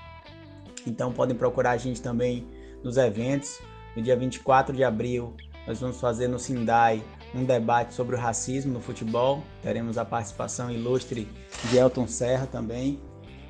Então 0.85 1.11
podem 1.11 1.35
procurar 1.35 1.71
a 1.71 1.77
gente 1.77 2.01
também 2.01 2.47
nos 2.83 2.97
eventos. 2.97 3.59
No 3.95 4.01
dia 4.01 4.15
24 4.15 4.75
de 4.75 4.83
abril, 4.83 5.35
nós 5.67 5.79
vamos 5.79 5.99
fazer 5.99 6.27
no 6.27 6.37
Sindai 6.37 7.03
um 7.33 7.43
debate 7.43 7.93
sobre 7.93 8.15
o 8.15 8.19
racismo 8.19 8.73
no 8.73 8.81
futebol. 8.81 9.43
Teremos 9.61 9.97
a 9.97 10.05
participação 10.05 10.69
ilustre 10.69 11.27
de 11.69 11.77
Elton 11.77 12.07
Serra 12.07 12.45
também. 12.45 12.99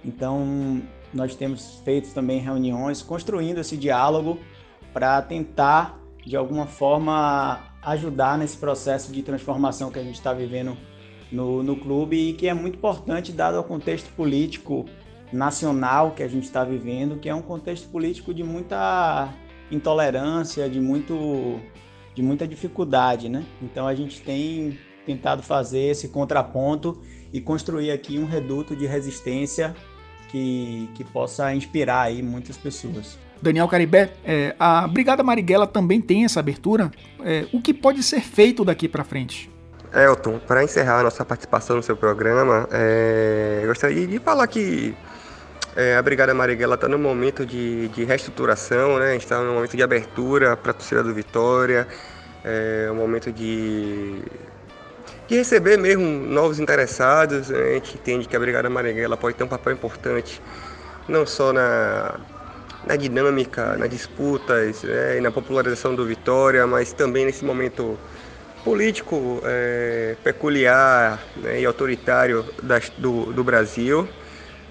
Então, 0.06 0.82
nós 1.14 1.36
temos 1.36 1.82
feito 1.84 2.14
também 2.14 2.40
reuniões 2.40 3.02
construindo 3.02 3.60
esse 3.60 3.78
diálogo 3.78 4.40
para 4.92 5.22
tentar, 5.22 6.00
de 6.26 6.36
alguma 6.36 6.68
forma, 6.68 7.62
ajudar 7.82 8.38
nesse 8.38 8.58
processo 8.58 9.12
de 9.12 9.24
transformação 9.24 9.92
que 9.92 10.00
a 10.00 10.04
gente 10.04 10.16
está 10.16 10.34
vivendo 10.34 10.78
no, 11.32 11.64
no 11.64 11.76
clube 11.76 12.30
e 12.30 12.34
que 12.34 12.48
é 12.48 12.54
muito 12.54 12.78
importante, 12.78 13.32
dado 13.32 13.60
o 13.60 13.64
contexto 13.64 14.12
político 14.14 14.86
nacional 15.34 16.12
que 16.12 16.24
a 16.24 16.28
gente 16.28 16.44
está 16.44 16.64
vivendo, 16.64 17.18
que 17.18 17.28
é 17.28 17.36
um 17.36 17.42
contexto 17.42 17.90
político 17.90 18.34
de 18.34 18.44
muita 18.44 19.34
intolerância, 19.72 20.70
de, 20.70 20.80
muito, 20.80 21.60
de 22.14 22.22
muita 22.22 22.48
dificuldade, 22.48 23.28
né? 23.28 23.44
Então 23.62 23.88
a 23.88 23.96
gente 23.96 24.22
tem 24.22 24.78
tentado 25.06 25.42
fazer 25.42 25.80
esse 25.80 26.10
contraponto 26.10 27.02
e 27.32 27.42
construir 27.42 27.92
aqui 27.92 28.20
um 28.20 28.26
reduto 28.26 28.76
de 28.76 28.86
resistência 28.86 29.76
que, 30.30 30.90
que 30.96 31.04
possa 31.04 31.54
inspirar 31.54 32.04
aí 32.04 32.22
muitas 32.22 32.58
pessoas. 32.58 33.18
Daniel 33.42 33.68
Caribé, 33.68 34.14
é, 34.24 34.56
a 34.58 34.88
Brigada 34.88 35.22
Marighella 35.22 35.68
também 35.68 36.00
tem 36.00 36.24
essa 36.24 36.40
abertura. 36.40 36.90
É, 37.24 37.46
o 37.52 37.62
que 37.62 37.74
pode 37.74 38.02
ser 38.02 38.22
feito 38.22 38.64
daqui 38.64 38.88
para 38.88 39.04
frente? 39.04 39.52
Elton, 39.94 40.40
para 40.40 40.64
encerrar 40.64 41.02
a 41.02 41.04
nossa 41.04 41.24
participação 41.26 41.76
no 41.76 41.84
seu 41.84 41.96
programa, 41.96 42.68
é, 42.72 43.60
eu 43.62 43.68
gostaria 43.68 44.08
de 44.08 44.18
falar 44.20 44.48
que 44.48 44.96
é, 45.76 45.96
a 45.96 46.02
Brigada 46.02 46.34
Marighella 46.34 46.76
está 46.76 46.88
no 46.88 47.00
momento 47.00 47.46
de, 47.46 47.88
de 47.90 48.04
reestruturação, 48.04 49.00
né? 49.00 49.16
está 49.16 49.40
no 49.42 49.54
momento 49.54 49.76
de 49.76 49.82
abertura 49.82 50.56
para 50.56 50.72
a 50.72 50.74
torcida 50.74 51.02
do 51.02 51.14
Vitória, 51.14 51.88
é 52.44 52.90
um 52.92 52.96
momento 52.96 53.32
de, 53.32 54.22
de 55.28 55.36
receber 55.36 55.78
mesmo 55.78 56.06
novos 56.06 56.60
interessados. 56.60 57.50
Né? 57.50 57.60
A 57.60 57.74
gente 57.74 57.96
entende 57.96 58.28
que 58.28 58.36
a 58.36 58.40
Brigada 58.40 58.70
Marighella 58.70 59.18
pode 59.18 59.36
ter 59.36 59.44
um 59.44 59.48
papel 59.48 59.74
importante, 59.74 60.40
não 61.08 61.26
só 61.26 61.52
na, 61.52 62.20
na 62.86 62.96
dinâmica, 62.96 63.76
nas 63.76 63.90
disputas 63.90 64.84
né? 64.84 65.18
e 65.18 65.22
na 65.22 65.32
popularização 65.32 65.96
do 65.96 66.06
Vitória, 66.06 66.68
mas 66.68 66.94
também 66.94 67.26
nesse 67.26 67.44
momento 67.44 67.98
político 68.64 69.42
é, 69.44 70.16
peculiar 70.24 71.20
né? 71.38 71.62
e 71.62 71.66
autoritário 71.66 72.46
das, 72.62 72.90
do, 72.90 73.34
do 73.34 73.44
Brasil. 73.44 74.08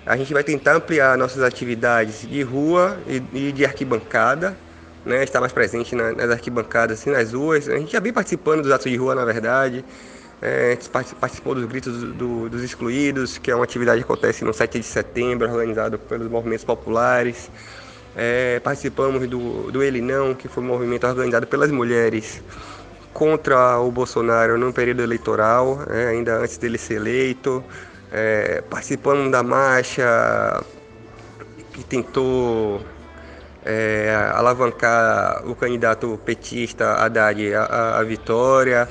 A 0.05 0.17
gente 0.17 0.33
vai 0.33 0.43
tentar 0.43 0.75
ampliar 0.75 1.17
nossas 1.17 1.43
atividades 1.43 2.29
de 2.29 2.43
rua 2.43 2.99
e 3.07 3.53
de 3.53 3.65
arquibancada, 3.65 4.57
né? 5.05 5.23
estar 5.23 5.41
mais 5.41 5.53
presente 5.53 5.95
nas 5.95 6.31
arquibancadas, 6.31 7.01
assim, 7.01 7.11
nas 7.11 7.33
ruas. 7.33 7.69
A 7.69 7.79
gente 7.79 7.93
já 7.93 8.01
vem 8.01 8.13
participando 8.13 8.63
dos 8.63 8.73
atos 8.73 8.91
de 8.91 8.97
rua, 8.97 9.15
na 9.15 9.25
verdade. 9.25 9.85
É, 10.41 10.77
participou 11.21 11.55
dos 11.55 11.65
gritos 11.67 12.03
do, 12.15 12.49
dos 12.49 12.65
excluídos, 12.65 13.39
que 13.39 13.49
é 13.49 13.55
uma 13.55 13.63
atividade 13.63 14.01
que 14.01 14.05
acontece 14.05 14.45
no 14.45 14.53
7 14.53 14.81
de 14.81 14.85
setembro, 14.85 15.49
organizado 15.49 15.97
pelos 16.01 16.29
movimentos 16.29 16.65
populares. 16.65 17.49
É, 18.17 18.59
participamos 18.59 19.29
do, 19.29 19.71
do 19.71 19.83
Ele 19.85 20.01
Não, 20.01 20.35
que 20.35 20.49
foi 20.49 20.65
um 20.65 20.67
movimento 20.67 21.07
organizado 21.07 21.47
pelas 21.47 21.71
mulheres 21.71 22.43
contra 23.13 23.79
o 23.79 23.91
Bolsonaro 23.93 24.59
no 24.59 24.73
período 24.73 25.03
eleitoral, 25.03 25.85
é, 25.89 26.09
ainda 26.09 26.39
antes 26.39 26.59
dele 26.59 26.77
ser 26.77 26.95
eleito. 26.95 27.65
É, 28.13 28.63
participamos 28.69 29.33
da 29.33 29.43
marcha 29.43 30.63
que 31.73 31.83
tentou 31.83 32.85
é, 33.65 34.31
alavancar 34.35 35.43
o 35.49 35.55
candidato 35.55 36.21
petista 36.25 36.93
Haddad 36.95 37.55
à, 37.55 37.99
à 37.99 38.05
vitória. 38.05 38.89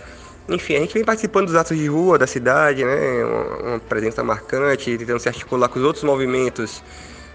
Enfim, 0.50 0.76
a 0.76 0.80
gente 0.80 0.94
vem 0.96 1.04
participando 1.04 1.48
dos 1.48 1.56
atos 1.56 1.78
de 1.78 1.88
rua 1.88 2.18
da 2.18 2.26
cidade, 2.26 2.84
né? 2.84 3.24
uma, 3.24 3.70
uma 3.70 3.80
presença 3.80 4.24
marcante, 4.24 4.98
tentando 4.98 5.20
se 5.20 5.30
articular 5.30 5.70
com 5.70 5.80
os 5.80 5.86
outros 5.86 6.04
movimentos 6.04 6.84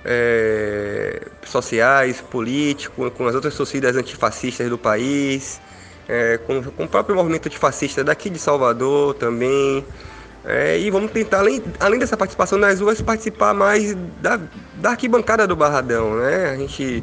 é, 0.04 1.20
sociais, 1.44 2.20
políticos, 2.20 3.12
com 3.16 3.26
as 3.26 3.34
outras 3.34 3.54
torcidas 3.54 3.96
antifascistas 3.96 4.68
do 4.68 4.76
país, 4.76 5.60
é, 6.08 6.38
com, 6.38 6.62
com, 6.62 6.84
o 6.84 6.88
próprio 6.88 7.16
movimento 7.16 7.46
antifascista 7.46 8.02
daqui 8.02 8.28
de 8.28 8.38
Salvador 8.38 9.14
também. 9.14 9.84
É, 10.46 10.78
e 10.78 10.90
vamos 10.90 11.10
tentar, 11.10 11.40
além, 11.40 11.60
além 11.80 11.98
dessa 11.98 12.16
participação 12.16 12.56
nas 12.56 12.80
ruas, 12.80 13.02
participar 13.02 13.52
mais 13.52 13.96
da, 14.22 14.38
da 14.76 14.90
arquibancada 14.90 15.44
do 15.44 15.56
Barradão. 15.56 16.14
Né? 16.14 16.50
A 16.50 16.56
gente 16.56 17.02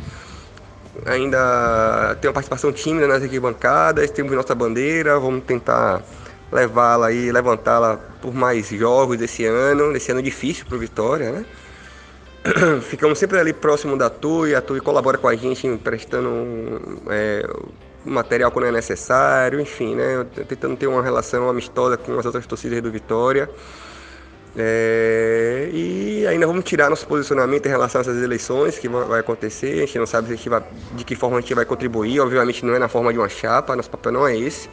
ainda 1.06 2.16
tem 2.22 2.30
uma 2.30 2.34
participação 2.34 2.72
tímida 2.72 3.06
nas 3.06 3.22
arquibancadas, 3.22 4.10
temos 4.12 4.32
nossa 4.32 4.56
bandeira, 4.56 5.20
vamos 5.20 5.44
tentar 5.44 6.02
levá-la 6.54 7.12
e 7.12 7.32
levantá-la 7.32 7.98
por 8.22 8.34
mais 8.34 8.70
jogos 8.70 9.18
desse 9.18 9.46
ano, 9.46 9.92
desse 9.92 10.12
ano 10.12 10.22
difícil 10.22 10.66
para 10.66 10.78
o 10.78 10.80
Vitória, 10.80 11.32
né? 11.32 11.46
ficamos 12.82 13.18
sempre 13.18 13.40
ali 13.40 13.54
próximo 13.54 13.98
da 13.98 14.10
TUI, 14.10 14.54
a 14.54 14.62
TUI 14.62 14.80
colabora 14.80 15.18
com 15.18 15.28
a 15.28 15.36
gente 15.36 15.66
emprestando 15.66 17.02
é, 17.10 17.46
material 18.06 18.52
quando 18.52 18.66
é 18.66 18.72
necessário, 18.72 19.60
enfim, 19.60 19.96
né, 19.96 20.26
tentando 20.48 20.76
ter 20.76 20.88
uma 20.88 21.02
relação 21.02 21.50
amistosa 21.50 21.98
com 21.98 22.18
as 22.18 22.26
outras 22.26 22.46
torcidas 22.46 22.82
do 22.82 22.92
Vitória. 22.92 23.50
É, 24.56 25.70
e 25.74 26.28
ainda 26.28 26.46
vamos 26.46 26.64
tirar 26.64 26.88
nosso 26.90 27.08
posicionamento 27.08 27.66
em 27.66 27.70
relação 27.70 28.00
a 28.00 28.04
essas 28.04 28.22
eleições 28.22 28.78
que 28.78 28.88
vai 28.88 29.20
acontecer. 29.20 29.82
A 29.82 29.86
gente 29.86 29.98
não 29.98 30.06
sabe 30.06 30.36
vai, 30.36 30.64
de 30.94 31.04
que 31.04 31.16
forma 31.16 31.38
a 31.38 31.42
gente 31.42 31.54
vai 31.56 31.66
contribuir. 31.66 32.20
Obviamente 32.20 32.64
não 32.64 32.76
é 32.76 32.80
na 32.80 32.88
forma 32.88 33.12
de 33.12 33.18
uma 33.18 33.30
chapa, 33.30 33.76
nosso 33.76 33.90
papel 33.90 34.12
não 34.12 34.28
é 34.28 34.38
esse. 34.38 34.70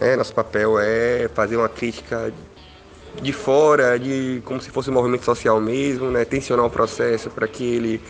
É, 0.00 0.14
nosso 0.14 0.32
papel 0.32 0.78
é 0.78 1.28
fazer 1.34 1.56
uma 1.56 1.68
crítica 1.68 2.32
de 3.20 3.32
fora, 3.32 3.98
de 3.98 4.40
como 4.44 4.60
se 4.60 4.70
fosse 4.70 4.90
um 4.90 4.92
movimento 4.92 5.24
social 5.24 5.60
mesmo, 5.60 6.10
né? 6.10 6.24
tensionar 6.24 6.64
o 6.64 6.70
processo 6.70 7.28
para 7.30 7.48
que 7.48 7.64
ele 7.64 8.00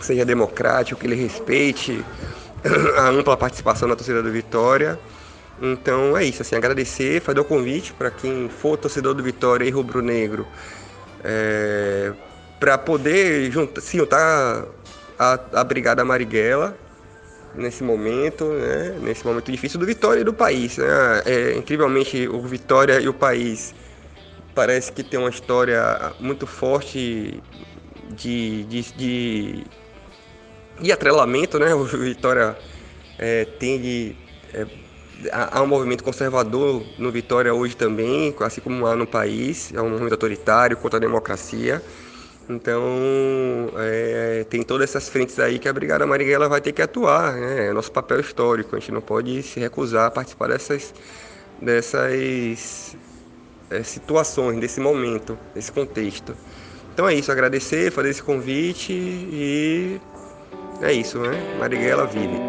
seja 0.00 0.24
democrático, 0.24 0.98
que 0.98 1.06
ele 1.06 1.14
respeite 1.14 2.02
a 2.96 3.08
ampla 3.08 3.36
participação 3.36 3.88
da 3.88 3.96
torcida 3.96 4.22
do 4.22 4.30
Vitória. 4.30 4.98
Então 5.60 6.16
é 6.16 6.24
isso, 6.24 6.42
assim, 6.42 6.56
agradecer, 6.56 7.20
fazer 7.20 7.40
o 7.40 7.44
convite 7.44 7.92
para 7.92 8.10
quem 8.10 8.48
for 8.48 8.76
torcedor 8.76 9.14
do 9.14 9.22
Vitória 9.22 9.64
e 9.64 9.70
rubro-negro, 9.70 10.46
é, 11.22 12.12
para 12.58 12.76
poder 12.78 13.50
juntar, 13.50 13.80
se 13.80 13.96
juntar 13.96 14.64
à 15.18 15.62
Brigada 15.62 16.04
Marighella 16.04 16.76
nesse 17.54 17.84
momento, 17.84 18.44
né, 18.44 18.96
nesse 19.02 19.26
momento 19.26 19.52
difícil 19.52 19.78
do 19.78 19.86
Vitória 19.86 20.20
e 20.20 20.24
do 20.24 20.32
país. 20.32 20.78
Né? 20.78 20.86
É, 21.26 21.54
incrivelmente, 21.54 22.26
o 22.26 22.40
Vitória 22.40 23.00
e 23.00 23.08
o 23.08 23.14
país 23.14 23.74
parece 24.54 24.92
que 24.92 25.02
tem 25.02 25.18
uma 25.18 25.30
história 25.30 26.12
muito 26.18 26.46
forte 26.46 27.40
de, 28.10 28.64
de, 28.64 28.82
de, 28.92 29.64
de 30.82 30.92
atrelamento, 30.92 31.58
né? 31.58 31.74
O 31.74 31.84
Vitória 31.84 32.56
é, 33.18 33.44
tende. 33.44 34.16
É, 34.52 34.66
há 35.30 35.62
um 35.62 35.66
movimento 35.66 36.02
conservador 36.02 36.84
no 36.98 37.10
Vitória 37.10 37.54
hoje 37.54 37.76
também, 37.76 38.34
assim 38.40 38.60
como 38.60 38.86
há 38.86 38.96
no 38.96 39.06
país, 39.06 39.72
é 39.72 39.80
um 39.80 39.88
movimento 39.88 40.12
autoritário 40.12 40.76
contra 40.76 40.98
a 40.98 41.00
democracia. 41.00 41.82
Então, 42.48 42.82
é, 43.76 44.44
tem 44.50 44.62
todas 44.62 44.90
essas 44.90 45.08
frentes 45.08 45.38
aí 45.38 45.60
que 45.60 45.68
a 45.68 45.72
Brigada 45.72 46.04
Marighella 46.04 46.48
vai 46.48 46.60
ter 46.60 46.72
que 46.72 46.82
atuar, 46.82 47.34
né? 47.34 47.68
é 47.68 47.72
nosso 47.72 47.92
papel 47.92 48.18
histórico, 48.18 48.74
a 48.74 48.80
gente 48.80 48.90
não 48.90 49.00
pode 49.00 49.42
se 49.44 49.60
recusar 49.60 50.06
a 50.06 50.10
participar 50.10 50.48
dessas, 50.48 50.92
dessas 51.60 52.96
é, 53.70 53.82
situações, 53.84 54.58
desse 54.58 54.80
momento, 54.80 55.38
desse 55.54 55.70
contexto. 55.70 56.36
Então 56.92 57.08
é 57.08 57.14
isso, 57.14 57.30
agradecer, 57.30 57.90
fazer 57.90 58.10
esse 58.10 58.22
convite 58.22 58.92
e 58.92 60.00
é 60.82 60.92
isso, 60.92 61.18
né? 61.18 61.30
Marighella 61.58 62.06
vive. 62.06 62.40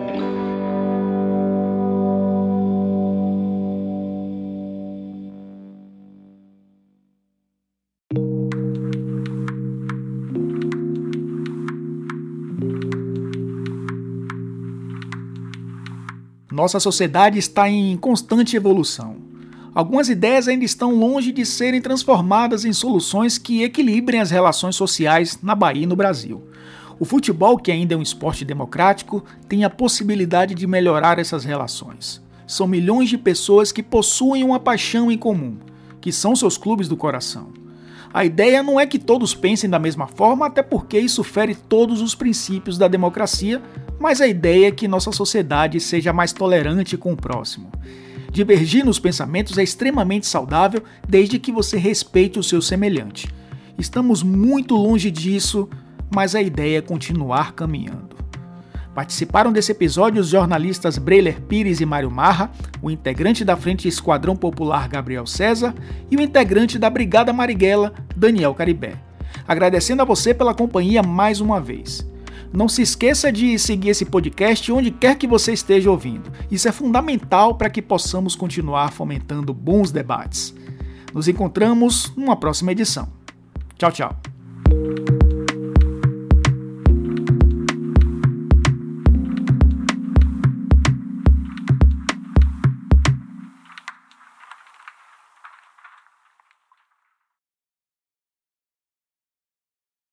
Nossa 16.52 16.80
sociedade 16.80 17.40
está 17.40 17.70
em 17.70 17.98
constante 17.98 18.56
evolução 18.56 19.34
algumas 19.74 20.10
ideias 20.10 20.48
ainda 20.48 20.64
estão 20.64 20.94
longe 20.94 21.32
de 21.32 21.46
serem 21.46 21.82
transformadas 21.82 22.66
em 22.66 22.74
soluções 22.74 23.38
que 23.38 23.64
equilibrem 23.64 24.22
as 24.22 24.32
relações 24.32 24.76
sociais 24.76 25.40
na 25.42 25.56
Bahia 25.56 25.84
e 25.84 25.88
no 25.88 25.96
Brasil. 25.96 26.44
O 27.00 27.06
futebol, 27.06 27.58
que 27.58 27.72
ainda 27.72 27.94
é 27.94 27.98
um 27.98 28.02
esporte 28.02 28.46
democrático, 28.46 29.24
tem 29.48 29.64
a 29.64 29.70
possibilidade 29.70 30.54
de 30.54 30.68
melhorar 30.68 31.20
essas 31.20 31.44
relações. 31.44 32.22
São 32.46 32.68
milhões 32.68 33.10
de 33.10 33.18
pessoas 33.18 33.72
que 33.72 33.82
possuem 33.82 34.44
uma 34.44 34.60
paixão 34.60 35.12
em 35.12 35.18
comum, 35.18 35.58
que 36.00 36.12
são 36.12 36.36
seus 36.36 36.58
clubes 36.58 36.88
do 36.88 36.98
coração. 36.98 37.52
A 38.14 38.24
ideia 38.24 38.62
não 38.62 38.80
é 38.80 38.86
que 38.86 39.00
todos 39.00 39.34
pensem 39.34 39.68
da 39.68 39.80
mesma 39.80 40.08
forma, 40.08 40.46
até 40.46 40.62
porque 40.62 41.00
isso 41.00 41.24
fere 41.24 41.56
todos 41.56 42.00
os 42.00 42.14
princípios 42.14 42.78
da 42.78 42.88
democracia, 42.88 43.60
mas 44.00 44.22
a 44.22 44.28
ideia 44.28 44.68
é 44.68 44.72
que 44.72 44.88
nossa 44.88 45.12
sociedade 45.12 45.80
seja 45.80 46.14
mais 46.14 46.32
tolerante 46.32 46.96
com 46.96 47.14
o 47.14 47.18
próximo. 47.18 47.72
Divergir 48.32 48.86
nos 48.86 49.00
pensamentos 49.00 49.58
é 49.58 49.64
extremamente 49.64 50.28
saudável 50.28 50.84
desde 51.08 51.40
que 51.40 51.52
você 51.52 51.78
respeite 51.78 52.38
o 52.38 52.44
seu 52.44 52.62
semelhante. 52.62 53.28
Estamos 53.80 54.22
muito 54.22 54.76
longe 54.76 55.10
disso, 55.10 55.68
mas 56.14 56.36
a 56.36 56.42
ideia 56.42 56.78
é 56.78 56.82
continuar 56.82 57.54
caminhando. 57.54 58.14
Participaram 58.94 59.52
desse 59.52 59.72
episódio 59.72 60.22
os 60.22 60.30
jornalistas 60.30 61.00
Breiler 61.00 61.42
Pires 61.42 61.82
e 61.82 61.86
Mário 61.86 62.12
Marra, 62.12 62.52
o 62.82 62.92
integrante 62.92 63.44
da 63.44 63.58
Frente 63.58 63.88
Esquadrão 63.88 64.36
Popular 64.36 64.88
Gabriel 64.88 65.26
César 65.26 65.74
e 66.12 66.16
o 66.16 66.22
integrante 66.22 66.78
da 66.78 66.90
Brigada 66.90 67.34
Marighella, 67.34 67.94
Daniel 68.16 68.54
Caribé. 68.54 68.96
Agradecendo 69.48 70.04
a 70.04 70.06
você 70.06 70.34
pela 70.34 70.54
companhia 70.54 71.02
mais 71.02 71.42
uma 71.42 71.60
vez. 71.60 72.08
Não 72.54 72.70
se 72.70 72.84
esqueça 72.84 73.32
de 73.32 73.58
seguir 73.58 73.90
esse 73.90 74.06
podcast 74.06 74.72
onde 74.72 74.92
quer 74.92 75.16
que 75.16 75.26
você 75.26 75.54
esteja 75.54 75.90
ouvindo. 75.90 76.32
Isso 76.52 76.68
é 76.68 76.72
fundamental 76.72 77.56
para 77.56 77.72
que 77.72 77.82
possamos 77.82 78.36
continuar 78.36 78.92
fomentando 78.92 79.52
bons 79.56 79.92
debates. 79.92 80.54
Nos 81.12 81.28
encontramos 81.28 82.14
numa 82.16 82.36
próxima 82.36 82.72
edição. 82.72 83.08
Tchau, 83.76 83.92
tchau. 83.92 84.16